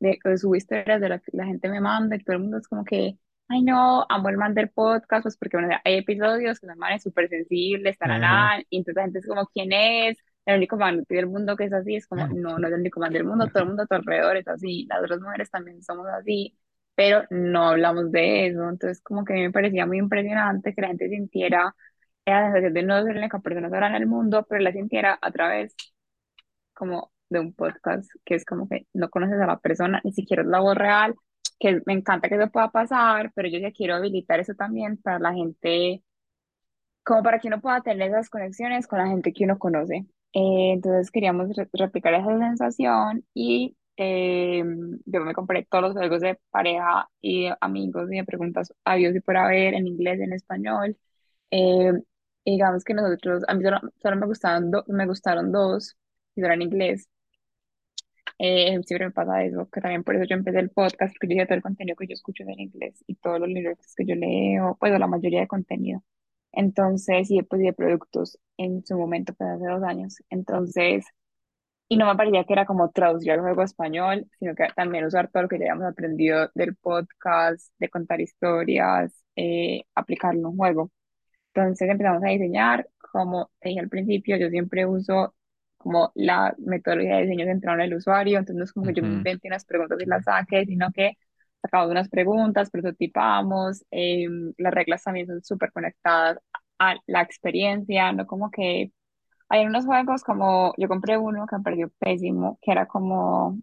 de, 0.00 0.18
o 0.24 0.36
subí 0.36 0.58
historias 0.58 1.00
de 1.00 1.08
lo 1.10 1.20
que 1.20 1.30
la 1.34 1.46
gente 1.46 1.68
me 1.68 1.80
manda 1.80 2.16
y 2.16 2.20
todo 2.24 2.36
el 2.36 2.42
mundo 2.42 2.58
es 2.58 2.68
como 2.68 2.84
que, 2.84 3.18
ay 3.52 3.62
no, 3.62 4.06
amo 4.08 4.28
el 4.28 4.36
man 4.38 4.54
del 4.54 4.70
podcast, 4.70 5.24
pues 5.24 5.36
porque 5.36 5.56
bueno, 5.58 5.76
hay 5.84 5.98
episodios 5.98 6.58
que 6.60 6.66
la 6.66 6.74
man 6.76 6.92
es 6.94 7.02
súper 7.02 7.28
sensible, 7.28 7.90
está 7.90 8.06
Ajá. 8.06 8.62
y 8.70 8.78
entonces 8.78 8.96
la 8.96 9.02
gente 9.02 9.18
es 9.20 9.26
como, 9.26 9.46
¿quién 9.48 9.72
es? 9.72 10.18
El 10.46 10.56
único 10.56 10.76
man 10.76 11.04
del 11.08 11.26
mundo 11.26 11.56
que 11.56 11.64
es 11.64 11.72
así, 11.72 11.96
es 11.96 12.06
como, 12.06 12.26
no, 12.28 12.58
no 12.58 12.66
es 12.66 12.72
el 12.72 12.80
único 12.80 13.00
man 13.00 13.12
del 13.12 13.24
mundo, 13.24 13.46
todo 13.48 13.62
el 13.62 13.68
mundo 13.68 13.82
a 13.84 13.86
tu 13.86 13.94
alrededor 13.94 14.36
es 14.36 14.48
así, 14.48 14.86
las 14.88 15.02
otras 15.02 15.20
mujeres 15.20 15.50
también 15.50 15.82
somos 15.82 16.06
así, 16.08 16.56
pero 16.94 17.24
no 17.30 17.68
hablamos 17.68 18.10
de 18.10 18.48
eso, 18.48 18.68
entonces 18.68 19.00
como 19.02 19.24
que 19.24 19.34
a 19.34 19.36
mí 19.36 19.42
me 19.42 19.52
parecía 19.52 19.86
muy 19.86 19.98
impresionante 19.98 20.74
que 20.74 20.82
la 20.82 20.88
gente 20.88 21.08
sintiera 21.08 21.74
la 22.26 22.44
sensación 22.44 22.74
de 22.74 22.82
no 22.82 23.02
ser 23.02 23.14
la 23.14 23.20
única 23.20 23.40
persona 23.40 23.68
sola 23.70 23.88
en 23.88 23.94
el 23.96 24.06
mundo, 24.06 24.46
pero 24.48 24.62
la 24.62 24.72
sintiera 24.72 25.18
a 25.20 25.30
través 25.32 25.74
como 26.74 27.12
de 27.30 27.40
un 27.40 27.54
podcast, 27.54 28.10
que 28.24 28.34
es 28.34 28.44
como 28.44 28.68
que 28.68 28.86
no 28.92 29.10
conoces 29.10 29.40
a 29.40 29.46
la 29.46 29.58
persona, 29.58 30.00
ni 30.04 30.12
siquiera 30.12 30.42
es 30.42 30.48
la 30.48 30.60
voz 30.60 30.76
real, 30.76 31.14
que 31.62 31.82
me 31.86 31.94
encanta 31.94 32.28
que 32.28 32.36
eso 32.36 32.50
pueda 32.52 32.70
pasar, 32.72 33.32
pero 33.34 33.48
yo 33.48 33.58
ya 33.60 33.72
quiero 33.72 33.96
habilitar 33.96 34.40
eso 34.40 34.54
también 34.54 34.98
para 34.98 35.20
la 35.20 35.34
gente, 35.34 36.04
como 37.04 37.22
para 37.22 37.38
que 37.40 37.48
uno 37.48 37.60
pueda 37.60 37.80
tener 37.82 38.08
esas 38.10 38.30
conexiones 38.30 38.86
con 38.86 38.98
la 38.98 39.08
gente 39.08 39.32
que 39.32 39.44
uno 39.44 39.58
conoce. 39.58 40.06
Eh, 40.34 40.72
entonces 40.74 41.10
queríamos 41.10 41.54
re- 41.56 41.68
replicar 41.72 42.14
esa 42.14 42.38
sensación 42.38 43.24
y 43.34 43.76
eh, 43.96 44.64
yo 45.04 45.20
me 45.20 45.34
compré 45.34 45.64
todos 45.70 45.84
los 45.84 45.92
juegos 45.94 46.20
de 46.20 46.38
pareja 46.50 47.08
y 47.20 47.48
amigos 47.60 48.10
y 48.10 48.16
de 48.16 48.24
preguntas 48.24 48.72
a 48.84 48.94
Dios 48.96 49.14
y 49.14 49.20
por 49.20 49.36
haber 49.36 49.74
en 49.74 49.86
inglés, 49.86 50.20
en 50.20 50.32
español. 50.32 50.96
Eh, 51.52 51.92
digamos 52.46 52.84
que 52.84 52.94
nosotros, 52.94 53.44
a 53.48 53.54
mí 53.54 53.64
solo, 53.64 53.80
solo 54.02 54.16
me 54.16 54.26
gustaron, 54.26 54.70
do- 54.70 54.84
me 54.88 55.06
gustaron 55.06 55.52
dos, 55.52 55.96
y 56.36 56.42
eran 56.42 56.54
en 56.62 56.62
inglés. 56.64 57.08
Eh, 58.38 58.80
siempre 58.84 59.06
me 59.06 59.12
pasa 59.12 59.44
eso, 59.44 59.68
que 59.70 59.80
también 59.80 60.02
por 60.04 60.16
eso 60.16 60.24
yo 60.24 60.34
empecé 60.36 60.58
el 60.60 60.70
podcast, 60.70 61.14
porque 61.20 61.34
yo 61.34 61.38
ya 61.40 61.46
todo 61.46 61.56
el 61.56 61.62
contenido 61.62 61.96
que 61.96 62.06
yo 62.08 62.14
escucho 62.14 62.42
es 62.42 62.48
en 62.50 62.60
inglés 62.60 63.04
y 63.06 63.14
todos 63.16 63.38
los 63.40 63.48
libros 63.48 63.78
que 63.96 64.04
yo 64.04 64.14
leo, 64.16 64.76
pues 64.80 64.98
la 64.98 65.06
mayoría 65.06 65.40
de 65.40 65.46
contenido. 65.48 66.02
Entonces, 66.52 67.30
y 67.30 67.38
después 67.38 67.62
de 67.62 67.72
productos 67.72 68.38
en 68.56 68.84
su 68.84 68.96
momento, 68.98 69.34
pues 69.34 69.50
hace 69.50 69.66
dos 69.66 69.82
años. 69.84 70.16
Entonces, 70.30 71.06
y 71.88 71.96
no 71.96 72.06
me 72.06 72.16
parecía 72.16 72.44
que 72.44 72.52
era 72.54 72.66
como 72.66 72.90
traducir 72.90 73.32
al 73.32 73.40
juego 73.40 73.62
español, 73.62 74.26
sino 74.38 74.54
que 74.54 74.66
también 74.74 75.04
usar 75.04 75.30
todo 75.30 75.44
lo 75.44 75.48
que 75.48 75.58
ya 75.58 75.64
habíamos 75.66 75.86
aprendido 75.92 76.50
del 76.54 76.74
podcast, 76.76 77.72
de 77.78 77.88
contar 77.90 78.20
historias, 78.20 79.12
eh, 79.36 79.84
aplicarlo 79.94 80.40
en 80.40 80.46
un 80.46 80.56
juego. 80.56 80.90
Entonces 81.54 81.88
empezamos 81.90 82.22
a 82.24 82.28
diseñar, 82.28 82.88
como 83.12 83.50
te 83.60 83.70
dije 83.70 83.80
al 83.80 83.88
principio, 83.88 84.36
yo 84.38 84.48
siempre 84.50 84.86
uso 84.86 85.34
como 85.82 86.12
la 86.14 86.54
metodología 86.58 87.16
de 87.16 87.22
diseño 87.22 87.46
centrada 87.46 87.76
en 87.84 87.90
el 87.92 87.96
usuario, 87.98 88.38
entonces 88.38 88.56
no 88.58 88.64
es 88.64 88.72
como 88.72 88.86
que 88.86 88.94
yo 88.94 89.02
me 89.02 89.10
Ujú. 89.10 89.12
invente 89.12 89.48
unas 89.48 89.64
preguntas 89.66 89.98
y 90.00 90.06
las 90.06 90.24
saque, 90.24 90.64
sino 90.66 90.90
que 90.92 91.12
sacamos 91.62 91.90
unas 91.90 92.08
preguntas, 92.08 92.70
prototipamos, 92.70 93.84
eh, 93.90 94.26
las 94.58 94.74
reglas 94.74 95.02
también 95.04 95.26
son 95.26 95.42
súper 95.44 95.72
conectadas 95.72 96.38
a 96.78 96.96
la 97.06 97.22
experiencia, 97.22 98.12
no 98.12 98.26
como 98.26 98.50
que 98.50 98.92
hay 99.48 99.66
unos 99.66 99.84
juegos 99.86 100.22
como, 100.24 100.74
yo 100.78 100.88
compré 100.88 101.18
uno 101.18 101.46
que 101.46 101.56
me 101.58 101.62
pareció 101.62 101.90
pésimo, 101.98 102.58
que 102.62 102.72
era 102.72 102.86
como, 102.86 103.58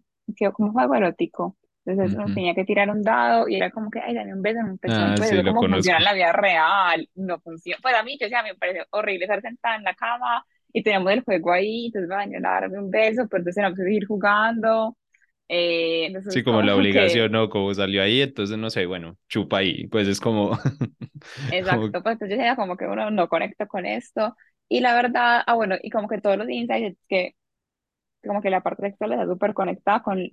como 0.54 0.68
un 0.68 0.72
juego 0.74 0.94
erótico. 0.94 1.56
Entonces 1.84 2.14
uno 2.16 2.30
Ujú. 2.30 2.32
tenía 2.32 2.54
que 2.54 2.64
tirar 2.64 2.90
un 2.90 3.02
dado 3.02 3.48
y 3.48 3.56
era 3.56 3.70
como 3.70 3.90
que, 3.90 4.00
ay, 4.00 4.14
dame 4.14 4.34
un 4.34 4.42
beso 4.42 4.60
en 4.60 4.66
un 4.66 4.78
pezón. 4.78 5.14
Ah, 5.14 5.16
Pues 5.16 5.30
sí, 5.30 5.42
como 5.44 5.66
funciona 5.66 5.98
en 5.98 6.04
la 6.04 6.12
vida 6.14 6.32
real, 6.32 7.08
no 7.14 7.40
funciona. 7.40 7.78
Pues 7.82 7.94
a 7.94 8.02
mí, 8.02 8.16
yo, 8.20 8.26
o 8.26 8.30
sea, 8.30 8.42
me 8.42 8.54
pareció 8.54 8.84
horrible 8.90 9.24
estar 9.24 9.40
sentada 9.40 9.76
en 9.76 9.84
la 9.84 9.94
cama 9.94 10.44
y 10.72 10.82
teníamos 10.82 11.12
el 11.12 11.22
juego 11.24 11.52
ahí, 11.52 11.86
entonces 11.86 12.08
van 12.08 12.34
a 12.36 12.40
darme 12.60 12.78
un 12.78 12.90
beso, 12.90 13.26
pero 13.28 13.40
entonces 13.40 13.56
tenemos 13.56 13.76
que 13.78 13.84
seguir 13.84 14.06
jugando. 14.06 14.96
Eh, 15.48 16.06
Sí, 16.28 16.42
entonces 16.42 16.44
como 16.44 16.62
como 16.62 16.62
la 16.62 16.74
que, 16.74 16.76
obligación, 16.76 17.32
¿no? 17.32 17.50
Como 17.50 17.74
salió 17.74 18.02
ahí, 18.02 18.20
entonces 18.22 18.56
no 18.56 18.70
sé, 18.70 18.86
bueno, 18.86 19.18
chupa 19.28 19.58
ahí. 19.58 19.86
Pues 19.88 20.06
es 20.06 20.20
como, 20.20 20.50
como, 21.66 21.90
exacto, 21.90 22.02
pues 22.02 22.14
entonces 22.14 22.38
decía 22.38 22.56
como 22.56 22.76
que 22.76 22.86
uno 22.86 23.10
no 23.10 23.28
conecta 23.28 23.66
con 23.66 23.86
esto. 23.86 24.36
Y 24.68 24.80
la 24.80 24.94
verdad, 24.94 25.42
ah, 25.46 25.54
bueno, 25.54 25.76
y 25.82 25.90
como 25.90 26.08
que 26.08 26.20
todos 26.20 26.36
los 26.36 26.48
insights 26.48 26.98
que 27.08 27.34
como 28.24 28.42
que 28.42 28.50
la 28.50 28.62
parte 28.62 28.82
sexual 28.84 29.12
está 29.12 29.26
súper 29.26 29.54
conectada 29.54 30.02
con 30.02 30.28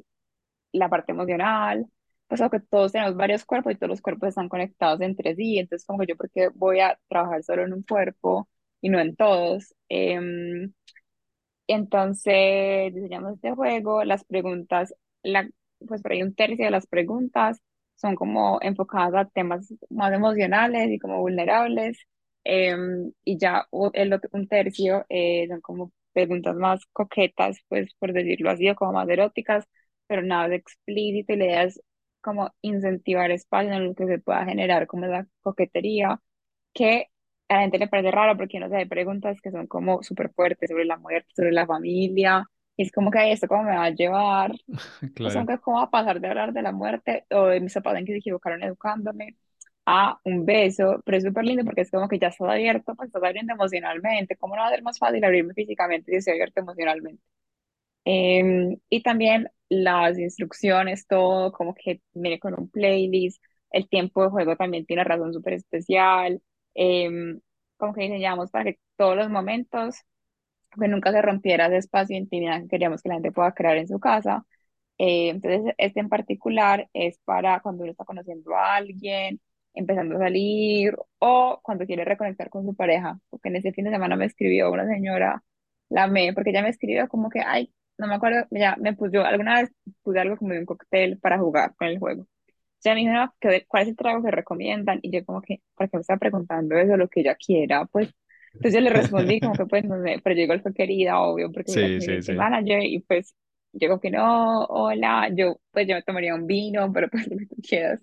la 0.74 0.90
parte 0.90 1.12
emocional, 1.14 1.88
pues 2.28 2.40
como 2.42 2.52
que 2.52 2.60
todos 2.62 2.92
tenemos 2.94 3.16
varios 3.16 3.46
cuerpos 3.46 3.74
y 3.74 3.78
todos 3.78 3.90
los 3.92 4.02
cuerpos 4.02 4.30
están 4.30 4.50
conectados 4.50 5.02
entre 5.02 5.36
sí, 5.36 5.60
entonces 5.60 5.86
como 5.88 6.00
que 6.00 6.08
yo 6.08 6.18
porque 6.18 6.50
voy 6.56 6.80
a 6.82 7.00
trabajar 7.10 7.44
solo 7.44 7.64
en 7.66 7.74
un 7.74 7.84
cuerpo 7.84 8.50
y 8.82 8.90
no 8.90 9.00
en 9.00 9.16
todos. 9.16 9.74
Em, 9.90 10.74
entonces 11.68 12.94
diseñamos 12.94 13.36
este 13.36 13.54
juego, 13.54 14.04
las 14.04 14.24
preguntas, 14.26 14.94
la, 15.24 15.50
pues 15.88 16.02
por 16.02 16.12
ahí 16.14 16.24
un 16.24 16.36
tercio 16.36 16.66
de 16.66 16.72
las 16.72 16.88
preguntas 16.88 17.62
son 17.96 18.16
como 18.16 18.60
enfocadas 18.62 19.16
a 19.16 19.30
temas 19.30 19.74
más 19.90 20.14
emocionales 20.14 20.90
y 20.92 21.00
como 21.00 21.20
vulnerables, 21.22 21.98
em, 22.44 23.12
y 23.24 23.38
ya 23.38 23.68
el 23.94 24.14
otro, 24.14 24.30
un 24.34 24.48
tercio 24.48 25.06
eh, 25.10 25.48
son 25.50 25.62
como 25.62 25.92
preguntas 26.14 26.56
más 26.56 26.86
coquetas, 26.94 27.58
pues 27.68 27.94
por 28.00 28.14
decirlo 28.14 28.50
así, 28.50 28.70
o 28.70 28.76
como 28.76 28.94
más 28.94 29.10
eróticas, 29.10 29.66
pero 30.08 30.22
nada 30.24 30.48
de 30.50 30.56
explícito, 30.56 31.34
y 31.34 31.38
la 31.38 31.46
idea 31.46 31.64
es 31.64 31.82
como 32.22 32.54
incentivar 32.62 33.32
espacios 33.32 33.76
en 33.76 33.86
los 33.86 33.96
que 33.96 34.06
se 34.08 34.20
pueda 34.20 34.46
generar 34.46 34.88
como 34.88 35.06
esa 35.06 35.28
coquetería, 35.42 36.22
que 36.74 37.08
a 37.50 37.56
la 37.56 37.62
gente 37.62 37.78
le 37.80 37.88
parece 37.88 38.12
raro 38.12 38.38
porque 38.38 38.60
no 38.60 38.70
sé, 38.70 38.78
hay 38.78 38.86
preguntas 38.86 39.42
que 39.42 39.52
son 39.52 39.68
como 39.68 40.04
súper 40.04 40.32
fuertes 40.34 40.70
sobre 40.70 40.86
la 40.86 40.98
muerte, 40.98 41.30
sobre 41.36 41.52
la 41.52 41.66
familia, 41.68 42.46
y 42.76 42.84
es 42.84 42.92
como 42.92 43.12
que 43.12 43.20
"Ay, 43.20 43.32
esto 43.32 43.48
cómo 43.48 43.64
me 43.64 43.76
va 43.76 43.86
a 43.86 43.90
llevar, 43.92 44.52
o 45.24 45.30
sea, 45.30 45.44
Claro. 45.44 45.50
cómo 45.62 45.78
va 45.78 45.84
a 45.86 45.90
pasar 45.92 46.20
de 46.22 46.28
hablar 46.28 46.54
de 46.54 46.62
la 46.62 46.72
muerte 46.72 47.26
o 47.32 47.48
de 47.48 47.60
mis 47.62 47.74
papás 47.74 47.98
en 47.98 48.06
que 48.06 48.14
se 48.14 48.20
equivocaron 48.20 48.64
educándome 48.64 49.36
a 49.86 50.20
un 50.26 50.46
beso, 50.46 51.02
pero 51.06 51.18
es 51.18 51.24
súper 51.24 51.46
lindo 51.46 51.64
porque 51.66 51.82
es 51.82 51.92
como 51.92 52.08
que 52.10 52.20
ya 52.20 52.28
estás 52.30 52.50
abierto, 52.50 52.96
pues 52.96 53.08
estás 53.08 53.24
abriendo 53.24 53.54
emocionalmente, 53.54 54.36
¿cómo 54.38 54.56
no 54.56 54.62
va 54.64 54.68
a 54.70 54.72
ser 54.72 54.84
más 54.84 55.00
fácil 55.00 55.24
abrirme 55.24 55.54
físicamente 55.54 56.12
si 56.12 56.18
estoy 56.18 56.34
abierto 56.36 56.60
emocionalmente? 56.62 57.24
Em, 58.06 58.78
y 58.90 59.04
también 59.04 59.50
las 59.70 60.18
instrucciones, 60.18 61.08
todo 61.08 61.52
como 61.52 61.74
que 61.76 62.02
viene 62.14 62.40
con 62.40 62.54
un 62.60 62.70
playlist, 62.70 63.44
el 63.72 63.90
tiempo 63.90 64.24
de 64.24 64.30
juego 64.30 64.56
también 64.56 64.86
tiene 64.86 65.04
razón 65.04 65.34
súper 65.34 65.54
especial, 65.54 66.42
em, 66.78 67.42
como 67.78 67.94
que 67.96 68.04
diseñamos 68.04 68.52
para 68.52 68.66
que 68.66 68.80
todos 68.98 69.18
los 69.18 69.30
momentos, 69.32 69.98
que 70.80 70.88
nunca 70.88 71.12
se 71.12 71.22
rompiera 71.22 71.68
ese 71.68 71.78
espacio 71.78 72.16
de 72.16 72.20
intimidad 72.22 72.62
que 72.62 72.68
queríamos 72.68 73.02
que 73.02 73.10
la 73.10 73.16
gente 73.16 73.32
pueda 73.32 73.54
crear 73.54 73.78
en 73.78 73.88
su 73.88 74.00
casa. 74.00 74.46
Eh, 75.00 75.30
entonces, 75.30 75.76
este 75.78 76.00
en 76.02 76.10
particular 76.10 76.90
es 76.94 77.20
para 77.26 77.62
cuando 77.62 77.84
uno 77.84 77.92
está 77.92 78.06
conociendo 78.06 78.56
a 78.56 78.76
alguien, 78.78 79.42
empezando 79.74 80.16
a 80.18 80.20
salir 80.20 80.96
o 81.20 81.60
cuando 81.64 81.86
quiere 81.86 82.06
reconectar 82.06 82.50
con 82.50 82.66
su 82.66 82.76
pareja, 82.76 83.20
porque 83.30 83.50
en 83.50 83.58
ese 83.58 83.74
fin 83.74 83.86
de 83.86 83.92
semana 83.92 84.16
me 84.16 84.26
escribió 84.26 84.72
una 84.72 84.88
señora, 84.88 85.44
la 85.90 86.04
amé, 86.06 86.34
porque 86.34 86.52
ella 86.52 86.64
me 86.64 86.70
escribió 86.70 87.08
como 87.10 87.30
que, 87.30 87.42
ay, 87.42 87.74
no 87.98 88.08
me 88.08 88.16
acuerdo, 88.16 88.46
ya 88.52 88.76
me 88.78 88.96
puso, 88.96 89.22
alguna 89.24 89.62
vez 89.62 89.72
puse 90.04 90.20
algo 90.20 90.38
como 90.38 90.54
de 90.54 90.60
un 90.60 90.66
cóctel 90.66 91.20
para 91.20 91.40
jugar 91.40 91.76
con 91.78 91.88
el 91.88 92.00
juego. 92.00 92.28
Sea, 92.80 92.96
me 92.96 93.02
¿qué- 93.40 93.66
¿cuál 93.68 93.84
es 93.84 93.90
el 93.90 93.96
trago 93.98 94.24
que 94.24 94.32
recomiendan? 94.32 95.00
Y 95.02 95.12
yo 95.12 95.26
como 95.26 95.42
que, 95.42 95.62
¿para 95.76 95.90
qué 95.90 95.98
me 95.98 96.02
está 96.02 96.18
preguntando 96.18 96.76
eso? 96.78 96.98
Lo 96.98 97.10
que 97.10 97.22
ella 97.22 97.36
quiera, 97.36 97.86
pues. 97.86 98.14
Entonces 98.56 98.74
yo 98.76 98.82
le 98.82 98.90
respondí 98.90 99.42
como 99.42 99.56
que, 99.58 99.66
pues, 99.66 99.86
no 99.86 100.02
sé, 100.04 100.20
pero 100.24 100.36
yo 100.36 100.44
igual 100.44 100.62
fue 100.62 100.74
querida, 100.74 101.20
obvio, 101.22 101.52
porque 101.52 101.72
Sí, 101.74 102.02
sí, 102.02 102.22
sí. 102.24 102.34
manager 102.34 102.84
y 102.84 103.00
pues 103.02 103.36
Llegó 103.74 104.00
que 104.00 104.10
no, 104.10 104.64
hola, 104.66 105.30
yo 105.36 105.58
pues 105.72 105.88
yo 105.88 105.94
me 105.96 106.02
tomaría 106.02 106.34
un 106.34 106.48
vino, 106.48 106.92
pero 106.94 107.10
pues 107.10 107.28
lo 107.28 107.38
que 107.38 107.46
tú 107.46 107.56
quieras. 107.62 108.02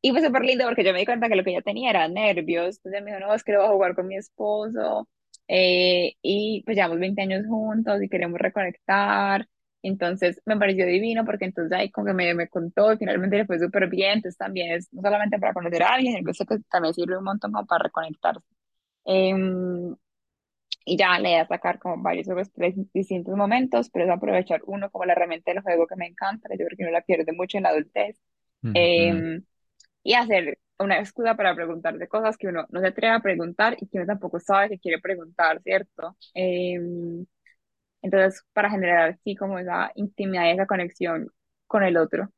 Y 0.00 0.10
fue 0.10 0.22
súper 0.22 0.42
lindo 0.42 0.64
porque 0.64 0.82
yo 0.84 0.92
me 0.92 0.98
di 1.00 1.04
cuenta 1.06 1.28
que 1.28 1.36
lo 1.36 1.44
que 1.44 1.50
ella 1.50 1.62
tenía 1.62 1.90
era 1.90 2.08
nervios. 2.08 2.76
Entonces 2.78 3.02
me 3.04 3.12
dijo, 3.12 3.20
no, 3.20 3.34
es 3.34 3.44
que 3.44 3.52
lo 3.52 3.58
voy 3.60 3.68
a 3.68 3.72
jugar 3.72 3.94
con 3.94 4.08
mi 4.08 4.16
esposo. 4.16 5.08
eh, 5.48 6.14
y 6.22 6.62
pues 6.64 6.76
llevamos 6.76 6.98
20 6.98 7.22
años 7.22 7.46
juntos 7.46 8.02
y 8.02 8.08
queremos 8.08 8.38
reconectar. 8.40 9.46
Entonces 9.82 10.40
me 10.46 10.56
pareció 10.56 10.86
divino 10.86 11.24
porque 11.24 11.44
entonces 11.46 11.72
ahí 11.76 11.90
como 11.90 12.06
que 12.08 12.14
me, 12.14 12.34
me 12.34 12.48
contó 12.48 12.92
y 12.92 12.98
finalmente 12.98 13.36
le 13.38 13.46
fue 13.46 13.58
súper 13.58 13.88
bien. 13.88 14.14
Entonces 14.18 14.38
también 14.38 14.72
es 14.72 14.92
no 14.92 15.02
solamente 15.02 15.38
para 15.38 15.52
conocer 15.54 15.82
a 15.82 15.94
alguien, 15.94 16.14
sino 16.14 16.46
que 16.46 16.58
también 16.70 16.94
sirve 16.94 17.18
un 17.18 17.24
montón 17.24 17.52
como 17.52 17.66
para 17.66 17.84
reconectarse. 17.84 18.46
Em, 19.04 19.94
y 20.84 20.96
ya 20.96 21.18
le 21.18 21.30
voy 21.30 21.38
a 21.38 21.46
sacar 21.46 21.78
como 21.78 22.02
varios 22.02 22.26
tres 22.52 22.74
distintos 22.92 23.36
momentos, 23.36 23.90
pero 23.90 24.04
es 24.06 24.10
aprovechar 24.10 24.62
uno 24.66 24.90
como 24.90 25.04
la 25.04 25.12
herramienta 25.12 25.52
del 25.52 25.62
juego 25.62 25.86
que 25.86 25.96
me 25.96 26.06
encanta, 26.06 26.48
yo 26.50 26.66
creo 26.66 26.76
que 26.76 26.82
uno 26.84 26.92
la 26.92 27.02
pierde 27.02 27.32
mucho 27.32 27.56
en 27.58 27.64
la 27.64 27.70
adultez, 27.70 28.18
eh, 28.74 29.40
y 30.04 30.14
hacer 30.14 30.58
una 30.78 30.98
excusa 30.98 31.36
para 31.36 31.54
preguntar 31.54 31.96
de 31.98 32.08
cosas 32.08 32.36
que 32.36 32.48
uno 32.48 32.66
no 32.70 32.80
se 32.80 32.88
atreve 32.88 33.14
a 33.14 33.20
preguntar 33.20 33.76
y 33.80 33.86
que 33.86 33.98
uno 33.98 34.06
tampoco 34.06 34.40
sabe 34.40 34.70
que 34.70 34.78
quiere 34.78 35.00
preguntar, 35.00 35.60
¿cierto? 35.62 36.16
Eh, 36.34 36.80
entonces, 38.02 38.42
para 38.52 38.70
generar 38.70 39.10
así 39.10 39.36
como 39.36 39.58
esa 39.58 39.92
intimidad 39.96 40.46
y 40.46 40.50
esa 40.52 40.66
conexión 40.66 41.28
con 41.68 41.84
el 41.84 41.96
otro. 41.96 42.28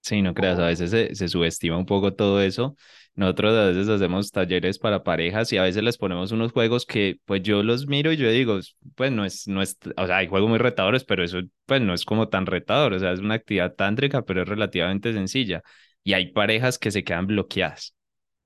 Sí, 0.00 0.20
no 0.20 0.34
creas, 0.34 0.58
a 0.58 0.66
veces 0.66 0.90
se, 0.90 1.14
se 1.14 1.28
subestima 1.28 1.78
un 1.78 1.86
poco 1.86 2.12
todo 2.14 2.42
eso. 2.42 2.76
Nosotros 3.14 3.54
a 3.56 3.66
veces 3.68 3.88
hacemos 3.88 4.30
talleres 4.30 4.78
para 4.78 5.02
parejas 5.02 5.50
y 5.52 5.56
a 5.56 5.62
veces 5.62 5.82
les 5.82 5.96
ponemos 5.96 6.30
unos 6.30 6.52
juegos 6.52 6.84
que 6.84 7.16
pues 7.24 7.42
yo 7.42 7.62
los 7.62 7.86
miro 7.86 8.12
y 8.12 8.18
yo 8.18 8.28
digo, 8.30 8.60
pues 8.96 9.12
no 9.12 9.24
es, 9.24 9.48
no 9.48 9.62
es, 9.62 9.78
o 9.96 10.06
sea, 10.06 10.18
hay 10.18 10.26
juegos 10.28 10.50
muy 10.50 10.58
retadores, 10.58 11.04
pero 11.04 11.24
eso 11.24 11.38
pues 11.64 11.80
no 11.80 11.94
es 11.94 12.04
como 12.04 12.28
tan 12.28 12.44
retador, 12.44 12.92
o 12.92 12.98
sea, 12.98 13.12
es 13.12 13.20
una 13.20 13.34
actividad 13.34 13.74
tántrica, 13.74 14.22
pero 14.22 14.42
es 14.42 14.48
relativamente 14.48 15.12
sencilla. 15.14 15.62
Y 16.02 16.12
hay 16.12 16.32
parejas 16.32 16.78
que 16.78 16.90
se 16.90 17.02
quedan 17.02 17.26
bloqueadas. 17.26 17.94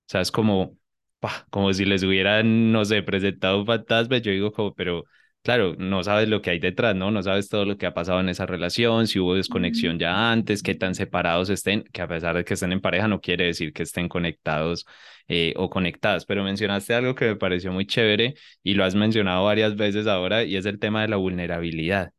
O 0.06 0.10
sea, 0.10 0.20
es 0.22 0.30
como, 0.32 0.78
pa, 1.20 1.46
como 1.50 1.72
si 1.72 1.84
les 1.84 2.02
hubieran, 2.02 2.72
no 2.72 2.84
sé, 2.84 3.02
presentado 3.02 3.60
un 3.60 3.66
fantasma. 3.66 4.18
Yo 4.18 4.32
digo 4.32 4.52
como, 4.52 4.74
pero 4.74 5.04
claro, 5.42 5.74
no 5.78 6.02
sabes 6.04 6.28
lo 6.28 6.42
que 6.42 6.50
hay 6.50 6.58
detrás, 6.58 6.94
¿no? 6.94 7.10
No 7.10 7.22
sabes 7.22 7.48
todo 7.48 7.64
lo 7.64 7.76
que 7.78 7.86
ha 7.86 7.94
pasado 7.94 8.20
en 8.20 8.28
esa 8.28 8.46
relación, 8.46 9.06
si 9.06 9.18
hubo 9.18 9.34
desconexión 9.34 9.98
ya 9.98 10.30
antes, 10.30 10.62
qué 10.62 10.74
tan 10.74 10.94
separados 10.94 11.50
estén, 11.50 11.84
que 11.92 12.02
a 12.02 12.08
pesar 12.08 12.36
de 12.36 12.44
que 12.44 12.54
estén 12.54 12.72
en 12.72 12.80
pareja 12.80 13.08
no 13.08 13.20
quiere 13.20 13.46
decir 13.46 13.72
que 13.72 13.82
estén 13.84 14.08
conectados 14.08 14.86
eh, 15.28 15.54
o 15.56 15.70
conectadas. 15.70 16.26
Pero 16.26 16.44
mencionaste 16.44 16.94
algo 16.94 17.14
que 17.14 17.26
me 17.26 17.36
pareció 17.36 17.72
muy 17.72 17.86
chévere 17.86 18.34
y 18.62 18.74
lo 18.74 18.84
has 18.84 18.94
mencionado 18.94 19.44
varias 19.44 19.76
veces 19.76 20.06
ahora 20.06 20.44
y 20.44 20.56
es 20.56 20.66
el 20.66 20.78
tema 20.78 21.02
de 21.02 21.08
la 21.08 21.16
vulnerabilidad. 21.16 22.12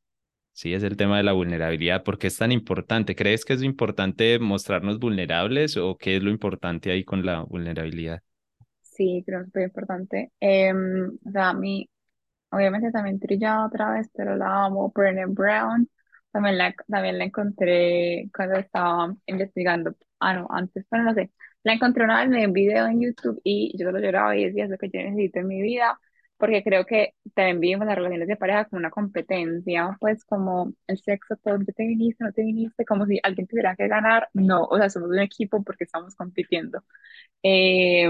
Sí, 0.51 0.73
es 0.73 0.83
el 0.83 0.97
tema 0.97 1.15
de 1.17 1.23
la 1.23 1.31
vulnerabilidad. 1.31 2.03
¿Por 2.03 2.17
qué 2.17 2.27
es 2.27 2.37
tan 2.37 2.51
importante? 2.51 3.15
¿Crees 3.15 3.45
que 3.45 3.53
es 3.53 3.63
importante 3.63 4.39
mostrarnos 4.39 4.99
vulnerables 4.99 5.77
o 5.77 5.95
qué 5.97 6.17
es 6.17 6.23
lo 6.23 6.29
importante 6.31 6.91
ahí 6.91 7.05
con 7.05 7.25
la 7.25 7.43
vulnerabilidad? 7.43 8.21
Sí, 8.81 9.23
creo 9.25 9.43
que 9.43 9.47
es 9.47 9.55
muy 9.55 9.63
importante. 9.63 10.31
O 10.41 11.31
sea, 11.31 11.49
a 11.49 11.53
mí 11.53 11.89
Obviamente 12.51 12.91
también 12.91 13.19
trillada 13.19 13.67
otra 13.67 13.91
vez, 13.91 14.09
pero 14.13 14.35
la 14.35 14.65
amo. 14.65 14.91
Brené 14.93 15.25
Brown, 15.27 15.89
también 16.31 16.57
la, 16.57 16.73
también 16.87 17.17
la 17.17 17.25
encontré 17.25 18.29
cuando 18.35 18.55
estaba 18.55 19.15
investigando. 19.27 19.95
Ah, 20.19 20.33
no, 20.33 20.47
antes, 20.49 20.85
pero 20.89 21.03
no 21.03 21.13
sé. 21.13 21.31
La 21.63 21.73
encontré 21.73 22.03
una 22.03 22.21
vez, 22.21 22.29
me 22.29 22.45
un 22.47 22.53
video 22.53 22.87
en 22.87 23.01
YouTube 23.01 23.39
y 23.43 23.77
yo 23.77 23.85
solo 23.85 23.99
lloraba 23.99 24.35
y 24.35 24.45
decía 24.45 24.63
es 24.65 24.69
lo 24.71 24.77
que 24.77 24.89
yo 24.89 24.99
necesito 25.01 25.39
en 25.39 25.47
mi 25.47 25.61
vida, 25.61 25.99
porque 26.37 26.63
creo 26.63 26.85
que 26.85 27.13
también 27.35 27.59
vivimos 27.59 27.85
las 27.85 27.95
relaciones 27.97 28.27
de 28.29 28.37
pareja 28.37 28.65
como 28.65 28.79
una 28.79 28.89
competencia, 28.91 29.97
pues 29.99 30.23
como 30.25 30.73
el 30.87 30.97
sexo, 30.99 31.35
todo, 31.43 31.59
¿te 31.75 31.85
viniste, 31.85 32.23
no 32.23 32.31
te 32.31 32.43
viniste? 32.43 32.85
Como 32.85 33.05
si 33.05 33.19
alguien 33.23 33.45
tuviera 33.47 33.75
que 33.75 33.87
ganar. 33.87 34.29
No, 34.33 34.63
o 34.63 34.77
sea, 34.77 34.89
somos 34.89 35.09
un 35.09 35.19
equipo 35.19 35.63
porque 35.63 35.83
estamos 35.83 36.15
compitiendo. 36.15 36.83
Eh, 37.43 38.09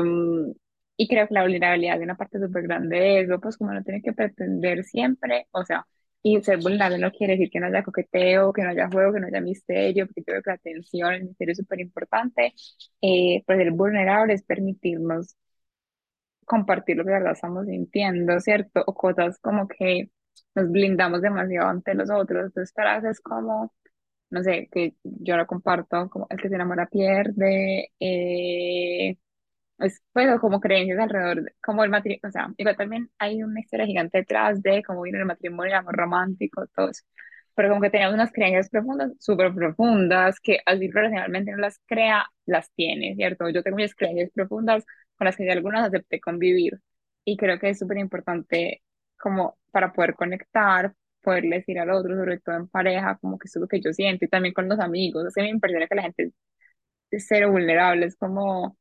y 0.99 1.07
creo 1.07 1.27
que 1.27 1.33
la 1.33 1.43
vulnerabilidad 1.43 1.97
es 1.97 2.03
una 2.03 2.17
parte 2.17 2.39
súper 2.39 2.63
grande 2.63 2.97
de 2.99 3.21
eso, 3.21 3.39
pues 3.39 3.57
como 3.57 3.73
no 3.73 3.83
tiene 3.83 4.01
que 4.01 4.13
pretender 4.13 4.83
siempre, 4.83 5.47
o 5.51 5.63
sea, 5.65 5.87
y 6.21 6.41
ser 6.43 6.59
vulnerable 6.59 6.97
no 6.99 7.11
quiere 7.11 7.33
decir 7.33 7.49
que 7.51 7.59
no 7.61 7.67
haya 7.67 7.83
coqueteo, 7.83 8.51
que 8.53 8.63
no 8.63 8.69
haya 8.71 8.89
juego, 8.89 9.13
que 9.13 9.21
no 9.21 9.27
haya 9.27 9.41
misterio, 9.41 10.07
porque 10.07 10.23
creo 10.25 10.41
que 10.43 10.49
la 10.51 10.55
atención, 10.57 11.13
el 11.13 11.25
misterio 11.25 11.53
es 11.53 11.57
súper 11.59 11.79
importante, 11.81 12.53
eh, 13.01 13.43
pero 13.47 13.59
ser 13.59 13.71
vulnerable 13.71 14.33
es 14.33 14.43
permitirnos 14.43 15.35
compartir 16.45 16.97
lo 16.97 17.03
que 17.03 17.11
de 17.11 17.17
verdad 17.19 17.33
estamos 17.33 17.65
sintiendo, 17.67 18.39
¿cierto? 18.39 18.83
O 18.87 18.93
cosas 18.95 19.37
como 19.39 19.67
que 19.67 20.09
nos 20.55 20.71
blindamos 20.71 21.21
demasiado 21.21 21.69
ante 21.69 21.93
los 21.93 22.09
otros, 22.09 22.45
entonces 22.47 22.73
para 22.73 22.97
eso 22.97 23.09
es 23.09 23.19
como 23.21 23.73
no 24.31 24.43
sé, 24.43 24.69
que 24.71 24.95
yo 25.03 25.37
lo 25.37 25.47
comparto, 25.47 26.09
como 26.09 26.27
el 26.31 26.39
que 26.41 26.49
se 26.49 26.55
enamora 26.55 26.87
pierde, 26.87 27.91
eh, 27.99 29.17
es, 29.79 30.01
pues, 30.13 30.29
o 30.33 30.39
como 30.39 30.59
creencias 30.59 30.99
alrededor, 30.99 31.43
de- 31.43 31.53
como 31.63 31.83
el 31.83 31.89
matrimonio, 31.89 32.21
o 32.27 32.31
sea, 32.31 32.49
igual 32.57 32.77
también 32.77 33.09
hay 33.19 33.43
una 33.43 33.59
historia 33.61 33.85
gigante 33.85 34.19
detrás 34.19 34.61
de 34.61 34.83
cómo 34.83 35.01
vino 35.03 35.19
el 35.19 35.25
matrimonio, 35.25 35.71
el 35.73 35.79
amor 35.79 35.95
romántico, 35.97 36.65
todo 36.75 36.89
eso. 36.89 37.03
Pero 37.55 37.69
como 37.69 37.81
que 37.81 37.89
tenemos 37.89 38.13
unas 38.13 38.31
creencias 38.31 38.69
profundas, 38.69 39.11
súper 39.19 39.53
profundas, 39.53 40.39
que 40.39 40.59
así 40.65 40.87
profesionalmente 40.89 41.51
no 41.51 41.57
las 41.57 41.79
crea, 41.85 42.25
las 42.45 42.71
tiene, 42.73 43.15
¿cierto? 43.15 43.49
Yo 43.49 43.63
tengo 43.63 43.77
mis 43.77 43.95
creencias 43.95 44.31
profundas 44.33 44.85
con 45.17 45.25
las 45.25 45.35
que 45.35 45.43
de 45.43 45.51
algunas 45.51 45.85
acepté 45.87 46.19
convivir. 46.21 46.79
Y 47.25 47.37
creo 47.37 47.59
que 47.59 47.69
es 47.69 47.79
súper 47.79 47.97
importante 47.97 48.81
como 49.17 49.57
para 49.71 49.91
poder 49.93 50.15
conectar, 50.15 50.93
poder 51.21 51.43
decir 51.45 51.79
al 51.79 51.91
otro, 51.91 52.15
sobre 52.15 52.39
todo 52.39 52.55
en 52.55 52.67
pareja, 52.69 53.17
como 53.21 53.37
que 53.37 53.47
eso 53.47 53.59
es 53.59 53.61
lo 53.61 53.67
que 53.67 53.81
yo 53.81 53.91
siento, 53.93 54.25
y 54.25 54.29
también 54.29 54.53
con 54.53 54.69
los 54.69 54.79
amigos. 54.79 55.25
Es 55.27 55.33
que 55.35 55.41
me 55.41 55.49
impresiona 55.49 55.87
que 55.87 55.95
la 55.95 56.03
gente 56.03 56.31
es 57.11 57.25
cero 57.27 57.51
vulnerable, 57.51 58.05
es 58.05 58.15
como 58.17 58.77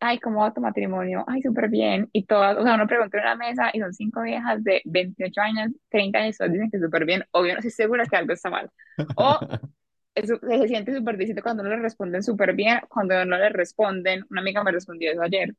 ay, 0.00 0.18
¿cómo 0.18 0.40
va 0.40 0.52
tu 0.52 0.60
matrimonio? 0.60 1.24
Ay, 1.26 1.42
súper 1.42 1.68
bien. 1.68 2.08
Y 2.12 2.24
todas, 2.26 2.56
o 2.58 2.62
sea, 2.62 2.74
uno 2.74 2.86
pregunta 2.86 3.18
en 3.18 3.24
una 3.24 3.36
mesa 3.36 3.70
y 3.72 3.80
son 3.80 3.92
cinco 3.94 4.22
viejas 4.22 4.62
de 4.64 4.82
28 4.84 5.40
años, 5.40 5.72
30 5.88 6.18
años, 6.20 6.36
todas 6.38 6.52
dicen 6.52 6.70
que 6.70 6.78
súper 6.78 7.04
bien. 7.04 7.24
Obvio, 7.32 7.52
no 7.54 7.58
estoy 7.58 7.72
segura 7.72 8.04
que 8.06 8.16
algo 8.16 8.32
está 8.32 8.50
mal. 8.50 8.70
O 9.14 9.40
eso, 10.14 10.38
se 10.40 10.68
siente 10.68 10.94
súper 10.96 11.16
distinto 11.16 11.42
cuando 11.42 11.62
no 11.62 11.70
le 11.70 11.78
responden 11.78 12.22
súper 12.22 12.54
bien, 12.54 12.80
cuando 12.88 13.24
no 13.24 13.38
le 13.38 13.48
responden. 13.50 14.24
Una 14.30 14.40
amiga 14.40 14.64
me 14.64 14.72
respondió 14.72 15.12
eso 15.12 15.22
ayer. 15.22 15.54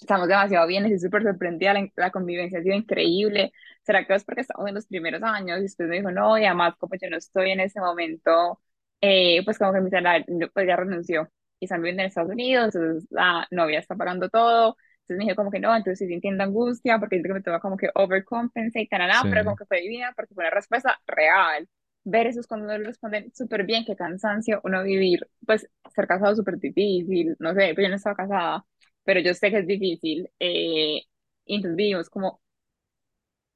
Estamos 0.00 0.28
demasiado 0.28 0.66
bien, 0.66 0.84
estoy 0.84 0.98
súper 1.00 1.22
sorprendida, 1.22 1.72
la, 1.74 1.88
la 1.96 2.10
convivencia 2.10 2.58
ha 2.58 2.62
sido 2.62 2.74
increíble. 2.76 3.52
¿Será 3.82 4.06
que 4.06 4.14
es 4.14 4.24
porque 4.24 4.42
estamos 4.42 4.68
en 4.68 4.74
los 4.74 4.86
primeros 4.86 5.22
años? 5.22 5.58
Y 5.60 5.62
después 5.62 5.88
me 5.88 5.96
dijo, 5.96 6.10
no, 6.10 6.36
y 6.38 6.44
además, 6.44 6.74
como 6.78 6.94
yo 7.00 7.08
no 7.10 7.16
estoy 7.16 7.50
en 7.52 7.60
ese 7.60 7.80
momento, 7.80 8.60
eh, 9.00 9.42
pues 9.44 9.58
como 9.58 9.72
que 9.72 9.80
mi 9.80 9.90
salario, 9.90 10.26
pues 10.52 10.66
ya 10.66 10.76
renunció 10.76 11.30
están 11.64 11.80
viviendo 11.82 12.02
en 12.02 12.08
Estados 12.08 12.30
Unidos, 12.30 12.74
entonces 12.74 13.08
la 13.10 13.46
novia 13.50 13.78
está 13.80 13.96
pagando 13.96 14.28
todo. 14.30 14.76
Entonces 15.02 15.18
me 15.18 15.24
dijo 15.24 15.36
como 15.36 15.50
que 15.50 15.60
no, 15.60 15.74
entonces 15.76 15.98
sí 15.98 16.06
sintiendo 16.06 16.44
angustia 16.44 16.98
porque 16.98 17.16
siento 17.16 17.28
que 17.28 17.34
me 17.34 17.42
toca 17.42 17.60
como 17.60 17.76
que 17.76 17.90
overcompensate, 17.94 18.88
nada, 18.98 19.26
Sí, 19.26 19.28
pero 19.30 19.44
como 19.44 19.56
que 19.56 19.66
fue 19.66 19.80
divina 19.82 20.12
porque 20.16 20.34
fue 20.34 20.44
una 20.44 20.50
respuesta 20.50 20.98
real. 21.06 21.68
versus 22.04 22.46
cuando 22.46 22.66
uno 22.66 22.78
le 22.78 22.84
responden 22.86 23.32
súper 23.34 23.64
bien, 23.64 23.84
qué 23.84 23.96
cansancio, 23.96 24.60
uno 24.64 24.82
vivir, 24.82 25.26
pues 25.46 25.68
ser 25.94 26.06
casado 26.06 26.34
súper 26.36 26.58
difícil, 26.58 27.34
no 27.38 27.54
sé, 27.54 27.72
pues 27.74 27.84
yo 27.84 27.88
no 27.90 27.96
estaba 27.96 28.16
casada, 28.16 28.66
pero 29.04 29.20
yo 29.20 29.32
sé 29.34 29.50
que 29.50 29.58
es 29.60 29.66
difícil, 29.66 30.30
eh, 30.38 31.02
y 31.46 31.54
entonces 31.56 31.76
vivimos 31.76 32.10
como 32.10 32.40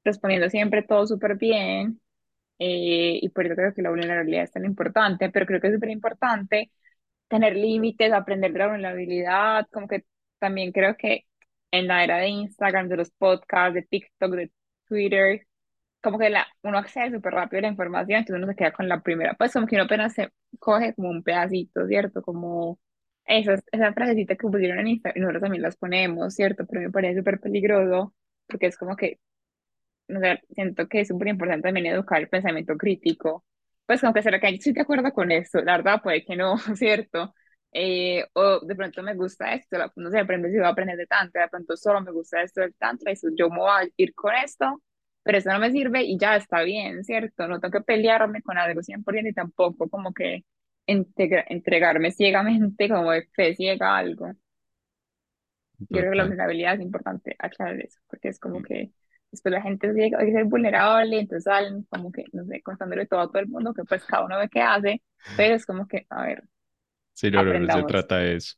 respondiendo 0.03 0.49
siempre 0.49 0.83
todo 0.83 1.05
súper 1.07 1.35
bien, 1.37 2.01
eh, 2.59 3.19
y 3.21 3.29
por 3.29 3.45
eso 3.45 3.55
creo 3.55 3.73
que 3.73 3.81
la 3.81 3.89
vulnerabilidad 3.91 4.43
es 4.45 4.51
tan 4.51 4.65
importante, 4.65 5.29
pero 5.31 5.45
creo 5.45 5.61
que 5.61 5.67
es 5.69 5.75
súper 5.75 5.89
importante 5.91 6.71
tener 7.29 7.55
límites, 7.55 8.13
aprender 8.13 8.53
de 8.53 8.59
la 8.59 8.69
vulnerabilidad, 8.69 9.67
como 9.71 9.87
que 9.87 10.05
también 10.39 10.71
creo 10.73 10.97
que 10.97 11.25
en 11.71 11.87
la 11.87 12.03
era 12.03 12.17
de 12.19 12.29
Instagram, 12.29 12.89
de 12.89 12.97
los 12.97 13.11
podcasts, 13.11 13.75
de 13.75 13.83
TikTok, 13.83 14.31
de 14.33 14.51
Twitter, 14.87 15.47
como 16.01 16.17
que 16.19 16.29
la, 16.29 16.47
uno 16.63 16.77
accede 16.77 17.11
súper 17.11 17.33
rápido 17.33 17.59
a 17.59 17.61
la 17.63 17.67
información, 17.69 18.19
entonces 18.19 18.43
uno 18.43 18.47
se 18.51 18.55
queda 18.57 18.71
con 18.73 18.87
la 18.89 19.01
primera, 19.01 19.33
pues 19.35 19.53
como 19.53 19.67
que 19.67 19.75
uno 19.75 19.85
apenas 19.85 20.13
se 20.13 20.31
coge 20.59 20.93
como 20.95 21.09
un 21.09 21.23
pedacito, 21.23 21.85
¿cierto? 21.87 22.21
Como 22.21 22.79
esas, 23.25 23.63
esa 23.71 23.93
frasecita 23.93 24.35
que 24.35 24.47
pusieron 24.47 24.79
en 24.79 24.87
Instagram, 24.87 25.17
y 25.17 25.21
nosotros 25.21 25.41
también 25.43 25.61
las 25.63 25.77
ponemos, 25.77 26.33
¿cierto? 26.35 26.65
Pero 26.67 26.81
me 26.81 26.91
parece 26.91 27.19
súper 27.19 27.39
peligroso, 27.39 28.13
porque 28.47 28.67
es 28.67 28.77
como 28.77 28.95
que, 28.95 29.19
no 30.07 30.19
sé, 30.21 30.41
siento 30.51 30.87
que 30.87 31.01
es 31.01 31.07
súper 31.09 31.29
importante 31.29 31.63
también 31.67 31.87
educar 31.87 32.21
el 32.21 32.29
pensamiento 32.29 32.77
crítico, 32.77 33.45
pues 33.89 34.01
como 34.01 34.13
que 34.13 34.21
será 34.21 34.39
que 34.39 34.49
estoy 34.49 34.73
de 34.73 34.81
acuerdo 34.81 35.11
con 35.11 35.31
esto, 35.31 35.61
la 35.63 35.77
verdad 35.77 35.99
puede 36.03 36.23
que 36.23 36.35
no, 36.35 36.57
¿cierto? 36.75 37.33
Eh, 37.71 38.23
o 38.33 38.59
de 38.59 38.75
pronto 38.75 39.01
me 39.01 39.15
gusta 39.15 39.55
esto, 39.55 39.77
no 39.95 40.11
sé, 40.11 40.19
aprende 40.19 40.51
si 40.51 40.57
voy 40.57 40.67
a 40.67 40.69
aprender 40.69 40.95
de 40.95 41.07
tanto, 41.07 41.39
de 41.39 41.47
pronto 41.47 41.75
solo 41.75 41.99
me 42.01 42.11
gusta 42.11 42.43
esto 42.43 42.61
del 42.61 42.75
tantra, 42.75 43.11
y 43.11 43.15
yo 43.35 43.49
me 43.49 43.57
voy 43.57 43.71
a 43.71 43.89
ir 43.97 44.13
con 44.13 44.35
esto, 44.35 44.83
pero 45.23 45.39
eso 45.39 45.51
no 45.51 45.57
me 45.57 45.71
sirve 45.71 46.03
y 46.03 46.19
ya 46.19 46.35
está 46.35 46.61
bien, 46.61 47.03
¿cierto? 47.03 47.47
No 47.47 47.59
tengo 47.59 47.79
que 47.79 47.83
pelearme 47.83 48.43
con 48.43 48.59
algo 48.59 48.83
100% 48.83 49.29
y 49.29 49.33
tampoco 49.33 49.89
como 49.89 50.13
que 50.13 50.45
entregarme 50.85 52.11
ciegamente 52.11 52.89
como 52.89 53.11
de 53.11 53.27
fe 53.33 53.55
ciega 53.55 53.95
a 53.95 53.97
algo. 53.97 54.33
Yo 55.79 55.87
creo 55.89 56.11
que 56.11 56.17
la 56.17 56.23
vulnerabilidad 56.25 56.75
es 56.75 56.81
importante 56.81 57.35
aclarar 57.39 57.79
eso, 57.81 57.99
porque 58.07 58.27
es 58.29 58.39
como 58.39 58.61
que 58.61 58.91
después 59.31 59.53
la 59.53 59.61
gente 59.61 59.93
dice, 59.93 60.11
que 60.17 60.41
es 60.41 60.49
vulnerable, 60.49 61.19
entonces 61.19 61.43
salen 61.45 61.83
como 61.89 62.11
que, 62.11 62.25
no 62.33 62.45
sé, 62.45 62.61
contándole 62.61 63.05
todo 63.07 63.21
a 63.21 63.27
todo 63.27 63.39
el 63.39 63.47
mundo, 63.47 63.73
que 63.73 63.83
pues 63.85 64.05
cada 64.05 64.25
uno 64.25 64.37
ve 64.39 64.49
qué 64.49 64.61
hace, 64.61 65.01
pero 65.35 65.55
es 65.55 65.65
como 65.65 65.87
que, 65.87 66.05
a 66.09 66.23
ver, 66.23 66.43
Sí, 67.13 67.29
no, 67.29 67.43
no, 67.43 67.53
no 67.53 67.69
se 67.69 67.83
trata 67.83 68.17
de 68.17 68.35
eso. 68.37 68.55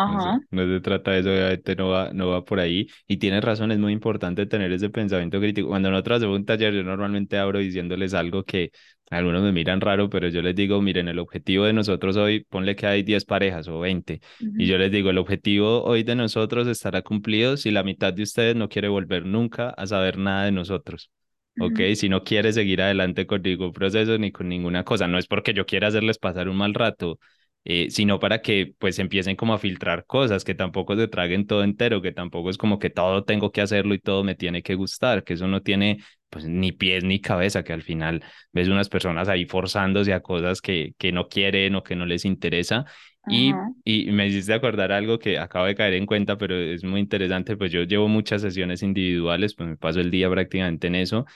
Ajá. 0.00 0.38
No 0.52 0.64
se, 0.64 0.80
trata 0.80 1.10
de 1.10 1.18
eso, 1.20 1.30
obviamente 1.30 1.74
no 1.74 1.88
va, 1.88 2.12
no 2.12 2.28
va 2.28 2.44
por 2.44 2.60
ahí. 2.60 2.86
Y 3.08 3.16
tienes 3.16 3.42
razón, 3.42 3.72
es 3.72 3.80
muy 3.80 3.92
importante 3.92 4.46
tener 4.46 4.70
ese 4.70 4.90
pensamiento 4.90 5.40
crítico. 5.40 5.66
Cuando 5.66 5.90
nosotros 5.90 6.18
hacemos 6.18 6.36
un 6.36 6.44
taller, 6.44 6.72
yo 6.72 6.84
normalmente 6.84 7.36
abro 7.36 7.58
diciéndoles 7.58 8.14
algo 8.14 8.44
que 8.44 8.70
algunos 9.10 9.42
me 9.42 9.50
miran 9.50 9.80
raro, 9.80 10.08
pero 10.08 10.28
yo 10.28 10.40
les 10.40 10.54
digo, 10.54 10.80
miren, 10.80 11.08
el 11.08 11.18
objetivo 11.18 11.64
de 11.64 11.72
nosotros 11.72 12.16
hoy, 12.16 12.44
ponle 12.48 12.76
que 12.76 12.86
hay 12.86 13.02
10 13.02 13.24
parejas 13.24 13.66
o 13.66 13.80
20. 13.80 14.20
Y 14.38 14.66
yo 14.66 14.78
les 14.78 14.92
digo, 14.92 15.10
el 15.10 15.18
objetivo 15.18 15.82
hoy 15.82 16.04
de 16.04 16.14
nosotros 16.14 16.68
estará 16.68 17.02
cumplido 17.02 17.56
si 17.56 17.72
la 17.72 17.82
mitad 17.82 18.12
de 18.12 18.22
ustedes 18.22 18.54
no 18.54 18.68
quiere 18.68 18.86
volver 18.86 19.26
nunca 19.26 19.70
a 19.70 19.84
saber 19.88 20.16
nada 20.16 20.44
de 20.44 20.52
nosotros. 20.52 21.10
¿ok? 21.58 21.80
Si 21.96 22.08
no 22.08 22.22
quiere 22.22 22.52
seguir 22.52 22.82
adelante 22.82 23.26
con 23.26 23.42
ningún 23.42 23.72
proceso 23.72 24.16
ni 24.16 24.30
con 24.30 24.48
ninguna 24.48 24.84
cosa, 24.84 25.08
no 25.08 25.18
es 25.18 25.26
porque 25.26 25.54
yo 25.54 25.66
quiera 25.66 25.88
hacerles 25.88 26.18
pasar 26.18 26.48
un 26.48 26.56
mal 26.56 26.74
rato, 26.74 27.18
eh, 27.70 27.88
sino 27.90 28.18
para 28.18 28.40
que 28.40 28.74
pues 28.78 28.98
empiecen 28.98 29.36
como 29.36 29.52
a 29.52 29.58
filtrar 29.58 30.06
cosas, 30.06 30.42
que 30.42 30.54
tampoco 30.54 30.96
se 30.96 31.06
traguen 31.06 31.46
todo 31.46 31.62
entero, 31.64 32.00
que 32.00 32.12
tampoco 32.12 32.48
es 32.48 32.56
como 32.56 32.78
que 32.78 32.88
todo 32.88 33.24
tengo 33.24 33.52
que 33.52 33.60
hacerlo 33.60 33.92
y 33.94 33.98
todo 34.00 34.24
me 34.24 34.34
tiene 34.34 34.62
que 34.62 34.74
gustar, 34.74 35.22
que 35.22 35.34
eso 35.34 35.46
no 35.48 35.62
tiene 35.62 35.98
pues 36.30 36.46
ni 36.46 36.72
pies 36.72 37.04
ni 37.04 37.20
cabeza, 37.20 37.64
que 37.64 37.74
al 37.74 37.82
final 37.82 38.24
ves 38.52 38.68
unas 38.68 38.88
personas 38.88 39.28
ahí 39.28 39.44
forzándose 39.44 40.14
a 40.14 40.20
cosas 40.20 40.62
que, 40.62 40.94
que 40.98 41.12
no 41.12 41.28
quieren 41.28 41.74
o 41.74 41.82
que 41.82 41.94
no 41.94 42.06
les 42.06 42.24
interesa. 42.24 42.86
Y, 43.30 43.60
y 43.84 44.10
me 44.12 44.26
hiciste 44.26 44.54
acordar 44.54 44.90
algo 44.90 45.18
que 45.18 45.38
acabo 45.38 45.66
de 45.66 45.74
caer 45.74 45.92
en 45.94 46.06
cuenta, 46.06 46.38
pero 46.38 46.56
es 46.56 46.82
muy 46.84 47.00
interesante, 47.00 47.56
pues 47.58 47.70
yo 47.70 47.82
llevo 47.82 48.08
muchas 48.08 48.40
sesiones 48.40 48.82
individuales, 48.82 49.54
pues 49.54 49.68
me 49.68 49.76
paso 49.76 50.00
el 50.00 50.10
día 50.10 50.30
prácticamente 50.30 50.86
en 50.86 50.94
eso 50.94 51.26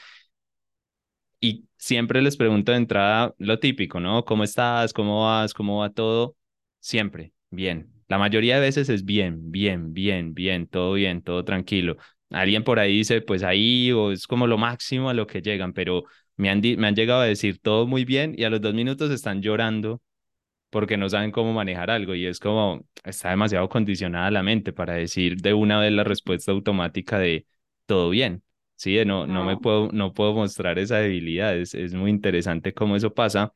y 1.43 1.67
siempre 1.79 2.23
les 2.23 2.39
pregunto 2.39 2.73
de 2.73 2.79
entrada 2.79 3.35
lo 3.39 3.59
típico, 3.61 4.01
¿no? 4.01 4.25
¿Cómo 4.25 4.45
estás? 4.45 4.95
¿Cómo 4.95 5.25
vas? 5.27 5.55
¿Cómo 5.55 5.81
va 5.81 5.91
todo? 5.91 6.37
Siempre, 6.81 7.35
bien. 7.51 7.93
La 8.09 8.19
mayoría 8.19 8.57
de 8.57 8.63
veces 8.63 8.89
es 8.89 9.05
bien, 9.05 9.51
bien, 9.53 9.93
bien, 9.95 10.35
bien, 10.35 10.69
todo 10.69 10.95
bien, 10.95 11.23
todo 11.23 11.45
tranquilo. 11.45 11.97
Alguien 12.31 12.65
por 12.65 12.79
ahí 12.79 12.99
dice, 12.99 13.21
pues 13.23 13.43
ahí, 13.43 13.93
o 13.93 14.13
es 14.13 14.27
como 14.29 14.47
lo 14.47 14.59
máximo 14.59 15.11
a 15.11 15.15
lo 15.15 15.27
que 15.27 15.43
llegan, 15.43 15.75
pero 15.75 16.05
me 16.37 16.51
han, 16.51 16.61
me 16.79 16.87
han 16.89 16.97
llegado 16.97 17.23
a 17.23 17.27
decir 17.27 17.59
todo 17.61 17.87
muy 17.87 18.05
bien 18.07 18.35
y 18.39 18.45
a 18.45 18.51
los 18.51 18.61
dos 18.61 18.75
minutos 18.75 19.11
están 19.11 19.43
llorando 19.43 20.03
porque 20.71 20.97
no 20.97 21.09
saben 21.09 21.33
cómo 21.33 21.53
manejar 21.53 21.91
algo 21.91 22.15
y 22.15 22.27
es 22.27 22.41
como, 22.41 22.87
está 23.05 23.31
demasiado 23.31 23.69
condicionada 23.69 24.31
la 24.31 24.43
mente 24.45 24.73
para 24.73 24.95
decir 24.95 25.37
de 25.39 25.55
una 25.55 25.79
vez 25.81 25.93
la 25.93 26.05
respuesta 26.05 26.53
automática 26.53 27.19
de 27.19 27.47
todo 27.87 28.11
bien. 28.11 28.43
Sí, 28.83 29.05
no, 29.05 29.29
no, 29.29 29.45
me 29.45 29.57
puedo, 29.59 29.91
no 29.93 30.13
puedo 30.13 30.35
mostrar 30.35 30.77
esa 30.81 30.97
debilidad. 30.97 31.57
Es, 31.57 31.73
es 31.73 31.95
muy 31.95 32.11
interesante 32.11 32.75
cómo 32.75 32.97
eso 32.97 33.15
pasa. 33.15 33.55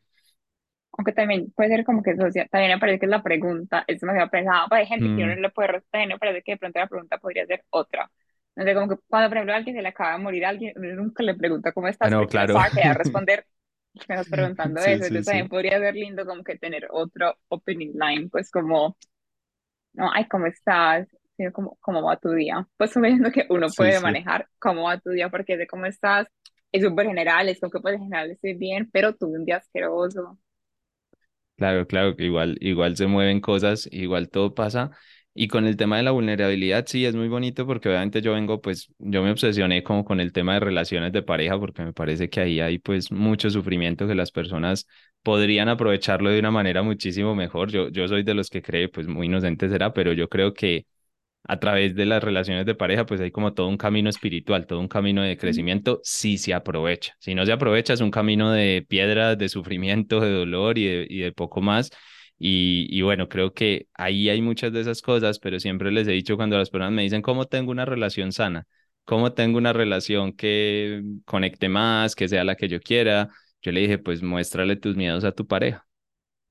Aunque 0.92 1.10
también 1.10 1.50
puede 1.50 1.70
ser 1.70 1.84
como 1.84 2.00
que 2.00 2.14
también 2.14 2.70
me 2.70 2.78
parece 2.78 3.00
que 3.00 3.08
la 3.08 3.24
pregunta 3.24 3.82
es 3.88 3.98
demasiado 3.98 4.30
pensada. 4.30 4.68
Hay 4.70 4.86
gente 4.86 5.04
que 5.04 5.26
no 5.26 5.34
mm. 5.34 5.40
le 5.40 5.50
puede 5.50 5.66
responder, 5.66 6.08
me 6.10 6.18
parece 6.20 6.42
que 6.42 6.52
de 6.52 6.58
pronto 6.58 6.78
la 6.78 6.86
pregunta 6.86 7.18
podría 7.18 7.44
ser 7.44 7.64
otra. 7.70 8.08
No 8.54 8.62
sé, 8.62 8.74
como 8.74 8.88
que 8.88 8.96
cuando, 9.08 9.28
por 9.28 9.36
ejemplo, 9.38 9.52
a 9.52 9.56
alguien 9.56 9.74
se 9.74 9.82
le 9.82 9.88
acaba 9.88 10.12
de 10.12 10.22
morir 10.22 10.46
a 10.46 10.48
alguien, 10.50 10.72
nunca 10.76 11.24
le 11.24 11.34
pregunta 11.34 11.72
cómo 11.72 11.88
estás, 11.88 12.08
no, 12.08 12.24
claro. 12.28 12.56
a 12.56 12.68
responder, 12.94 13.46
me 13.94 14.14
estás 14.14 14.28
preguntando 14.28 14.78
eso. 14.78 14.90
Entonces 14.92 15.26
también 15.26 15.48
podría 15.48 15.80
ser 15.80 15.96
lindo 15.96 16.24
como 16.24 16.44
que 16.44 16.56
tener 16.56 16.86
otro 16.92 17.36
opening 17.48 17.94
line, 17.94 18.28
pues 18.30 18.48
como, 18.52 18.96
no, 19.94 20.08
ay, 20.12 20.28
¿cómo 20.28 20.46
estás? 20.46 21.08
Sino 21.36 21.52
como 21.52 21.76
cómo 21.80 22.02
va 22.02 22.16
tu 22.18 22.30
día. 22.32 22.66
Pues 22.76 22.92
suponiendo 22.92 23.30
que 23.32 23.46
uno 23.50 23.74
puede 23.74 24.00
manejar 24.00 24.48
cómo 24.58 24.84
va 24.84 24.98
tu 25.00 25.10
día, 25.10 25.28
porque 25.30 25.56
de 25.56 25.66
cómo 25.66 25.86
estás 25.86 26.26
es 26.72 26.82
súper 26.84 27.06
general, 27.06 27.48
es 27.48 27.60
como 27.60 27.70
que 27.72 27.78
en 27.94 28.00
general 28.00 28.30
estoy 28.30 28.54
bien, 28.54 28.90
pero 28.92 29.14
tuve 29.14 29.38
un 29.38 29.44
día 29.44 29.56
asqueroso. 29.58 30.38
Claro, 31.56 31.86
claro, 31.86 32.14
igual, 32.18 32.58
igual 32.60 32.96
se 32.96 33.06
mueven 33.06 33.40
cosas, 33.40 33.88
igual 33.90 34.28
todo 34.28 34.54
pasa. 34.54 34.90
Y 35.32 35.48
con 35.48 35.66
el 35.66 35.76
tema 35.78 35.96
de 35.96 36.02
la 36.02 36.10
vulnerabilidad, 36.10 36.84
sí, 36.86 37.06
es 37.06 37.14
muy 37.16 37.28
bonito 37.28 37.66
porque 37.66 37.88
obviamente 37.88 38.20
yo 38.20 38.32
vengo, 38.34 38.60
pues, 38.60 38.92
yo 38.98 39.22
me 39.22 39.30
obsesioné 39.30 39.82
como 39.82 40.04
con 40.04 40.20
el 40.20 40.32
tema 40.32 40.54
de 40.54 40.60
relaciones 40.60 41.12
de 41.12 41.22
pareja 41.22 41.58
porque 41.58 41.82
me 41.82 41.94
parece 41.94 42.28
que 42.28 42.40
ahí 42.40 42.60
hay 42.60 42.78
pues 42.78 43.10
mucho 43.10 43.48
sufrimiento 43.48 44.06
que 44.06 44.14
las 44.14 44.32
personas 44.32 44.86
podrían 45.22 45.68
aprovecharlo 45.70 46.28
de 46.30 46.38
una 46.40 46.50
manera 46.50 46.82
muchísimo 46.82 47.34
mejor. 47.34 47.70
Yo, 47.70 47.88
yo 47.88 48.06
soy 48.06 48.22
de 48.22 48.34
los 48.34 48.50
que 48.50 48.60
cree, 48.62 48.88
pues 48.90 49.06
muy 49.06 49.26
inocente 49.26 49.68
será, 49.70 49.92
pero 49.94 50.12
yo 50.12 50.28
creo 50.28 50.52
que 50.52 50.86
a 51.48 51.58
través 51.58 51.94
de 51.94 52.06
las 52.06 52.22
relaciones 52.22 52.66
de 52.66 52.74
pareja, 52.74 53.06
pues 53.06 53.20
hay 53.20 53.30
como 53.30 53.54
todo 53.54 53.68
un 53.68 53.76
camino 53.76 54.10
espiritual, 54.10 54.66
todo 54.66 54.80
un 54.80 54.88
camino 54.88 55.22
de 55.22 55.36
crecimiento, 55.36 56.00
si 56.02 56.38
se 56.38 56.54
aprovecha. 56.54 57.14
Si 57.20 57.34
no 57.34 57.46
se 57.46 57.52
aprovecha, 57.52 57.92
es 57.94 58.00
un 58.00 58.10
camino 58.10 58.50
de 58.52 58.84
piedras, 58.88 59.38
de 59.38 59.48
sufrimiento, 59.48 60.20
de 60.20 60.32
dolor 60.32 60.78
y 60.78 60.86
de, 60.86 61.06
y 61.08 61.18
de 61.20 61.32
poco 61.32 61.60
más. 61.60 61.90
Y, 62.38 62.86
y, 62.90 63.02
bueno, 63.02 63.28
creo 63.28 63.52
que 63.54 63.88
ahí 63.94 64.28
hay 64.28 64.42
muchas 64.42 64.72
de 64.72 64.80
esas 64.80 65.00
cosas, 65.02 65.38
pero 65.38 65.58
siempre 65.60 65.90
les 65.90 66.06
he 66.08 66.12
dicho 66.12 66.36
cuando 66.36 66.58
las 66.58 66.70
personas 66.70 66.92
me 66.92 67.02
dicen, 67.02 67.22
¿cómo 67.22 67.46
tengo 67.46 67.70
una 67.70 67.84
relación 67.84 68.32
sana? 68.32 68.66
¿Cómo 69.04 69.32
tengo 69.32 69.56
una 69.58 69.72
relación 69.72 70.32
que 70.32 71.02
conecte 71.24 71.68
más, 71.68 72.14
que 72.16 72.28
sea 72.28 72.44
la 72.44 72.56
que 72.56 72.68
yo 72.68 72.80
quiera? 72.80 73.28
Yo 73.62 73.72
le 73.72 73.80
dije, 73.80 73.98
pues 73.98 74.22
muéstrale 74.22 74.76
tus 74.76 74.96
miedos 74.96 75.24
a 75.24 75.32
tu 75.32 75.46
pareja. 75.46 75.85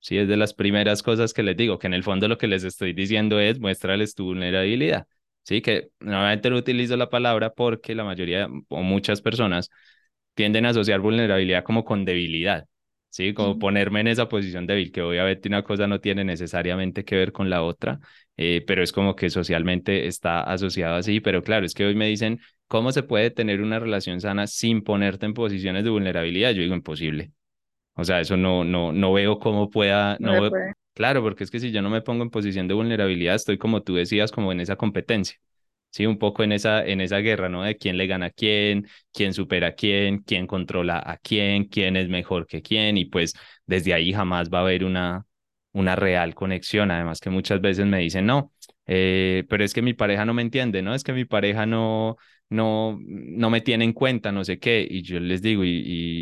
Sí, 0.05 0.19
es 0.19 0.27
de 0.27 0.37
las 0.37 0.53
primeras 0.53 1.01
cosas 1.01 1.33
que 1.33 1.41
les 1.41 1.57
digo, 1.57 1.79
que 1.79 1.87
en 1.87 1.95
el 1.95 2.03
fondo 2.03 2.27
lo 2.27 2.37
que 2.37 2.45
les 2.47 2.63
estoy 2.63 2.93
diciendo 2.93 3.39
es 3.39 3.59
muéstrales 3.59 4.13
tu 4.13 4.25
vulnerabilidad. 4.25 5.07
Sí, 5.41 5.61
que 5.63 5.89
normalmente 5.99 6.49
no 6.51 6.57
utilizo 6.57 6.95
la 6.95 7.09
palabra 7.09 7.53
porque 7.53 7.95
la 7.95 8.03
mayoría 8.03 8.47
o 8.69 8.83
muchas 8.83 9.21
personas 9.21 9.71
tienden 10.35 10.65
a 10.67 10.69
asociar 10.69 10.99
vulnerabilidad 10.99 11.63
como 11.63 11.83
con 11.85 12.05
debilidad. 12.05 12.67
Sí, 13.09 13.33
como 13.33 13.57
ponerme 13.57 14.01
en 14.01 14.07
esa 14.07 14.27
posición 14.29 14.67
débil, 14.67 14.91
que 14.91 15.01
obviamente 15.01 15.47
una 15.49 15.63
cosa 15.63 15.87
no 15.87 15.99
tiene 16.01 16.23
necesariamente 16.23 17.03
que 17.05 17.15
ver 17.15 17.31
con 17.31 17.49
la 17.49 17.63
otra, 17.63 17.99
eh, 18.37 18.63
pero 18.67 18.83
es 18.83 18.91
como 18.91 19.15
que 19.15 19.29
socialmente 19.31 20.05
está 20.07 20.41
asociado 20.41 20.95
así. 20.97 21.19
Pero 21.21 21.41
claro, 21.41 21.65
es 21.65 21.73
que 21.73 21.85
hoy 21.85 21.95
me 21.95 22.07
dicen, 22.07 22.39
¿cómo 22.67 22.91
se 22.91 23.01
puede 23.03 23.31
tener 23.31 23.61
una 23.61 23.79
relación 23.79 24.21
sana 24.21 24.45
sin 24.47 24.83
ponerte 24.83 25.25
en 25.25 25.33
posiciones 25.33 25.83
de 25.83 25.89
vulnerabilidad? 25.89 26.51
Yo 26.51 26.61
digo, 26.61 26.75
imposible. 26.75 27.31
O 27.95 28.03
sea, 28.03 28.19
eso 28.21 28.37
no, 28.37 28.63
no, 28.63 28.91
no 28.93 29.13
veo 29.13 29.39
cómo 29.39 29.69
pueda, 29.69 30.17
no, 30.19 30.51
claro, 30.93 31.21
porque 31.21 31.43
es 31.45 31.51
que 31.51 31.59
si 31.59 31.71
yo 31.71 31.81
no 31.81 31.89
me 31.89 32.01
pongo 32.01 32.23
en 32.23 32.29
posición 32.29 32.67
de 32.67 32.73
vulnerabilidad, 32.73 33.35
estoy 33.35 33.57
como 33.57 33.83
tú 33.83 33.95
decías, 33.95 34.31
como 34.31 34.51
en 34.51 34.59
esa 34.59 34.75
competencia. 34.75 35.37
Sí, 35.91 36.05
un 36.05 36.17
poco 36.19 36.43
en 36.43 36.51
esa, 36.51 36.85
en 36.85 36.99
esa 36.99 37.19
guerra, 37.19 37.47
¿no? 37.47 37.63
De 37.63 37.77
quién 37.77 37.97
le 37.97 38.05
gana 38.07 38.25
a 38.27 38.29
quién, 38.29 38.85
quién 39.13 39.33
supera 39.33 39.67
a 39.67 39.71
quién, 39.75 40.19
quién 40.23 40.45
controla 40.45 41.01
a 41.05 41.17
quién, 41.17 41.65
quién 41.65 41.95
es 41.95 42.09
mejor 42.09 42.47
que 42.47 42.61
quién, 42.61 42.97
y 42.97 43.05
pues 43.05 43.33
desde 43.65 43.93
ahí 43.93 44.11
jamás 44.11 44.49
va 44.49 44.57
a 44.59 44.61
haber 44.61 44.83
una, 44.83 45.25
una 45.71 45.95
real 45.95 46.35
conexión. 46.35 46.91
Además 46.91 47.21
que 47.21 47.29
muchas 47.29 47.61
veces 47.61 47.85
me 47.85 47.99
dicen, 47.99 48.25
no, 48.25 48.51
eh, 48.87 49.45
pero 49.49 49.63
es 49.63 49.73
que 49.73 49.81
mi 49.81 49.93
pareja 49.93 50.25
no 50.25 50.33
me 50.33 50.41
entiende, 50.41 50.81
¿no? 50.81 50.93
Es 50.93 51.03
que 51.03 51.13
mi 51.13 51.23
pareja 51.25 51.65
no, 51.65 52.17
no, 52.49 52.97
no 53.01 53.49
me 53.49 53.61
tiene 53.61 53.85
en 53.85 53.93
cuenta, 53.93 54.31
no 54.33 54.43
sé 54.43 54.59
qué, 54.59 54.85
y 54.89 55.01
yo 55.01 55.19
les 55.21 55.41
digo, 55.41 55.63
y 55.63 55.69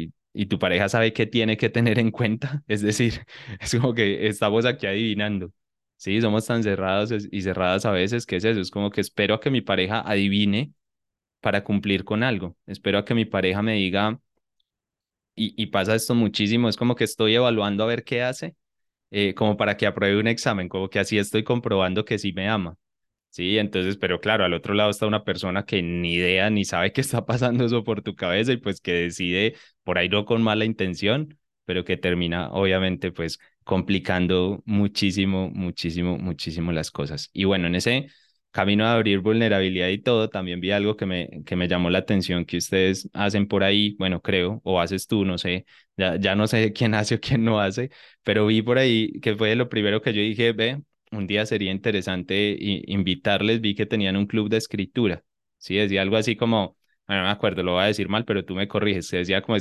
y 0.06 0.14
tu 0.48 0.60
pareja 0.60 0.90
sabe 0.90 1.14
qué 1.14 1.26
tiene 1.28 1.58
que 1.58 1.70
tener 1.70 2.00
en 2.00 2.12
cuenta. 2.12 2.64
Es 2.68 2.82
decir, 2.82 3.26
es 3.60 3.72
como 3.80 3.94
que 3.94 4.28
estamos 4.28 4.66
aquí 4.66 4.88
adivinando. 4.88 5.52
Sí, 5.98 6.20
somos 6.22 6.46
tan 6.48 6.64
cerrados 6.64 7.14
y 7.32 7.42
cerradas 7.42 7.86
a 7.86 7.92
veces 7.92 8.26
que 8.26 8.38
es 8.38 8.44
eso. 8.46 8.60
Es 8.62 8.72
como 8.72 8.90
que 8.92 9.02
espero 9.02 9.36
a 9.36 9.40
que 9.42 9.50
mi 9.52 9.62
pareja 9.62 10.02
adivine 10.02 10.74
para 11.42 11.64
cumplir 11.64 12.04
con 12.06 12.24
algo. 12.24 12.58
Espero 12.68 13.00
a 13.00 13.06
que 13.06 13.16
mi 13.16 13.26
pareja 13.26 13.62
me 13.64 13.76
diga, 13.76 14.20
y, 15.36 15.54
y 15.62 15.68
pasa 15.68 15.96
esto 15.96 16.16
muchísimo, 16.16 16.70
es 16.70 16.78
como 16.78 16.96
que 16.96 17.04
estoy 17.06 17.36
evaluando 17.36 17.84
a 17.84 17.88
ver 17.88 18.04
qué 18.04 18.22
hace, 18.24 18.56
eh, 19.12 19.36
como 19.36 19.58
para 19.58 19.78
que 19.78 19.88
apruebe 19.88 20.20
un 20.20 20.28
examen, 20.28 20.70
como 20.70 20.90
que 20.90 21.00
así 21.00 21.18
estoy 21.18 21.44
comprobando 21.44 22.06
que 22.06 22.20
sí 22.20 22.34
me 22.34 22.50
ama. 22.50 22.78
Sí, 23.36 23.58
entonces, 23.58 23.98
pero 23.98 24.20
claro, 24.22 24.46
al 24.46 24.54
otro 24.54 24.76
lado 24.76 24.92
está 24.92 25.08
una 25.08 25.24
persona 25.24 25.66
que 25.66 25.82
ni 25.82 26.14
idea 26.14 26.52
ni 26.52 26.66
sabe 26.66 26.94
qué 26.94 27.02
está 27.02 27.26
pasando 27.26 27.66
eso 27.66 27.84
por 27.84 28.04
tu 28.04 28.16
cabeza 28.16 28.52
y 28.54 28.58
pues 28.58 28.80
que 28.80 28.94
decide 28.94 29.56
por 29.84 29.98
ahí 29.98 30.08
no 30.08 30.24
con 30.26 30.44
mala 30.44 30.66
intención, 30.66 31.40
pero 31.66 31.84
que 31.84 31.98
termina 31.98 32.52
obviamente 32.52 33.12
pues 33.12 33.40
complicando 33.64 34.62
muchísimo, 34.66 35.50
muchísimo, 35.50 36.18
muchísimo 36.20 36.72
las 36.72 36.92
cosas. 36.92 37.32
Y 37.34 37.46
bueno, 37.46 37.66
en 37.66 37.74
ese 37.76 38.06
camino 38.52 38.86
a 38.86 38.94
abrir 38.94 39.20
vulnerabilidad 39.22 39.88
y 39.90 39.98
todo, 39.98 40.30
también 40.30 40.60
vi 40.62 40.70
algo 40.70 40.96
que 40.96 41.08
me, 41.08 41.30
que 41.44 41.56
me 41.56 41.68
llamó 41.68 41.90
la 41.90 41.98
atención 42.00 42.46
que 42.46 42.58
ustedes 42.58 43.10
hacen 43.14 43.48
por 43.48 43.64
ahí, 43.64 43.96
bueno, 43.98 44.22
creo, 44.22 44.62
o 44.64 44.80
haces 44.80 45.08
tú, 45.08 45.26
no 45.26 45.40
sé, 45.40 45.66
ya, 45.98 46.18
ya 46.18 46.36
no 46.36 46.46
sé 46.46 46.72
quién 46.72 46.94
hace 46.94 47.16
o 47.16 47.20
quién 47.20 47.44
no 47.44 47.60
hace, 47.60 47.90
pero 48.22 48.46
vi 48.46 48.62
por 48.62 48.78
ahí 48.78 49.20
que 49.22 49.36
fue 49.36 49.56
lo 49.56 49.70
primero 49.70 50.02
que 50.04 50.14
yo 50.14 50.22
dije, 50.22 50.52
ve, 50.54 50.84
un 51.16 51.28
día 51.28 51.46
sería 51.46 51.72
interesante 51.72 52.56
invitarles, 52.60 53.62
vi 53.62 53.76
que 53.76 53.86
tenían 53.86 54.16
un 54.18 54.28
club 54.28 54.50
de 54.50 54.58
escritura, 54.58 55.24
¿sí? 55.58 55.76
Decía 55.76 56.02
algo 56.02 56.18
así 56.18 56.36
como, 56.36 56.78
no 57.08 57.16
me 57.24 57.30
acuerdo, 57.30 57.64
lo 57.64 57.74
voy 57.74 57.84
a 57.84 57.86
decir 57.88 58.10
mal, 58.10 58.26
pero 58.26 58.46
tú 58.46 58.56
me 58.56 58.68
corriges, 58.68 59.08
se 59.08 59.18
decía 59.18 59.42
como 59.42 59.58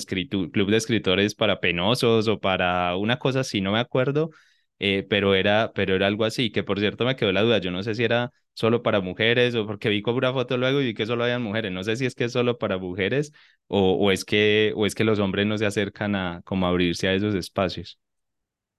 club 0.53 0.71
de 0.71 0.77
escritores 0.77 1.35
para 1.35 1.61
penosos 1.61 2.29
o 2.29 2.41
para 2.41 2.97
una 2.97 3.19
cosa 3.19 3.41
así, 3.41 3.61
no 3.61 3.73
me 3.73 3.79
acuerdo, 3.81 4.31
eh, 4.79 5.07
pero, 5.09 5.35
era, 5.35 5.73
pero 5.75 5.95
era 5.95 6.07
algo 6.07 6.25
así, 6.25 6.51
que 6.51 6.63
por 6.65 6.79
cierto 6.81 7.05
me 7.05 7.17
quedó 7.17 7.33
la 7.33 7.43
duda, 7.43 7.59
yo 7.59 7.71
no 7.71 7.83
sé 7.83 7.95
si 7.95 8.05
era 8.05 8.33
solo 8.55 8.83
para 8.83 9.01
mujeres 9.01 9.55
o 9.55 9.67
porque 9.67 9.89
vi 9.89 10.03
como 10.03 10.19
una 10.19 10.33
foto 10.33 10.57
luego 10.59 10.81
y 10.81 10.87
vi 10.87 10.95
que 10.95 11.07
solo 11.07 11.25
habían 11.25 11.43
mujeres, 11.43 11.73
no 11.73 11.85
sé 11.85 11.97
si 11.97 12.05
es 12.07 12.15
que 12.15 12.25
es 12.25 12.33
solo 12.33 12.59
para 12.59 12.79
mujeres 12.79 13.33
o, 13.69 13.93
o, 13.95 14.11
es, 14.11 14.25
que, 14.25 14.73
o 14.77 14.87
es 14.87 14.95
que 14.95 15.05
los 15.05 15.19
hombres 15.19 15.47
no 15.47 15.57
se 15.59 15.67
acercan 15.67 16.15
a 16.17 16.43
como 16.45 16.67
abrirse 16.67 17.09
a 17.09 17.15
esos 17.15 17.35
espacios. 17.35 17.99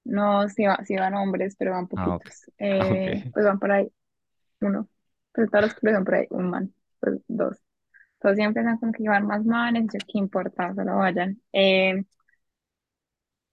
No, 0.05 0.47
sí, 0.49 0.65
sí 0.85 0.95
van 0.95 1.13
hombres, 1.15 1.55
pero 1.57 1.71
van 1.71 1.87
Ah, 1.95 2.17
poquitos. 2.17 2.51
Eh, 2.57 3.29
pues 3.33 3.45
van 3.45 3.59
por 3.59 3.71
ahí 3.71 3.91
uno. 4.61 4.89
Pues 5.33 5.49
todos 5.49 5.65
los 5.65 5.73
clubes 5.75 5.95
van 5.95 6.05
por 6.05 6.15
ahí 6.15 6.27
un 6.29 6.49
man, 6.49 6.73
pues 6.99 7.21
dos. 7.27 7.57
Todos 8.19 8.35
siempre 8.35 8.63
piensan 8.63 8.79
como 8.79 8.91
que 8.93 9.09
van 9.09 9.27
más 9.27 9.45
manes, 9.45 9.85
yo 9.93 9.99
qué 9.99 10.19
importa, 10.19 10.73
solo 10.75 10.97
vayan. 10.97 11.41
Eh, 11.51 12.03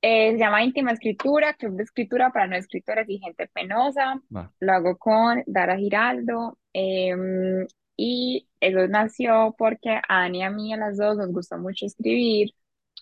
eh, 0.03 0.33
se 0.33 0.39
llama 0.39 0.65
Íntima 0.65 0.93
Escritura, 0.93 1.55
Club 1.55 1.77
de 1.77 1.83
Escritura 1.83 2.31
para 2.33 2.47
no 2.47 2.57
escritores 2.57 3.09
y 3.09 3.19
gente 3.19 3.49
penosa. 3.49 4.21
Lo 4.61 4.73
hago 4.73 4.97
con 4.99 5.43
Dara 5.47 5.77
Giraldo. 5.77 6.59
Em, 6.73 7.67
y 7.97 8.49
eso 8.61 8.87
nació 8.89 9.55
porque 9.59 9.91
a 10.09 10.21
Dani 10.23 10.39
y 10.39 10.43
a 10.43 10.51
mí, 10.51 10.73
a 10.73 10.77
las 10.79 10.97
dos, 10.97 11.17
nos 11.19 11.33
gusta 11.33 11.57
mucho 11.59 11.85
escribir. 11.87 12.55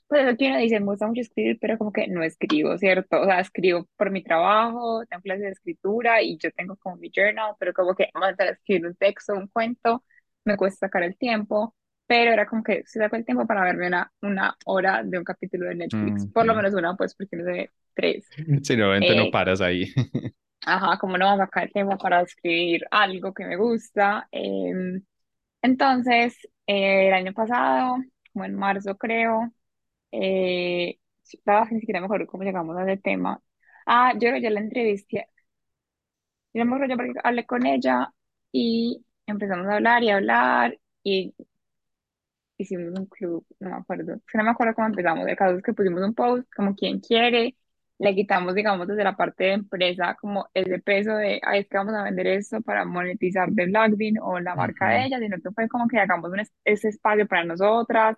Pues 0.08 0.26
eso 0.26 0.36
que 0.38 0.48
uno 0.48 0.58
dice, 0.58 0.80
me 0.80 0.86
gusta 0.86 1.06
mucho 1.06 1.20
escribir, 1.20 1.58
pero 1.60 1.76
como 1.76 1.92
que 1.92 2.08
no 2.08 2.22
escribo, 2.22 2.78
¿cierto? 2.78 3.20
O 3.20 3.24
sea, 3.26 3.40
escribo 3.40 3.86
por 3.96 4.10
mi 4.10 4.22
trabajo, 4.22 5.04
tengo 5.06 5.22
clases 5.22 5.42
de 5.44 5.50
escritura 5.50 6.22
y 6.22 6.38
yo 6.38 6.50
tengo 6.52 6.76
como 6.76 6.96
mi 6.96 7.10
journal, 7.14 7.54
pero 7.58 7.74
como 7.74 7.94
que 7.94 8.08
mandar 8.14 8.48
a 8.48 8.50
escribir 8.52 8.86
un 8.86 8.94
texto, 8.96 9.34
un 9.34 9.48
cuento, 9.48 10.02
me 10.44 10.56
cuesta 10.56 10.86
sacar 10.86 11.02
el 11.02 11.16
tiempo 11.16 11.74
pero 12.06 12.32
era 12.32 12.46
como 12.46 12.62
que 12.62 12.84
se 12.86 12.98
sacó 13.00 13.16
el 13.16 13.24
tiempo 13.26 13.46
para 13.46 13.62
verme 13.64 13.86
una, 13.86 14.10
una 14.22 14.56
hora 14.64 15.02
de 15.04 15.18
un 15.18 15.24
capítulo 15.24 15.66
de 15.68 15.74
Netflix, 15.74 16.26
por 16.32 16.46
lo 16.46 16.54
menos 16.54 16.72
una, 16.72 16.96
pues, 16.96 17.14
porque 17.14 17.36
no 17.36 17.44
sé, 17.44 17.70
tres. 17.94 18.26
Si 18.64 18.76
no, 18.76 18.98
no 19.14 19.26
Eh, 19.26 19.30
paras 19.30 19.60
ahí. 19.60 19.92
ajá, 20.66 20.98
como 20.98 21.18
no 21.18 21.26
va 21.26 21.32
a 21.34 21.36
sacar 21.38 21.64
el 21.64 21.72
tiempo 21.72 21.96
para 21.98 22.22
escribir 22.22 22.82
algo 22.90 23.32
que 23.34 23.44
me 23.46 23.56
gusta. 23.56 24.28
Em, 24.32 25.02
entonces, 25.62 26.36
eh, 26.66 27.08
el 27.08 27.14
año 27.14 27.34
pasado, 27.34 27.96
como 28.32 28.44
en 28.44 28.54
marzo 28.56 28.96
creo, 28.98 29.52
eh, 30.12 30.98
estaba 31.24 31.66
ni 31.70 31.80
siquiera 31.80 32.00
mejor 32.00 32.26
cómo 32.26 32.44
llegamos 32.44 32.76
a 32.76 32.82
ese 32.84 33.00
tema. 33.02 33.42
Ah, 33.86 34.12
yo 34.18 34.36
ya 34.36 34.50
la 34.50 34.60
entrevisté, 34.60 35.28
yo 36.52 36.64
me 36.64 36.74
acuerdo 36.74 36.96
porque 36.96 37.12
hablé 37.22 37.46
con 37.46 37.66
ella 37.66 38.12
y 38.52 39.04
empezamos 39.26 39.66
a 39.66 39.74
hablar 39.76 40.02
y 40.02 40.10
a 40.10 40.16
hablar 40.16 40.78
y 41.02 41.34
hicimos 42.56 42.98
un 42.98 43.06
club, 43.06 43.46
no 43.60 43.70
me 43.70 43.76
acuerdo, 43.76 44.16
no 44.34 44.44
me 44.44 44.50
acuerdo 44.50 44.74
cómo 44.74 44.88
empezamos, 44.88 45.26
el 45.28 45.36
caso 45.36 45.56
es 45.56 45.62
que 45.62 45.72
pusimos 45.72 46.02
un 46.02 46.14
post 46.14 46.48
como 46.54 46.74
quien 46.74 47.00
quiere, 47.00 47.56
le 47.98 48.14
quitamos, 48.14 48.54
digamos, 48.54 48.86
desde 48.88 49.04
la 49.04 49.16
parte 49.16 49.44
de 49.44 49.52
empresa 49.54 50.16
como 50.20 50.48
ese 50.54 50.78
peso 50.80 51.14
de, 51.16 51.40
ay, 51.44 51.60
es 51.60 51.68
que 51.68 51.76
vamos 51.78 51.94
a 51.94 52.02
vender 52.04 52.26
esto 52.28 52.60
para 52.62 52.84
monetizar 52.84 53.50
de 53.50 53.66
LinkedIn 53.66 54.18
o 54.20 54.40
la 54.40 54.54
marca 54.56 54.88
de 54.90 55.06
ella, 55.06 55.18
sino 55.18 55.36
que 55.38 55.50
fue 55.52 55.68
como 55.68 55.88
que 55.88 55.98
hagamos 55.98 56.30
un 56.30 56.40
ese 56.64 56.88
espacio 56.88 57.26
para 57.26 57.44
nosotras, 57.44 58.16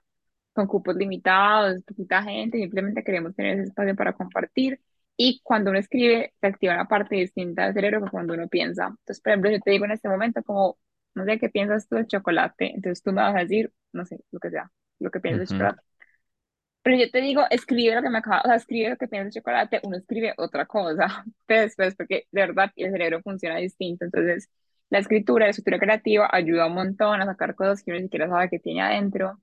con 0.52 0.66
cupos 0.66 0.96
limitados, 0.96 1.82
poquita 1.84 2.22
gente, 2.22 2.58
simplemente 2.58 3.04
queremos 3.04 3.34
tener 3.34 3.54
ese 3.54 3.64
espacio 3.64 3.94
para 3.96 4.12
compartir. 4.14 4.80
Y 5.16 5.40
cuando 5.44 5.70
uno 5.70 5.78
escribe, 5.78 6.34
se 6.40 6.46
activa 6.46 6.74
una 6.74 6.88
parte 6.88 7.16
distinta 7.16 7.64
del 7.66 7.74
cerebro 7.74 8.02
que 8.04 8.10
cuando 8.10 8.34
uno 8.34 8.48
piensa. 8.48 8.86
Entonces, 8.88 9.20
por 9.20 9.30
ejemplo, 9.32 9.50
yo 9.50 9.60
te 9.60 9.70
digo 9.70 9.84
en 9.84 9.92
este 9.92 10.08
momento 10.08 10.42
como, 10.42 10.78
no 11.14 11.24
sé, 11.24 11.38
¿qué 11.38 11.48
piensas 11.50 11.88
tú 11.88 11.96
del 11.96 12.06
chocolate? 12.06 12.72
Entonces 12.74 13.02
tú 13.02 13.12
me 13.12 13.22
vas 13.22 13.36
a 13.36 13.40
decir, 13.40 13.72
no 13.92 14.04
sé, 14.06 14.20
lo 14.30 14.40
que 14.40 14.50
sea, 14.50 14.70
lo 14.98 15.10
que 15.10 15.20
piensas 15.20 15.40
del 15.40 15.48
chocolate. 15.48 15.82
Pero 16.82 16.96
yo 16.96 17.10
te 17.10 17.20
digo, 17.20 17.42
escribe 17.50 17.94
lo 17.94 18.02
que 18.02 18.08
me 18.10 18.18
acaba, 18.18 18.40
o 18.42 18.46
sea, 18.46 18.54
escribe 18.56 18.90
lo 18.90 18.96
que 18.96 19.06
piensas 19.08 19.34
del 19.34 19.42
chocolate, 19.42 19.80
uno 19.84 19.96
escribe 19.98 20.32
otra 20.38 20.66
cosa, 20.66 21.24
pero 21.46 21.62
después, 21.62 21.94
porque 21.96 22.26
de 22.32 22.40
verdad 22.40 22.70
el 22.76 22.90
cerebro 22.92 23.20
funciona 23.22 23.56
distinto. 23.56 24.04
Entonces, 24.06 24.48
la 24.88 24.98
escritura, 24.98 25.44
la 25.46 25.50
escritura 25.50 25.78
creativa 25.78 26.28
ayuda 26.32 26.66
un 26.66 26.74
montón 26.74 27.20
a 27.20 27.26
sacar 27.26 27.54
cosas 27.54 27.82
que 27.82 27.90
uno 27.90 27.98
ni 28.00 28.04
siquiera 28.06 28.28
sabe 28.28 28.48
que 28.48 28.58
tiene 28.58 28.82
adentro. 28.82 29.38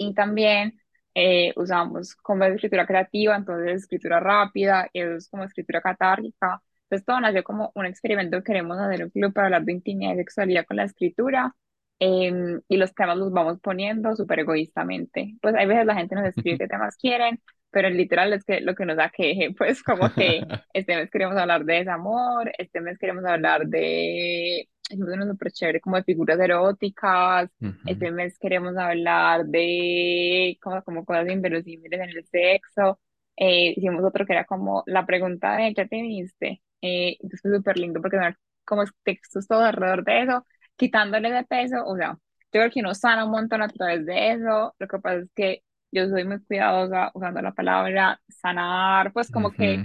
Y 0.00 0.14
también 0.14 0.80
eh, 1.14 1.52
usamos 1.56 2.14
como 2.16 2.44
escritura 2.44 2.86
creativa, 2.86 3.36
entonces 3.36 3.82
escritura 3.82 4.18
rápida, 4.18 4.88
y 4.94 5.00
eso 5.00 5.16
es 5.16 5.28
como 5.28 5.44
escritura 5.44 5.82
catárquica. 5.82 6.62
Entonces 6.84 7.04
todo 7.04 7.20
nació 7.20 7.44
como 7.44 7.70
un 7.74 7.84
experimento 7.86 8.38
que 8.38 8.44
queremos 8.44 8.78
hacer 8.78 9.04
un 9.04 9.10
club 9.10 9.32
para 9.34 9.48
hablar 9.48 9.64
de 9.64 9.72
intimidad 9.72 10.14
y 10.14 10.18
sexualidad 10.18 10.64
con 10.66 10.78
la 10.78 10.84
escritura. 10.84 11.54
Em, 11.98 12.62
y 12.68 12.76
los 12.78 12.94
temas 12.94 13.18
los 13.18 13.30
vamos 13.30 13.60
poniendo 13.60 14.16
súper 14.16 14.40
egoístamente. 14.40 15.34
Pues 15.42 15.54
hay 15.54 15.66
veces 15.66 15.84
la 15.86 15.94
gente 15.96 16.14
nos 16.14 16.26
escribe 16.26 16.58
qué 16.58 16.66
temas 16.68 16.96
quieren, 16.96 17.40
pero 17.70 17.90
literal 17.90 18.32
es 18.32 18.44
que 18.44 18.60
lo 18.62 18.74
que 18.74 18.86
nos 18.86 18.98
aqueje, 18.98 19.50
pues 19.58 19.82
como 19.82 20.12
que 20.14 20.40
este 20.72 20.96
mes 20.96 21.10
queremos 21.10 21.36
hablar 21.36 21.64
de 21.66 21.74
desamor, 21.74 22.50
este 22.58 22.80
mes 22.80 22.98
queremos 22.98 23.24
hablar 23.26 23.66
de, 23.66 24.68
uno 24.98 25.26
súper 25.26 25.52
chévere, 25.52 25.80
como 25.80 25.96
de 25.96 26.04
figuras 26.04 26.38
eróticas, 26.40 27.50
este 27.84 28.10
mes 28.10 28.38
queremos 28.38 28.76
hablar 28.76 29.46
de 29.46 30.58
como, 30.62 30.82
como 30.84 31.04
cosas 31.04 31.28
inverosímiles 31.28 32.00
en 32.00 32.10
el 32.10 32.24
sexo, 32.26 33.00
eh, 33.36 33.74
hicimos 33.76 34.04
otro 34.04 34.26
que 34.26 34.32
era 34.34 34.44
como 34.44 34.82
la 34.86 35.06
pregunta 35.06 35.56
de, 35.56 35.72
¿ya 35.74 35.86
te 35.86 36.02
viste? 36.02 36.62
Eh, 36.82 37.16
entonces 37.20 37.40
fue 37.42 37.56
súper 37.56 37.78
lindo 37.78 38.00
porque 38.00 38.18
como 38.64 38.84
textos 39.04 39.46
todo 39.48 39.60
alrededor 39.64 40.04
de 40.04 40.22
eso, 40.22 40.46
quitándole 40.76 41.30
de 41.30 41.44
peso, 41.44 41.84
o 41.86 41.96
sea, 41.96 42.12
yo 42.52 42.60
creo 42.60 42.70
que 42.70 42.80
uno 42.80 42.94
sana 42.94 43.24
un 43.24 43.30
montón 43.32 43.62
a 43.62 43.68
través 43.68 44.04
de 44.06 44.32
eso, 44.32 44.74
lo 44.78 44.88
que 44.88 44.98
pasa 44.98 45.18
es 45.20 45.30
que 45.34 45.62
yo 45.92 46.08
soy 46.08 46.24
muy 46.24 46.40
cuidadosa 46.44 47.10
usando 47.14 47.42
la 47.42 47.52
palabra 47.52 48.20
sanar, 48.28 49.12
pues 49.12 49.30
como 49.30 49.52
que 49.52 49.84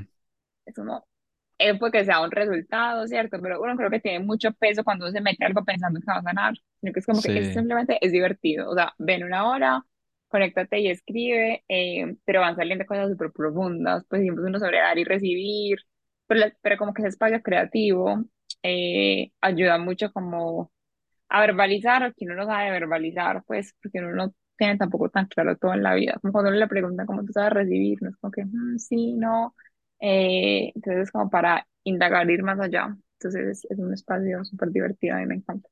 es 0.66 0.78
uno, 0.78 1.06
es 1.58 1.78
porque 1.80 2.06
sea 2.06 2.22
un 2.22 2.32
resultado, 2.32 3.08
¿cierto? 3.08 3.40
Pero 3.42 3.62
uno 3.62 3.76
creo 3.78 3.90
que 3.90 4.00
tiene 4.00 4.20
mucho 4.26 4.52
peso 4.54 4.84
cuando 4.84 5.06
uno 5.06 5.12
se 5.14 5.22
mete 5.22 5.46
algo 5.46 5.64
pensando 5.64 6.00
que 6.00 6.06
va 6.08 6.18
a 6.18 6.22
sanar, 6.24 6.54
sino 6.82 6.94
que 6.94 7.00
es 7.00 7.06
como 7.06 7.22
que 7.22 7.44
simplemente 7.46 7.98
es 8.02 8.12
divertido, 8.12 8.70
o 8.70 8.76
sea, 8.76 8.94
ven 8.98 9.24
una 9.24 9.50
hora, 9.50 9.84
conéctate 10.28 10.80
y 10.80 10.90
escribe, 10.90 11.64
eh, 11.70 12.16
pero 12.26 12.42
van 12.42 12.56
saliendo 12.56 12.86
cosas 12.86 13.10
súper 13.10 13.32
profundas, 13.32 14.06
pues 14.10 14.22
hicimos 14.22 14.42
uno 14.46 14.60
sobre 14.60 14.80
dar 14.80 14.98
y 14.98 15.04
recibir, 15.06 15.80
pero, 16.28 16.42
pero 16.62 16.78
como 16.78 16.94
que 16.94 17.02
ese 17.04 17.10
espacio 17.10 17.42
creativo 17.42 18.24
eh, 18.64 19.32
ayuda 19.42 19.78
mucho 19.78 20.12
como 20.12 20.72
a 21.30 21.42
verbalizar 21.42 22.04
o 22.06 22.14
que 22.14 22.26
uno 22.26 22.36
no 22.36 22.46
sabe 22.46 22.72
verbalizar, 22.72 23.44
pues 23.48 23.74
porque 23.82 24.00
uno 24.00 24.14
no 24.16 24.34
tiene 24.58 24.78
tampoco 24.78 25.10
tan 25.10 25.28
claro 25.28 25.58
todo 25.58 25.74
en 25.74 25.84
la 25.84 25.94
vida. 25.96 26.18
Como 26.22 26.32
cuando 26.34 26.50
uno 26.52 26.60
le 26.60 26.68
pregunta 26.68 27.06
cómo 27.06 27.24
tú 27.26 27.34
sabes 27.34 27.54
recibir, 27.54 28.02
no 28.02 28.10
es 28.10 28.18
como 28.18 28.32
que 28.32 28.46
mm, 28.46 28.78
sí, 28.80 29.14
no. 29.14 29.56
Eh, 30.00 30.72
entonces 30.76 31.04
es 31.04 31.12
como 31.12 31.30
para 31.30 31.68
indagar, 31.84 32.30
ir 32.30 32.44
más 32.44 32.60
allá. 32.60 32.96
Entonces 33.20 33.66
es, 33.70 33.80
un 33.80 33.94
espacio 33.94 34.44
súper 34.46 34.72
divertido, 34.72 35.16
mí 35.18 35.26
me 35.26 35.36
encanta. 35.36 35.70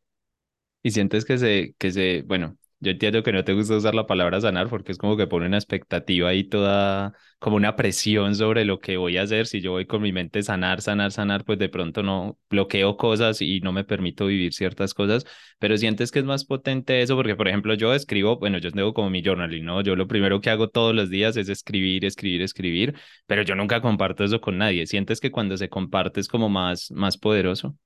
Y 0.82 0.92
sientes 0.92 1.26
que 1.26 1.38
se, 1.38 1.76
que 1.78 1.92
se, 1.92 2.24
bueno, 2.24 2.58
Yo 2.84 2.92
entiendo 2.92 3.24
que 3.24 3.32
no 3.32 3.44
te 3.46 3.54
gusta 3.54 3.76
usar 3.78 3.96
la 3.96 4.06
palabra 4.06 4.42
sanar 4.42 4.68
porque 4.68 4.92
es 4.92 4.98
como 4.98 5.16
que 5.16 5.26
pone 5.26 5.46
una 5.46 5.58
expectativa 5.58 6.28
ahí 6.30 6.44
toda, 6.44 7.14
como 7.40 7.56
una 7.56 7.76
presión 7.78 8.36
sobre 8.36 8.66
lo 8.66 8.80
que 8.82 8.98
voy 8.98 9.18
a 9.18 9.22
hacer. 9.24 9.48
Si 9.48 9.62
yo 9.62 9.72
voy 9.72 9.86
con 9.86 10.02
mi 10.02 10.12
mente 10.12 10.44
sanar, 10.44 10.82
sanar, 10.82 11.14
sanar, 11.14 11.46
pues 11.46 11.58
de 11.60 11.70
pronto 11.70 12.04
no 12.04 12.38
bloqueo 12.50 12.98
cosas 12.98 13.42
y 13.42 13.62
no 13.62 13.72
me 13.72 13.86
permito 13.86 14.26
vivir 14.26 14.54
ciertas 14.54 14.94
cosas. 14.94 15.26
Pero 15.60 15.78
sientes 15.78 16.12
que 16.12 16.20
es 16.20 16.26
más 16.26 16.44
potente 16.44 17.02
eso 17.02 17.16
porque, 17.16 17.36
por 17.38 17.48
ejemplo, 17.48 17.74
yo 17.74 17.94
escribo, 17.94 18.38
bueno, 18.38 18.58
yo 18.58 18.70
tengo 18.72 18.94
como 18.94 19.10
mi 19.10 19.24
journaling, 19.24 19.64
¿no? 19.64 19.82
Yo 19.82 19.96
lo 19.96 20.08
primero 20.08 20.42
que 20.42 20.50
hago 20.50 20.68
todos 20.70 20.94
los 20.94 21.10
días 21.10 21.38
es 21.38 21.48
escribir, 21.50 22.04
escribir, 22.06 22.42
escribir, 22.42 22.96
pero 23.28 23.44
yo 23.44 23.56
nunca 23.56 23.82
comparto 23.82 24.26
eso 24.26 24.42
con 24.42 24.58
nadie. 24.58 24.88
¿Sientes 24.88 25.22
que 25.22 25.32
cuando 25.32 25.56
se 25.58 25.70
comparte 25.70 26.20
es 26.20 26.28
como 26.28 26.50
más, 26.50 26.92
más 26.92 27.18
poderoso? 27.18 27.78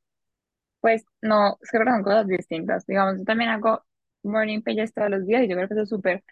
Pues 0.80 1.06
no, 1.22 1.58
es 1.62 1.72
que 1.72 1.78
son 1.78 2.04
cosas 2.04 2.28
distintas. 2.28 2.86
Digamos, 2.86 3.18
yo 3.20 3.24
también 3.26 3.50
hago 3.50 3.84
morning 4.24 4.62
pages 4.62 4.94
todos 4.94 5.10
los 5.10 5.26
días 5.26 5.44
y 5.44 5.48
yo 5.50 5.56
creo 5.56 5.68
que 5.68 5.74
eso 5.76 5.84
es 5.84 5.90
súper 5.90 6.24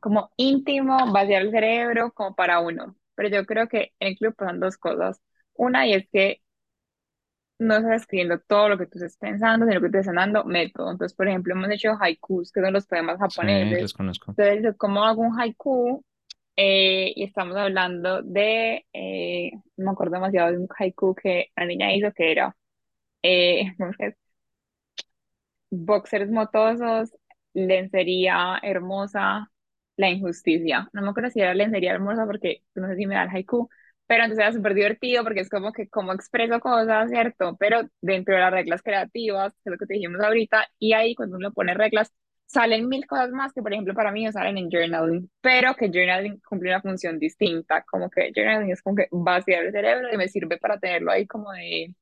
como 0.00 0.32
íntimo, 0.36 1.12
vaciar 1.12 1.42
el 1.42 1.50
cerebro 1.52 2.12
como 2.12 2.34
para 2.36 2.60
uno. 2.60 2.96
Pero 3.16 3.28
yo 3.30 3.46
creo 3.46 3.68
que 3.68 3.92
en 4.00 4.08
el 4.08 4.16
club 4.18 4.34
pasan 4.36 4.60
dos 4.60 4.76
cosas. 4.78 5.22
Una, 5.54 5.86
y 5.86 5.94
es 5.94 6.08
que 6.12 6.42
no 7.58 7.76
estás 7.76 8.02
escribiendo 8.02 8.40
todo 8.40 8.68
lo 8.70 8.78
que 8.78 8.86
tú 8.86 8.98
estés 8.98 9.16
pensando, 9.18 9.66
sino 9.66 9.80
que 9.80 9.88
te 9.90 10.00
estás 10.00 10.14
dando 10.14 10.44
método. 10.44 10.90
Entonces, 10.90 11.16
por 11.16 11.28
ejemplo, 11.28 11.54
hemos 11.54 11.70
hecho 11.70 11.92
haikus, 12.00 12.50
que 12.52 12.60
son 12.60 12.72
los 12.72 12.86
poemas 12.86 13.18
Sí, 13.28 13.74
japoneses. 13.74 13.78
los 13.78 13.92
conozco. 13.94 14.36
Entonces, 14.36 14.74
¿cómo 14.78 15.04
hago 15.04 15.22
un 15.22 15.38
haiku? 15.40 16.04
Eh, 16.56 17.12
y 17.16 17.24
estamos 17.24 17.56
hablando 17.56 18.22
de, 18.22 18.86
eh, 18.92 19.52
no 19.76 19.86
me 19.86 19.90
acuerdo 19.92 20.14
demasiado 20.14 20.52
de 20.52 20.58
un 20.58 20.68
haiku 20.78 21.14
que 21.14 21.48
la 21.56 21.66
niña 21.66 21.94
hizo, 21.94 22.12
que 22.14 22.32
era, 22.32 22.56
eh, 23.22 23.74
¿cómo 23.78 23.90
es 23.92 23.96
que 23.98 24.06
es? 24.08 24.16
Boxers 25.72 26.30
motosos, 26.30 27.10
lencería 27.54 28.58
hermosa, 28.62 29.50
la 29.96 30.10
injusticia. 30.10 30.88
No 30.92 31.02
me 31.02 31.10
acuerdo 31.10 31.30
si 31.30 31.40
era 31.40 31.54
lencería 31.54 31.92
hermosa 31.92 32.26
porque 32.26 32.62
no 32.74 32.88
sé 32.88 32.96
si 32.96 33.06
me 33.06 33.14
da 33.14 33.24
el 33.24 33.30
haiku, 33.30 33.68
pero 34.06 34.24
entonces 34.24 34.44
era 34.44 34.52
súper 34.52 34.74
divertido 34.74 35.24
porque 35.24 35.40
es 35.40 35.48
como 35.50 35.72
que 35.72 35.88
cómo 35.88 36.12
expreso 36.12 36.60
cosas, 36.60 37.10
¿cierto? 37.10 37.56
Pero 37.58 37.82
dentro 38.00 38.34
de 38.34 38.40
las 38.40 38.52
reglas 38.52 38.82
creativas, 38.82 39.52
que 39.54 39.60
es 39.66 39.72
lo 39.72 39.78
que 39.78 39.86
te 39.86 39.94
dijimos 39.94 40.20
ahorita, 40.20 40.66
y 40.78 40.92
ahí 40.92 41.14
cuando 41.14 41.36
uno 41.36 41.52
pone 41.52 41.74
reglas, 41.74 42.12
salen 42.46 42.88
mil 42.88 43.06
cosas 43.06 43.30
más 43.30 43.52
que, 43.54 43.62
por 43.62 43.72
ejemplo, 43.72 43.94
para 43.94 44.12
mí 44.12 44.24
no 44.24 44.32
salen 44.32 44.58
en 44.58 44.70
journaling, 44.70 45.30
pero 45.40 45.74
que 45.74 45.88
journaling 45.88 46.40
cumple 46.48 46.68
una 46.70 46.82
función 46.82 47.18
distinta, 47.18 47.82
como 47.84 48.10
que 48.10 48.30
journaling 48.34 48.70
es 48.72 48.82
como 48.82 48.96
que 48.96 49.08
vaciar 49.10 49.64
el 49.64 49.72
cerebro 49.72 50.08
y 50.12 50.16
me 50.18 50.28
sirve 50.28 50.58
para 50.58 50.78
tenerlo 50.78 51.10
ahí 51.12 51.26
como 51.26 51.50
de 51.52 51.94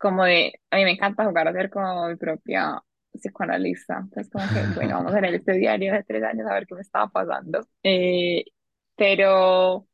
como 0.00 0.24
de, 0.24 0.54
a 0.70 0.78
mí 0.78 0.84
me 0.84 0.92
encanta 0.92 1.26
jugar 1.26 1.48
a 1.48 1.54
ser 1.54 1.70
como 1.70 2.08
mi 2.08 2.16
propia 2.16 2.82
psicoanalista. 3.12 3.98
Entonces, 4.00 4.30
como 4.32 4.50
que, 4.50 4.66
bueno, 4.74 4.96
vamos 4.96 5.14
a 5.14 5.22
leer 5.22 5.36
este 5.36 5.54
diario 5.54 5.94
de 5.94 6.04
tres 6.04 6.24
años 6.24 6.48
a 6.48 6.54
ver 6.54 6.66
qué 6.68 6.76
me 6.76 6.82
estaba 6.82 7.08
pasando. 7.10 7.60
Eh, 7.84 8.44
pero, 8.96 9.88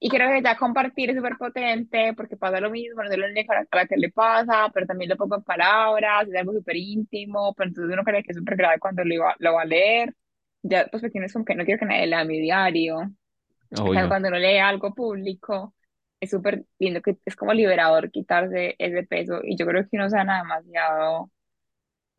y 0.00 0.08
creo 0.10 0.30
que 0.32 0.42
ya 0.42 0.56
compartir 0.56 1.10
es 1.10 1.16
súper 1.16 1.36
potente 1.38 2.14
porque 2.16 2.36
pasa 2.36 2.60
lo 2.60 2.70
mismo, 2.70 3.02
no 3.02 3.10
es 3.10 3.18
lo 3.18 3.26
único 3.26 3.52
a 3.52 3.66
la 3.76 3.86
que 3.86 3.96
le 3.96 4.10
pasa, 4.10 4.70
pero 4.74 4.86
también 4.86 5.10
lo 5.10 5.16
pongo 5.16 5.36
en 5.36 5.42
palabras, 5.44 6.28
es 6.28 6.36
algo 6.36 6.52
súper 6.54 6.76
íntimo, 6.76 7.54
pero 7.54 7.68
entonces 7.70 7.92
uno 7.94 8.04
cree 8.04 8.22
que 8.22 8.32
es 8.32 8.38
súper 8.38 8.56
grave 8.56 8.78
cuando 8.80 9.04
lo, 9.04 9.14
iba- 9.14 9.36
lo 9.40 9.54
va 9.54 9.62
a 9.62 9.64
leer. 9.66 10.14
Ya, 10.62 10.86
pues, 10.90 11.02
que 11.02 11.10
tienes 11.10 11.32
como 11.32 11.44
que 11.44 11.54
no 11.54 11.64
quiero 11.64 11.78
que 11.80 11.86
nadie 11.86 12.06
lea 12.06 12.24
mi 12.24 12.40
diario. 12.40 12.98
O 12.98 13.92
sea, 13.92 14.08
Obvio. 14.08 14.08
cuando 14.08 14.28
uno 14.28 14.38
lee 14.38 14.58
algo 14.58 14.94
público, 14.94 15.74
es 16.20 16.30
súper 16.30 16.64
lindo, 16.78 17.02
que 17.02 17.18
es 17.24 17.36
como 17.36 17.52
liberador 17.54 18.10
quitarse 18.10 18.76
ese 18.78 19.04
peso. 19.04 19.40
Y 19.44 19.56
yo 19.56 19.66
creo 19.66 19.84
que 19.88 19.96
uno 19.96 20.10
sana 20.10 20.38
demasiado, 20.42 21.30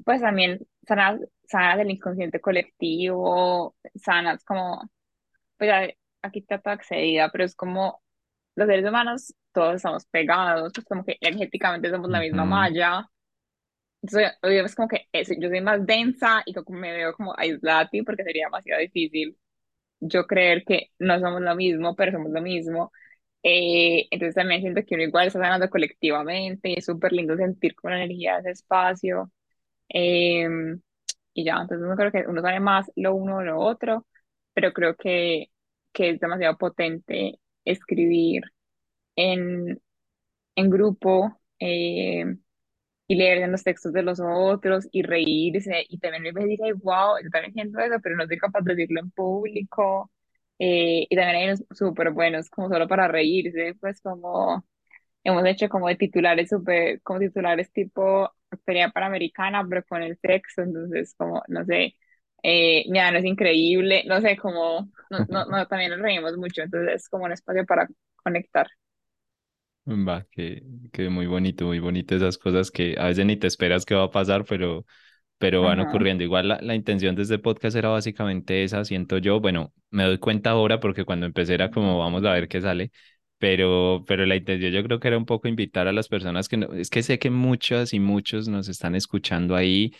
pues 0.06 0.22
también 0.22 0.60
sanas, 0.88 1.22
sanas 1.47 1.80
el 1.80 1.91
inconsciente 1.91 2.41
colectivo, 2.41 3.76
sanas 3.95 4.43
como, 4.45 4.82
pues 5.58 5.70
ya 5.70 5.89
aquí 6.24 6.39
está 6.39 6.60
toda 6.62 6.76
excedida, 6.78 7.30
pero 7.32 7.45
es 7.45 7.56
como 7.56 8.02
los 8.56 8.68
seres 8.68 8.88
humanos, 8.89 9.36
todos 9.54 9.78
estamos 9.78 10.06
pegados, 10.08 10.74
pues 10.76 10.86
como 10.88 11.06
que 11.06 11.18
energéticamente 11.22 11.89
somos 11.91 12.10
la 12.12 12.20
misma 12.22 12.45
Ujú. 12.45 12.45
malla. 12.45 13.10
Entonces, 14.02 14.32
es 14.43 14.76
como 14.76 14.88
que 14.88 15.08
eso, 15.12 15.34
yo 15.39 15.49
soy 15.49 15.62
más 15.62 15.86
densa 15.86 16.41
y 16.45 16.54
como 16.54 16.80
me 16.80 16.91
veo 16.91 17.14
como 17.14 17.34
aislada 17.38 17.82
a 17.82 17.89
ti 17.89 18.02
porque 18.04 18.24
sería 18.24 18.45
demasiado 18.45 18.82
difícil 18.82 19.38
yo 20.02 20.28
creer 20.28 20.64
que 20.66 20.91
no 20.99 21.20
somos 21.20 21.41
lo 21.41 21.56
mismo, 21.56 21.95
pero 21.95 22.12
somos 22.14 22.32
lo 22.32 22.41
mismo. 22.41 22.91
Eh, 23.44 24.08
entonces 24.12 24.36
también 24.36 24.62
siento 24.62 24.82
que 24.86 24.96
uno 24.96 25.04
igual 25.04 25.28
está 25.28 25.39
sanando 25.39 25.70
colectivamente 25.70 26.70
y 26.70 26.74
es 26.80 26.86
súper 26.86 27.12
lindo 27.14 27.36
sentir 27.38 27.76
la 27.84 27.98
energía 27.98 28.39
ese 28.39 28.52
espacio. 28.52 29.32
Eh, 29.89 30.48
y 31.34 31.46
ya, 31.46 31.58
entonces 31.62 31.88
no 31.88 31.96
creo 31.96 32.12
que 32.12 32.26
uno 32.30 32.42
sabe 32.42 32.60
más 32.60 32.92
lo 32.96 33.16
uno 33.16 33.38
o 33.38 33.42
lo 33.44 33.60
otro, 33.60 34.08
pero 34.54 34.74
creo 34.74 34.96
que, 34.96 35.48
que 35.94 36.12
es 36.12 36.20
demasiado 36.20 36.58
potente 36.58 37.39
escribir 37.66 38.44
en, 39.16 39.82
en 40.56 40.70
grupo. 40.70 41.39
eh, 41.60 42.26
y 43.08 43.16
leer 43.16 43.39
en 43.39 43.52
los 43.52 43.64
textos 43.64 43.94
de 43.94 44.04
los 44.04 44.20
otros 44.24 44.88
y 44.92 45.04
reírse 45.04 45.86
y 45.89 46.00
también 46.00 46.34
me 46.36 46.46
dice, 46.46 46.74
wow, 46.74 47.18
yo 47.24 47.30
también 47.32 47.54
siento 47.54 47.80
eso, 47.80 47.96
pero 48.04 48.16
no 48.18 48.26
soy 48.28 48.38
capaz 48.38 48.62
de 48.64 48.76
decirlo 48.76 49.02
en 49.02 49.12
público. 49.12 50.12
Eh, 50.64 51.07
y 51.09 51.18
también 51.18 51.38
hay 51.38 51.45
unos 51.47 51.64
súper 51.72 52.12
buenos 52.12 52.49
como 52.51 52.70
solo 52.70 52.88
para 52.88 53.07
reírse, 53.09 53.76
pues 53.82 54.01
como 54.01 54.64
hemos 55.24 55.45
hecho 55.45 55.70
como 55.70 55.88
de 55.88 55.95
titulares 55.95 56.49
súper, 56.49 57.01
como 57.03 57.20
titulares 57.20 57.72
tipo 57.74 58.32
Feria 58.66 58.89
Panamericana, 58.91 59.66
pero 59.70 59.84
con 59.88 60.03
el 60.03 60.18
sexo, 60.20 60.62
entonces 60.64 61.16
como, 61.18 61.43
no 61.47 61.66
sé, 61.66 61.95
eh, 62.43 62.86
mi 62.89 62.99
ano 62.99 63.20
es 63.20 63.26
increíble, 63.26 64.03
no 64.07 64.22
sé, 64.22 64.38
como, 64.38 64.89
no, 65.09 65.26
no, 65.30 65.45
no, 65.45 65.68
también 65.68 65.91
nos 65.91 66.01
reímos 66.01 66.38
mucho, 66.38 66.62
entonces 66.64 66.95
es 66.95 67.09
como 67.09 67.26
un 67.26 67.34
espacio 67.34 67.66
para 67.66 67.88
conectar. 68.24 68.68
Va, 69.88 70.26
que, 70.32 70.62
que 70.93 71.09
muy 71.09 71.26
bonito, 71.26 71.66
muy 71.66 71.80
bonito 71.80 72.16
esas 72.16 72.38
cosas 72.38 72.70
que 72.72 72.95
a 72.99 73.05
veces 73.07 73.26
ni 73.26 73.36
te 73.38 73.47
esperas 73.47 73.84
que 73.86 73.95
va 73.95 74.03
a 74.03 74.12
pasar, 74.12 74.45
pero, 74.45 74.86
pero 75.42 75.64
van 75.64 75.80
Ajá. 75.80 75.82
ocurriendo. 75.82 76.24
Igual 76.24 76.50
la, 76.50 76.60
la 76.62 76.76
intención 76.76 77.16
de 77.16 77.24
este 77.24 77.39
podcast 77.39 77.76
era 77.78 77.89
básicamente 77.89 78.64
esa, 78.64 78.86
siento 78.86 79.20
yo. 79.20 79.42
Bueno, 79.42 79.74
me 79.92 80.06
doy 80.06 80.20
cuenta 80.20 80.52
ahora 80.52 80.80
porque 80.80 81.06
cuando 81.06 81.26
empecé 81.28 81.56
era 81.56 81.72
como 81.72 82.00
vamos 82.00 82.24
a 82.26 82.34
ver 82.34 82.48
qué 82.50 82.62
sale, 82.62 82.92
pero, 83.39 84.06
pero 84.08 84.26
la 84.28 84.36
intención 84.38 84.72
yo 84.74 84.84
creo 84.84 85.00
que 85.00 85.08
era 85.10 85.18
un 85.18 85.26
poco 85.28 85.48
invitar 85.50 85.88
a 85.88 85.94
las 85.94 86.08
personas 86.10 86.50
que 86.50 86.58
no, 86.58 86.74
es 86.74 86.89
que 86.92 87.04
sé 87.04 87.20
que 87.20 87.32
muchas 87.32 87.94
y 87.94 88.00
muchos 88.00 88.48
nos 88.50 88.70
están 88.70 88.96
escuchando 88.96 89.56
ahí 89.56 89.94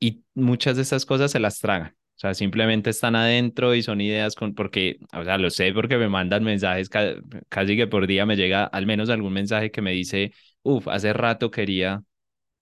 y 0.00 0.24
muchas 0.34 0.76
de 0.76 0.82
esas 0.82 1.06
cosas 1.06 1.30
se 1.32 1.40
las 1.40 1.58
tragan. 1.60 1.96
O 2.16 2.20
sea, 2.22 2.34
simplemente 2.34 2.90
están 2.90 3.16
adentro 3.16 3.74
y 3.74 3.82
son 3.82 4.00
ideas 4.00 4.34
con, 4.36 4.54
porque, 4.54 4.98
o 5.12 5.24
sea, 5.24 5.38
lo 5.38 5.50
sé 5.50 5.72
porque 5.72 5.96
me 5.98 6.08
mandan 6.08 6.44
mensajes 6.44 6.88
ca- 6.88 7.14
casi 7.48 7.76
que 7.76 7.86
por 7.88 8.06
día 8.06 8.26
me 8.26 8.36
llega 8.36 8.64
al 8.64 8.86
menos 8.86 9.10
algún 9.10 9.32
mensaje 9.32 9.70
que 9.70 9.82
me 9.82 9.92
dice, 9.92 10.32
uff, 10.62 10.88
hace 10.88 11.12
rato 11.12 11.50
quería 11.50 12.02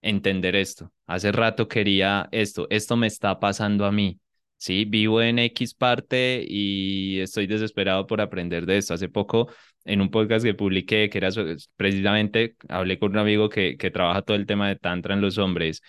entender 0.03 0.57
esto, 0.57 0.93
hace 1.07 1.33
rato 1.33 1.69
quería 1.69 2.29
esto, 2.33 2.67
esto 2.71 2.97
me 2.97 3.07
está 3.07 3.39
pasando 3.41 3.85
a 3.87 3.93
mí, 3.93 4.19
¿sí? 4.57 4.85
Vivo 4.85 5.23
en 5.23 5.39
X 5.39 5.75
parte 5.75 6.45
y 6.49 7.21
estoy 7.21 7.47
desesperado 7.47 8.07
por 8.07 8.21
aprender 8.21 8.67
de 8.67 8.79
esto. 8.79 8.95
Hace 8.95 9.09
poco, 9.09 9.49
en 9.85 10.01
un 10.01 10.11
podcast 10.11 10.45
que 10.45 10.55
publiqué, 10.55 11.11
que 11.11 11.19
era 11.19 11.31
precisamente, 11.77 12.57
hablé 12.69 12.99
con 12.99 13.13
un 13.13 13.19
amigo 13.19 13.49
que, 13.49 13.77
que 13.77 13.91
trabaja 13.91 14.23
todo 14.23 14.37
el 14.37 14.47
tema 14.47 14.69
de 14.69 14.77
Tantra 14.77 15.15
en 15.15 15.21
los 15.21 15.39
hombres 15.39 15.83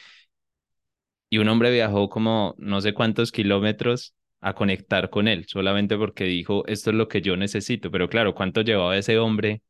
y 1.29 1.37
un 1.39 1.47
hombre 1.47 1.71
viajó 1.71 2.09
como 2.09 2.55
no 2.57 2.81
sé 2.81 2.93
cuántos 2.93 3.31
kilómetros 3.31 4.13
a 4.41 4.53
conectar 4.53 5.09
con 5.09 5.27
él, 5.27 5.45
solamente 5.47 5.97
porque 5.97 6.25
dijo, 6.25 6.65
esto 6.67 6.89
es 6.89 6.95
lo 6.95 7.07
que 7.07 7.21
yo 7.21 7.37
necesito. 7.37 7.89
Pero 7.91 8.09
claro, 8.09 8.35
¿cuánto 8.35 8.61
llevaba 8.61 8.97
ese 8.97 9.17
hombre 9.17 9.61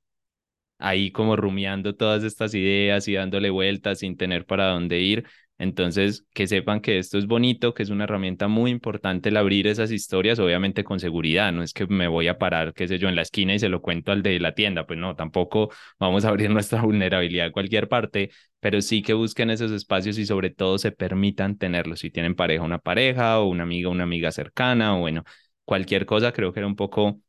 ahí 0.82 1.11
como 1.11 1.36
rumiando 1.36 1.95
todas 1.95 2.23
estas 2.23 2.53
ideas 2.53 3.07
y 3.07 3.13
dándole 3.13 3.49
vueltas 3.49 3.99
sin 3.99 4.17
tener 4.17 4.45
para 4.45 4.67
dónde 4.69 4.99
ir. 4.99 5.25
Entonces, 5.57 6.25
que 6.34 6.47
sepan 6.47 6.82
que 6.82 6.97
esto 6.97 7.19
es 7.19 7.27
bonito, 7.27 7.75
que 7.75 7.84
es 7.84 7.91
una 7.91 8.05
herramienta 8.05 8.47
muy 8.47 8.71
importante 8.71 9.29
el 9.29 9.38
abrir 9.38 9.67
esas 9.67 9.91
historias, 9.91 10.39
obviamente 10.39 10.84
con 10.84 10.99
seguridad, 10.99 11.51
no 11.51 11.61
es 11.61 11.71
que 11.73 11.86
me 11.86 12.07
voy 12.07 12.27
a 12.27 12.39
parar, 12.39 12.73
qué 12.73 12.88
sé 12.88 12.97
yo, 12.97 13.09
en 13.09 13.15
la 13.15 13.21
esquina 13.21 13.53
y 13.53 13.59
se 13.59 13.69
lo 13.69 13.79
cuento 13.82 14.11
al 14.11 14.23
de 14.23 14.39
la 14.39 14.55
tienda, 14.55 14.88
pues 14.88 14.97
no, 14.97 15.15
tampoco 15.15 15.69
vamos 15.99 16.25
a 16.25 16.29
abrir 16.29 16.49
nuestra 16.51 16.82
vulnerabilidad 16.82 17.47
a 17.47 17.51
cualquier 17.51 17.88
parte, 17.88 18.32
pero 18.59 18.82
sí 18.82 19.03
que 19.03 19.13
busquen 19.13 19.51
esos 19.51 19.71
espacios 19.71 20.17
y 20.17 20.25
sobre 20.25 20.49
todo 20.49 20.79
se 20.79 20.91
permitan 20.91 21.57
tenerlos. 21.57 21.99
Si 21.99 22.09
tienen 22.09 22.34
pareja, 22.36 22.63
una 22.63 22.79
pareja 22.79 23.39
o 23.39 23.45
una 23.47 23.61
amiga, 23.63 23.89
una 23.89 24.03
amiga 24.03 24.32
cercana 24.32 24.95
o 24.97 24.99
bueno, 25.01 25.23
cualquier 25.65 26.05
cosa, 26.07 26.32
creo 26.34 26.53
que 26.53 26.59
era 26.59 26.67
un 26.67 26.75
poco 26.75 27.19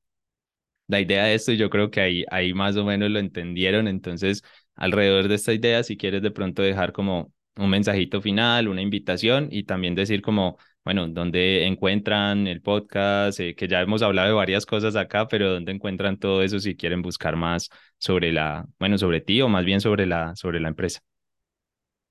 la 0.89 1.01
idea 1.01 1.25
de 1.25 1.35
esto 1.35 1.53
yo 1.53 1.71
creo 1.71 1.91
que 1.91 2.01
ahí, 2.01 2.25
ahí 2.31 2.55
más 2.55 2.77
o 2.77 2.85
menos 2.85 3.11
lo 3.11 3.19
entendieron. 3.19 3.89
Entonces, 3.89 4.43
alrededor 4.75 5.29
de 5.29 5.35
esta 5.37 5.53
idea, 5.53 5.83
si 5.83 5.97
quieres 5.97 6.23
de 6.23 6.31
pronto 6.31 6.63
dejar 6.63 6.93
como 6.93 7.33
un 7.57 7.71
mensajito 7.71 8.21
final, 8.23 8.69
una 8.69 8.83
invitación 8.83 9.49
y 9.51 9.65
también 9.65 9.95
decir 9.95 10.23
como, 10.23 10.59
bueno, 10.85 11.09
dónde 11.09 11.67
encuentran 11.67 12.47
el 12.47 12.63
podcast, 12.63 13.41
Eh, 13.41 13.55
que 13.55 13.69
ya 13.69 13.81
hemos 13.83 14.03
hablado 14.03 14.29
de 14.29 14.35
varias 14.35 14.67
cosas 14.67 14.97
acá, 14.97 15.29
pero 15.29 15.51
dónde 15.53 15.73
encuentran 15.73 16.19
todo 16.19 16.43
eso 16.43 16.59
si 16.61 16.77
quieren 16.77 17.03
buscar 17.03 17.37
más 17.37 17.69
sobre 17.99 18.33
la, 18.33 18.67
bueno, 18.79 18.99
sobre 18.99 19.21
ti 19.21 19.41
o 19.43 19.49
más 19.49 19.65
bien 19.65 19.81
sobre 19.81 20.07
la, 20.07 20.35
sobre 20.37 20.61
la 20.61 20.69
empresa. 20.69 21.01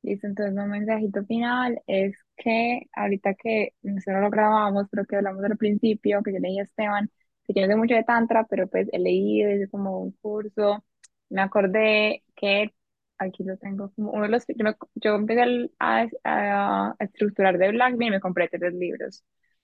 Listo, 0.04 0.26
entonces 0.28 0.58
un 0.58 0.70
mensajito 0.72 1.24
final 1.26 1.80
es 1.86 2.16
que 2.38 2.82
ahorita 2.94 3.36
que 3.36 3.74
nosotros 3.84 4.22
lo 4.24 4.30
grabamos, 4.32 4.88
pero 4.90 5.06
que 5.06 5.16
hablamos 5.18 5.44
al 5.44 5.58
principio, 5.58 6.24
que 6.24 6.34
yo 6.34 6.40
leí 6.40 6.58
a 6.60 6.64
Esteban, 6.64 7.12
que 7.46 7.54
yo 7.54 7.62
no 7.62 7.68
sé 7.68 7.76
mucho 7.76 7.96
de 7.96 8.04
Tantra, 8.04 8.46
pero 8.50 8.68
pues 8.68 8.88
he 8.92 9.00
leído, 9.00 9.52
hice 9.52 9.70
como 9.70 10.00
un 10.00 10.12
curso, 10.22 10.84
me 11.30 11.42
acordé 11.42 12.24
que 12.36 12.74
aquí 13.18 13.44
lo 13.44 13.58
tengo 13.58 13.92
como 13.96 14.12
uno 14.12 14.24
de 14.24 14.30
los, 14.30 14.46
yo, 14.48 14.64
me- 14.66 14.76
yo 14.96 15.16
empecé 15.16 15.70
a, 15.80 16.08
a, 16.24 16.90
a 16.92 16.96
estructurar 17.04 17.58
de 17.58 17.72
Blackbean 17.72 18.08
y 18.10 18.12
me 18.12 18.20
compré 18.22 18.48
tres 18.50 18.74
libros. 18.74 19.24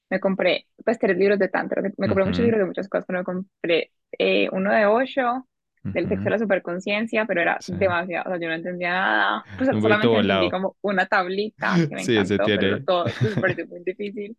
Me 0.09 0.19
compré 0.21 0.67
pues 0.85 0.99
tres 0.99 1.17
libros 1.17 1.37
de 1.39 1.49
Tantra, 1.49 1.81
me 1.97 2.07
compré 2.09 2.25
muchos 2.25 2.43
Ujú, 2.43 2.43
libros 2.43 2.59
de 2.59 2.65
muchas 2.65 2.87
cosas, 2.89 3.05
pero 3.07 3.19
me 3.19 3.25
compré 3.25 3.91
eh, 4.19 4.49
uno 4.53 4.71
de 4.73 4.85
Osho, 4.85 5.47
del 5.93 6.07
sexo 6.07 6.29
de 6.29 6.31
la 6.31 6.39
superconciencia, 6.39 7.25
pero 7.25 7.41
era 7.41 7.63
Sí. 7.65 7.73
demasiado, 7.73 8.25
o 8.29 8.31
sea, 8.33 8.39
yo 8.39 8.47
no 8.47 8.53
entendía 8.55 8.89
nada, 8.91 9.47
pues 9.55 9.69
Un 9.69 9.81
solamente 9.81 10.17
entendí 10.17 10.49
como 10.49 10.77
una 10.81 11.07
tablita 11.07 11.83
que 11.89 11.95
me 11.95 12.01
Sí, 12.05 12.15
ese 12.17 12.39
encantó, 12.39 12.51
pero 12.53 12.79
tiene. 12.79 12.85
todo 12.85 13.05
pues, 13.19 13.33
me 13.33 13.37
pareció 13.39 13.67
muy 13.67 13.81
difícil. 13.83 14.37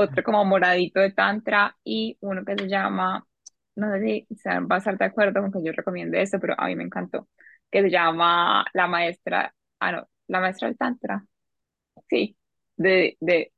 Otro 0.00 0.22
como 0.22 0.44
moradito 0.44 1.00
de 1.00 1.12
Tantra 1.12 1.76
y 1.84 2.16
uno 2.20 2.44
que 2.44 2.54
se 2.56 2.68
llama, 2.68 3.26
no 3.76 3.92
sé 3.92 4.26
si 4.28 4.36
se 4.36 4.60
va 4.60 4.76
a 4.76 4.78
estar 4.78 4.96
de 4.98 5.04
acuerdo 5.06 5.40
con 5.42 5.52
que 5.52 5.62
yo 5.64 5.72
recomiende 5.72 6.22
esto, 6.22 6.38
pero 6.40 6.54
a 6.58 6.66
mí 6.66 6.76
me 6.76 6.84
encantó, 6.84 7.28
que 7.70 7.82
se 7.82 7.90
llama 7.90 8.64
La 8.74 8.86
Maestra, 8.86 9.52
ah, 9.80 9.92
no, 9.92 10.08
La 10.28 10.40
Maestra 10.40 10.68
del 10.68 10.78
Tantra, 10.78 11.24
sí, 12.10 12.36
de, 12.76 13.16
de, 13.20 13.52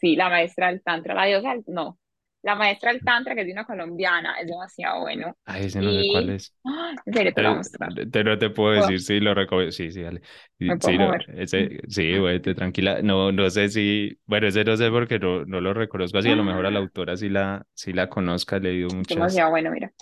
sí, 0.00 0.16
La 0.16 0.28
Maestra 0.30 0.68
del 0.68 0.82
Tantra, 0.82 1.14
la 1.14 1.26
diosa, 1.26 1.54
no, 1.68 1.98
La 2.42 2.54
Maestra 2.56 2.92
del 2.92 3.02
Tantra, 3.02 3.34
que 3.34 3.42
es 3.42 3.46
de 3.46 3.52
una 3.52 3.64
colombiana, 3.66 4.38
es 4.40 4.46
demasiado 4.48 5.00
bueno. 5.02 5.36
Ay, 5.44 5.66
ese 5.66 5.82
no 5.82 5.92
sé 5.92 6.04
cuál 6.06 6.30
Y, 6.30 6.30
es. 6.30 6.54
¡ah! 6.64 6.94
en 7.06 7.14
serio, 7.14 7.32
te 7.34 7.42
lo 7.42 7.50
voy 7.50 7.58
a 7.60 7.62
Te, 7.94 8.06
te- 8.06 8.24
no 8.24 8.38
te 8.38 8.50
puedo 8.50 8.72
decir 8.72 9.00
si 9.02 9.20
lo 9.20 9.34
recomiendo. 9.34 9.72
Sí, 9.72 9.90
sí, 9.92 10.02
dale. 10.02 10.22
Sí, 10.58 10.76
me 10.82 10.92
sí, 10.98 10.98
mover. 10.98 11.28
ese, 11.28 11.80
sí, 11.88 12.16
güey, 12.18 12.40
te 12.40 12.54
tranquila. 12.54 13.02
No, 13.02 13.32
no 13.32 13.50
sé 13.50 13.68
si, 13.68 14.18
bueno, 14.26 14.46
ese 14.48 14.64
no 14.64 14.76
sé 14.76 14.90
porque 14.90 15.18
no, 15.18 15.44
no 15.44 15.60
lo 15.60 15.74
reconozco 15.74 16.18
así. 16.18 16.30
A 16.30 16.36
lo 16.36 16.44
mejor 16.44 16.66
a 16.66 16.70
la 16.70 16.78
autora 16.80 17.16
sí 17.16 17.28
la, 17.28 17.66
sí 17.74 17.92
la 17.92 18.08
conozca, 18.08 18.56
he 18.56 18.60
leído 18.60 18.92
muchas. 18.92 19.42
demasiado 19.42 19.50
bueno, 19.50 19.70
mira. 19.70 19.92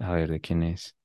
A 0.00 0.12
ver, 0.14 0.28
¿de 0.30 0.40
quién 0.40 0.62
es? 0.64 0.96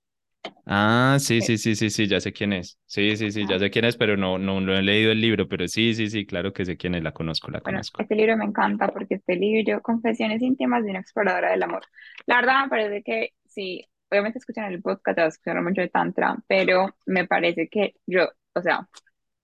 Ah, 0.66 1.18
sí, 1.20 1.41
Eh, 1.41 1.43
sí, 1.43 1.58
sí, 1.58 1.76
sí, 1.76 1.89
sí, 1.89 2.08
ya 2.08 2.20
sé 2.20 2.34
quién 2.34 2.54
es. 2.54 2.80
Sí, 2.86 3.16
sí, 3.18 3.32
sí, 3.32 3.46
ya 3.48 3.60
sé 3.60 3.70
quién 3.70 3.86
es, 3.86 3.98
pero 3.98 4.18
no, 4.18 4.38
no, 4.39 4.60
no 4.62 4.74
he 4.76 4.82
leído 4.84 5.12
el 5.12 5.22
libro, 5.22 5.48
pero 5.48 5.68
sí, 5.68 5.93
sí, 5.93 6.10
sí, 6.10 6.26
claro 6.26 6.54
que 6.54 6.66
sé 6.66 6.78
quién 6.78 6.96
es, 6.96 7.04
la 7.04 7.14
conozco, 7.14 7.52
la 7.52 7.62
Bueno, 7.64 7.84
conozco. 7.84 7.98
este 7.98 8.16
libro 8.16 8.38
me 8.38 8.46
encanta 8.46 8.89
porque 8.89 9.16
este 9.16 9.36
libro, 9.36 9.82
Confesiones 9.82 10.41
íntimas 10.41 10.84
de 10.84 10.91
una 10.91 11.00
exploradora 11.00 11.52
del 11.52 11.64
amor. 11.64 11.84
La 12.28 12.36
verdad 12.38 12.64
me 12.64 12.70
parece 12.70 13.04
que 13.04 13.30
sí, 13.48 13.84
obviamente 14.12 14.38
escuchan 14.39 14.66
el 14.72 14.82
podcast, 14.82 15.18
vas 15.18 15.26
a 15.26 15.28
escuchar 15.30 15.62
mucho 15.64 15.82
de 15.82 15.89
Tantra, 15.89 16.38
pero 16.48 16.96
me 17.08 17.26
parece 17.28 17.68
que 17.68 17.96
yo, 18.06 18.28
o 18.54 18.62
sea, 18.62 18.88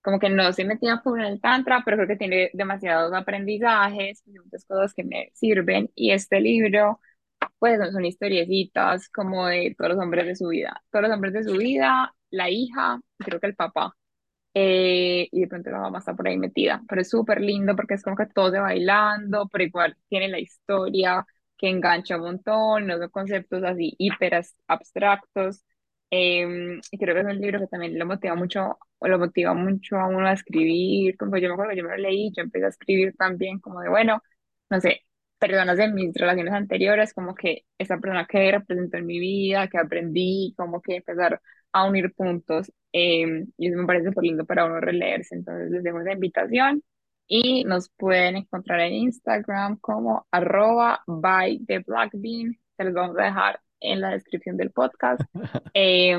como 0.02 0.18
que 0.20 0.30
no 0.30 0.48
estoy 0.48 0.66
metida 0.66 1.02
en 1.06 1.20
el 1.22 1.40
Tantra, 1.40 1.82
pero 1.84 1.96
creo 1.98 2.08
que 2.08 2.16
tiene 2.16 2.50
demasiados 2.54 3.12
aprendizajes, 3.14 4.22
muchas 4.26 4.64
cosas 4.66 4.94
que 4.94 5.04
me 5.04 5.30
sirven. 5.34 5.90
Y 5.96 6.12
este 6.12 6.40
libro, 6.40 7.00
pues 7.58 7.78
son, 7.78 7.92
son 7.92 8.04
historiecitas 8.04 9.08
como 9.10 9.46
de 9.46 9.74
todos 9.78 9.92
los 9.92 10.00
hombres 10.02 10.26
de 10.26 10.36
su 10.36 10.48
vida. 10.48 10.82
Todos 10.90 11.04
los 11.04 11.12
hombres 11.14 11.32
de 11.34 11.44
su 11.44 11.52
vida, 11.56 12.14
la 12.30 12.50
hija, 12.50 13.00
creo 13.18 13.40
que 13.40 13.46
el 13.48 13.54
papá. 13.56 13.94
Eh, 14.54 15.28
y 15.32 15.40
de 15.40 15.48
pronto 15.48 15.70
la 15.70 15.78
mamá 15.80 15.98
está 16.00 16.14
por 16.14 16.28
ahí 16.28 16.36
metida, 16.38 16.82
pero 16.88 17.00
es 17.00 17.08
súper 17.10 17.40
lindo 17.40 17.74
porque 17.74 17.94
es 17.94 18.02
como 18.02 18.16
que 18.16 18.26
todos 18.26 18.52
de 18.52 18.60
bailando, 18.60 19.48
pero 19.50 19.64
igual 19.64 19.96
tiene 20.08 20.28
la 20.28 20.38
historia 20.40 21.24
que 21.56 21.70
engancha 21.70 22.16
un 22.16 22.22
montón, 22.22 22.86
no 22.86 22.98
son 22.98 23.08
conceptos 23.10 23.62
así 23.64 23.94
hiper 23.98 24.42
abstractos, 24.68 25.64
eh, 26.10 26.78
y 26.90 26.98
creo 26.98 27.14
que 27.14 27.20
es 27.22 27.26
un 27.26 27.40
libro 27.40 27.60
que 27.60 27.66
también 27.68 27.98
lo 27.98 28.04
motiva 28.06 28.34
mucho, 28.34 28.78
lo 29.00 29.18
motiva 29.18 29.54
mucho 29.54 29.96
a 29.96 30.08
uno 30.08 30.26
a 30.26 30.32
escribir, 30.34 31.16
como 31.16 31.38
yo 31.38 31.48
me 31.48 31.54
acuerdo 31.54 31.70
que 31.70 31.78
yo 31.78 31.84
me 31.84 31.90
lo 31.90 31.96
leí, 31.96 32.30
yo 32.36 32.42
empecé 32.42 32.66
a 32.66 32.68
escribir 32.68 33.14
también 33.16 33.58
como 33.60 33.80
de, 33.80 33.88
bueno, 33.88 34.22
no 34.70 34.80
sé, 34.80 35.02
personas 35.48 35.76
de 35.78 35.88
mis 35.92 36.14
relaciones 36.14 36.54
anteriores, 36.54 37.14
como 37.14 37.34
que 37.34 37.64
esa 37.78 37.98
persona 37.98 38.26
que 38.26 38.52
representó 38.52 38.96
en 38.98 39.06
mi 39.06 39.18
vida, 39.18 39.68
que 39.68 39.78
aprendí, 39.78 40.54
como 40.56 40.80
que 40.82 40.96
empezar 40.96 41.40
a 41.72 41.84
unir 41.86 42.12
puntos 42.14 42.72
eh, 42.92 43.44
y 43.58 43.68
eso 43.68 43.78
me 43.78 43.86
parece 43.86 44.08
súper 44.08 44.24
lindo 44.24 44.46
para 44.46 44.66
uno 44.66 44.80
releerse. 44.80 45.34
Entonces 45.34 45.70
les 45.70 45.82
dejo 45.82 46.00
esa 46.00 46.12
invitación 46.12 46.82
y 47.26 47.64
nos 47.64 47.88
pueden 47.96 48.36
encontrar 48.36 48.80
en 48.80 48.92
Instagram 48.94 49.78
como 49.80 50.26
arroba 50.30 51.02
by 51.06 51.60
the 51.66 51.80
black 51.80 52.10
bean. 52.14 52.56
Se 52.76 52.84
los 52.84 52.94
vamos 52.94 53.16
a 53.18 53.24
dejar 53.24 53.60
en 53.80 54.00
la 54.00 54.10
descripción 54.10 54.56
del 54.56 54.70
podcast 54.70 55.20
y 55.74 56.12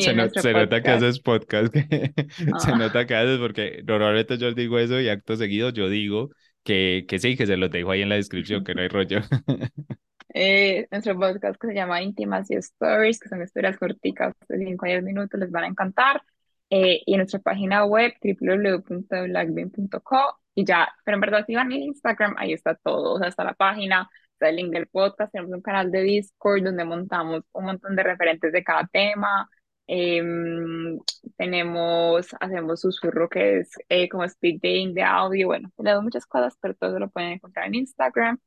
Se, 0.00 0.14
no- 0.14 0.28
se 0.30 0.52
nota 0.54 0.82
que 0.82 0.90
podcast. 0.90 1.02
haces 1.02 1.20
podcast, 1.20 1.72
que- 1.72 2.12
se 2.58 2.72
Ah, 2.72 2.78
nota 2.78 3.06
que 3.06 3.14
haces 3.14 3.38
porque 3.38 3.82
normalmente 3.84 4.38
yo 4.38 4.52
digo 4.54 4.78
eso 4.78 5.00
y 5.00 5.08
acto 5.08 5.36
seguido 5.36 5.70
yo 5.70 5.88
digo 5.88 6.30
que, 6.66 7.06
que 7.08 7.18
sí, 7.18 7.36
que 7.36 7.46
se 7.46 7.56
los 7.56 7.70
dejo 7.70 7.92
ahí 7.92 8.02
en 8.02 8.10
la 8.10 8.16
descripción, 8.16 8.64
que 8.64 8.74
no 8.74 8.82
hay 8.82 8.88
rollo. 8.88 9.20
eh, 10.34 10.86
nuestro 10.90 11.18
podcast 11.18 11.58
que 11.60 11.68
se 11.68 11.74
llama 11.74 12.02
Intimacy 12.02 12.54
Stories, 12.56 13.20
que 13.20 13.28
son 13.28 13.42
historias 13.42 13.78
corticas 13.78 14.34
de 14.48 14.58
5 14.58 14.84
a 14.84 14.88
10 14.88 15.02
minutos, 15.04 15.40
les 15.40 15.50
van 15.50 15.64
a 15.64 15.68
encantar. 15.68 16.22
Eh, 16.68 17.00
y 17.06 17.14
en 17.14 17.18
nuestra 17.18 17.38
página 17.38 17.84
web 17.86 18.12
www.blackbean.co 18.20 20.40
y 20.56 20.64
ya, 20.64 20.88
pero 21.04 21.16
en 21.16 21.20
verdad 21.20 21.44
si 21.46 21.54
van 21.54 21.70
a 21.70 21.76
Instagram, 21.76 22.34
ahí 22.38 22.52
está 22.52 22.74
todo, 22.74 23.14
o 23.14 23.18
sea, 23.18 23.28
está 23.28 23.44
la 23.44 23.54
página, 23.54 24.10
está 24.32 24.48
el 24.48 24.56
link 24.56 24.72
del 24.72 24.88
podcast, 24.88 25.30
tenemos 25.30 25.54
un 25.54 25.62
canal 25.62 25.92
de 25.92 26.02
Discord 26.02 26.64
donde 26.64 26.84
montamos 26.84 27.44
un 27.52 27.66
montón 27.66 27.94
de 27.94 28.02
referentes 28.02 28.52
de 28.52 28.64
cada 28.64 28.84
tema, 28.88 29.48
em, 29.86 30.98
tenemos, 31.36 32.28
hacemos 32.40 32.80
susurro 32.80 33.28
que 33.28 33.60
es 33.60 33.70
eh, 33.88 34.08
como 34.08 34.24
speed 34.24 34.56
dating 34.56 34.94
de 34.94 35.02
audio, 35.02 35.48
bueno, 35.48 35.70
tenemos 35.76 36.02
muchas 36.02 36.26
cosas, 36.26 36.56
pero 36.60 36.74
todo 36.74 36.98
lo 36.98 37.10
pueden 37.10 37.32
encontrar 37.32 37.66
en 37.66 37.76
Instagram 37.76 38.38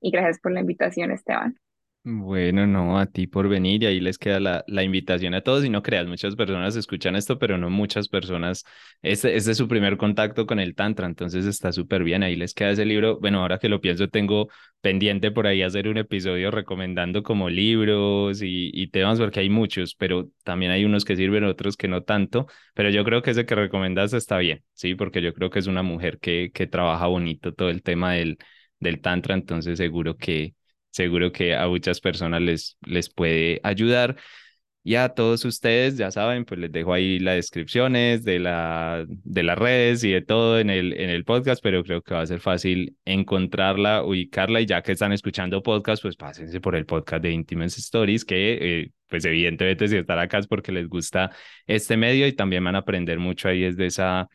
y 0.00 0.10
gracias 0.10 0.40
por 0.40 0.52
la 0.52 0.60
invitación, 0.60 1.10
Esteban. 1.12 1.58
Bueno, 2.04 2.66
no, 2.66 2.98
a 2.98 3.04
ti 3.06 3.26
por 3.26 3.48
venir 3.50 3.82
y 3.82 3.86
ahí 3.86 4.00
les 4.00 4.16
queda 4.16 4.40
la, 4.40 4.64
la 4.66 4.82
invitación 4.82 5.34
a 5.34 5.42
todos. 5.42 5.62
Y 5.64 5.68
no 5.68 5.82
creas, 5.82 6.06
muchas 6.06 6.36
personas 6.36 6.74
escuchan 6.74 7.14
esto, 7.16 7.38
pero 7.38 7.58
no 7.58 7.68
muchas 7.68 8.08
personas, 8.08 8.64
este, 9.02 9.36
este 9.36 9.50
es 9.50 9.58
su 9.58 9.68
primer 9.68 9.98
contacto 9.98 10.46
con 10.46 10.58
el 10.58 10.74
Tantra, 10.74 11.06
entonces 11.06 11.44
está 11.44 11.70
súper 11.70 12.04
bien, 12.04 12.22
ahí 12.22 12.34
les 12.34 12.54
queda 12.54 12.70
ese 12.70 12.86
libro, 12.86 13.18
bueno, 13.20 13.40
ahora 13.42 13.58
que 13.58 13.68
lo 13.68 13.82
pienso 13.82 14.08
tengo 14.08 14.48
pendiente 14.80 15.30
por 15.30 15.46
ahí 15.46 15.60
hacer 15.60 15.86
un 15.86 15.98
episodio 15.98 16.50
recomendando 16.50 17.22
como 17.22 17.50
libros 17.50 18.40
y, 18.40 18.70
y 18.72 18.88
temas 18.88 19.18
porque 19.18 19.40
hay 19.40 19.50
muchos, 19.50 19.94
pero 19.94 20.30
también 20.44 20.72
hay 20.72 20.86
unos 20.86 21.04
que 21.04 21.14
sirven, 21.16 21.44
otros 21.44 21.76
que 21.76 21.88
no 21.88 22.04
tanto, 22.04 22.46
pero 22.74 22.88
yo 22.88 23.04
creo 23.04 23.20
que 23.20 23.32
ese 23.32 23.44
que 23.44 23.54
recomendas 23.54 24.14
está 24.14 24.38
bien, 24.38 24.62
sí, 24.72 24.94
porque 24.94 25.20
yo 25.20 25.34
creo 25.34 25.50
que 25.50 25.58
es 25.58 25.66
una 25.66 25.82
mujer 25.82 26.18
que, 26.20 26.50
que 26.54 26.66
trabaja 26.66 27.06
bonito 27.06 27.52
todo 27.52 27.68
el 27.68 27.82
tema 27.82 28.14
del, 28.14 28.38
del 28.80 29.00
Tantra, 29.02 29.34
entonces 29.34 29.76
seguro 29.76 30.16
que 30.16 30.54
Seguro 30.90 31.32
que 31.32 31.54
a 31.54 31.68
muchas 31.68 32.00
personas 32.00 32.42
les, 32.42 32.76
les 32.86 33.10
puede 33.10 33.60
ayudar. 33.62 34.16
Y 34.84 34.94
a 34.94 35.10
todos 35.10 35.44
ustedes, 35.44 35.98
ya 35.98 36.10
saben, 36.10 36.46
pues 36.46 36.58
les 36.60 36.72
dejo 36.72 36.94
ahí 36.94 37.18
las 37.18 37.34
descripciones 37.36 38.24
de, 38.24 38.38
la, 38.38 39.04
de 39.06 39.42
las 39.42 39.58
redes 39.58 40.02
y 40.02 40.10
de 40.12 40.22
todo 40.22 40.58
en 40.58 40.70
el, 40.70 40.94
en 40.94 41.10
el 41.10 41.24
podcast, 41.24 41.62
pero 41.62 41.84
creo 41.84 42.00
que 42.00 42.14
va 42.14 42.22
a 42.22 42.26
ser 42.26 42.40
fácil 42.40 42.96
encontrarla, 43.04 44.02
ubicarla 44.02 44.62
y 44.62 44.66
ya 44.66 44.80
que 44.82 44.92
están 44.92 45.12
escuchando 45.12 45.62
podcast, 45.62 46.00
pues 46.02 46.16
pásense 46.16 46.58
por 46.62 46.74
el 46.74 46.86
podcast 46.86 47.22
de 47.22 47.32
Intimacy 47.32 47.80
Stories, 47.80 48.24
que 48.24 48.80
eh, 48.80 48.92
pues 49.08 49.26
evidentemente 49.26 49.88
si 49.88 49.96
están 49.96 50.20
acá 50.20 50.38
es 50.38 50.46
porque 50.46 50.72
les 50.72 50.88
gusta 50.88 51.32
este 51.66 51.98
medio 51.98 52.26
y 52.26 52.32
también 52.32 52.64
van 52.64 52.76
a 52.76 52.78
aprender 52.78 53.18
mucho 53.18 53.48
ahí 53.48 53.60
desde 53.60 53.86
esa 53.86 54.28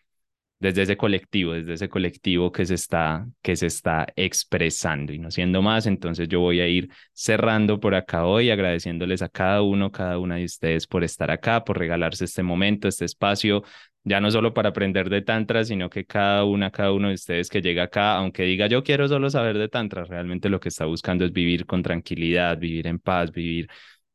desde 0.63 0.83
ese 0.83 0.95
colectivo, 0.95 1.51
desde 1.51 1.73
ese 1.73 1.89
colectivo 1.89 2.49
que 2.53 2.65
se 2.65 2.75
está, 2.75 3.27
que 3.41 3.57
se 3.57 3.65
está 3.67 4.07
expresando 4.15 5.11
y 5.11 5.19
no 5.19 5.29
siendo 5.29 5.61
más. 5.61 5.87
Entonces 5.87 6.29
yo 6.29 6.39
voy 6.39 6.61
a 6.61 6.67
ir 6.69 6.89
cerrando 7.11 7.81
por 7.81 7.95
acá 7.95 8.25
hoy, 8.25 8.49
agradeciéndoles 8.49 9.21
a 9.21 9.27
cada 9.27 9.61
uno, 9.61 9.91
cada 9.91 10.17
una 10.19 10.37
de 10.37 10.45
ustedes 10.45 10.87
por 10.87 11.03
estar 11.03 11.31
acá, 11.31 11.65
por 11.65 11.77
regalarse 11.77 12.23
este 12.23 12.43
momento, 12.43 12.87
este 12.87 13.03
espacio, 13.03 13.63
ya 14.05 14.21
no 14.21 14.31
solo 14.31 14.53
para 14.53 14.69
aprender 14.69 15.09
de 15.09 15.21
Tantra, 15.21 15.65
sino 15.65 15.89
que 15.89 16.05
cada 16.05 16.45
una, 16.45 16.71
cada 16.71 16.93
uno 16.93 17.09
de 17.09 17.15
ustedes 17.15 17.49
que 17.49 17.61
llega 17.61 17.83
acá, 17.83 18.15
aunque 18.15 18.43
diga 18.43 18.67
yo 18.67 18.83
quiero 18.85 19.09
solo 19.09 19.29
saber 19.29 19.57
de 19.57 19.67
Tantra, 19.67 20.05
realmente 20.05 20.47
lo 20.47 20.61
que 20.61 20.69
está 20.69 20.85
buscando 20.85 21.25
es 21.25 21.33
vivir 21.33 21.65
con 21.65 21.83
tranquilidad, 21.83 22.57
vivir 22.57 22.87
en 22.87 22.99
paz, 22.99 23.33
vivir 23.33 23.67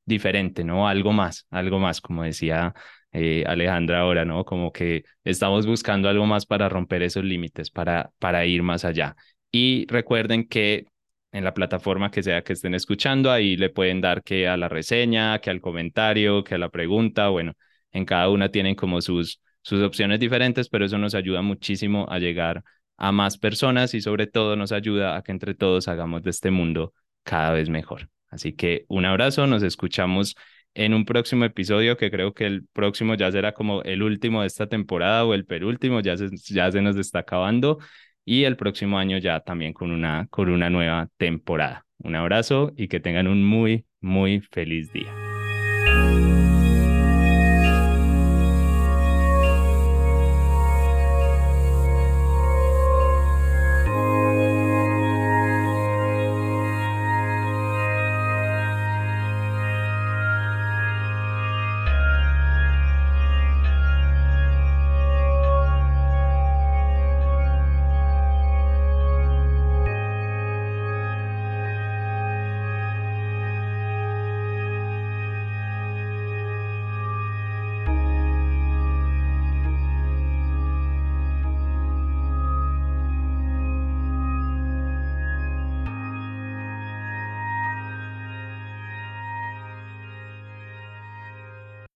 diferente, 0.07 0.65
¿no? 0.65 0.89
Algo 0.89 1.13
más, 1.13 1.47
algo 1.51 1.79
más, 1.79 2.01
como 2.01 2.23
decía 2.23 2.75
eh, 3.13 3.45
Alejandra 3.47 4.01
ahora, 4.01 4.25
¿no? 4.25 4.45
Como 4.45 4.73
que 4.73 5.05
estamos 5.25 5.67
buscando 5.67 6.09
algo 6.09 6.27
más 6.27 6.47
para 6.47 6.69
romper 6.69 7.03
esos 7.03 7.25
límites, 7.25 7.71
para, 7.71 8.11
para 8.19 8.45
ir 8.47 8.63
más 8.63 8.85
allá. 8.85 9.17
Y 9.51 9.87
recuerden 9.89 10.47
que 10.47 10.87
en 11.33 11.45
la 11.45 11.55
plataforma 11.55 12.11
que 12.11 12.23
sea 12.23 12.43
que 12.43 12.53
estén 12.55 12.75
escuchando, 12.75 13.31
ahí 13.31 13.57
le 13.57 13.71
pueden 13.71 14.01
dar 14.01 14.23
que 14.23 14.49
a 14.49 14.57
la 14.57 14.69
reseña, 14.69 15.39
que 15.41 15.51
al 15.51 15.61
comentario, 15.61 16.45
que 16.45 16.55
a 16.55 16.59
la 16.59 16.69
pregunta, 16.71 17.29
bueno, 17.29 17.53
en 17.93 18.05
cada 18.05 18.29
una 18.29 18.51
tienen 18.51 18.75
como 18.75 19.01
sus, 19.01 19.41
sus 19.63 19.83
opciones 19.83 20.21
diferentes, 20.21 20.69
pero 20.69 20.85
eso 20.85 20.99
nos 20.99 21.15
ayuda 21.15 21.43
muchísimo 21.43 22.07
a 22.11 22.19
llegar 22.19 22.63
a 22.97 23.13
más 23.13 23.39
personas 23.39 23.95
y 23.95 24.01
sobre 24.01 24.27
todo 24.27 24.57
nos 24.57 24.73
ayuda 24.73 25.17
a 25.17 25.23
que 25.23 25.33
entre 25.33 25.55
todos 25.55 25.89
hagamos 25.89 26.23
de 26.23 26.31
este 26.31 26.51
mundo 26.51 26.93
cada 27.23 27.53
vez 27.53 27.69
mejor. 27.69 28.09
Así 28.31 28.53
que 28.55 28.85
un 28.89 29.05
abrazo, 29.05 29.47
nos 29.47 29.63
escuchamos 29.63 30.35
en 30.75 30.95
un 30.95 31.05
próximo 31.05 31.45
episodio, 31.45 31.97
que 31.97 32.11
creo 32.11 32.35
que 32.35 32.47
el 32.47 32.67
próximo 32.73 33.15
ya 33.15 33.31
será 33.33 33.53
como 33.53 33.83
el 33.83 34.03
último 34.03 34.43
de 34.43 34.47
esta 34.47 34.69
temporada 34.69 35.25
o 35.25 35.35
el 35.35 35.45
penúltimo, 35.45 36.01
ya 36.01 36.17
se, 36.17 36.29
ya 36.53 36.71
se 36.71 36.81
nos 36.81 36.97
está 36.97 37.21
acabando. 37.21 37.79
Y 38.25 38.45
el 38.45 38.57
próximo 38.57 38.99
año 38.99 39.19
ya 39.19 39.41
también 39.41 39.73
con 39.73 39.91
una, 39.91 40.27
con 40.31 40.51
una 40.51 40.71
nueva 40.71 41.09
temporada. 41.17 41.87
Un 41.99 42.15
abrazo 42.15 42.73
y 42.77 42.89
que 42.89 43.01
tengan 43.01 43.27
un 43.27 43.45
muy, 43.45 43.87
muy 44.01 44.41
feliz 44.41 44.93
día. 44.93 45.13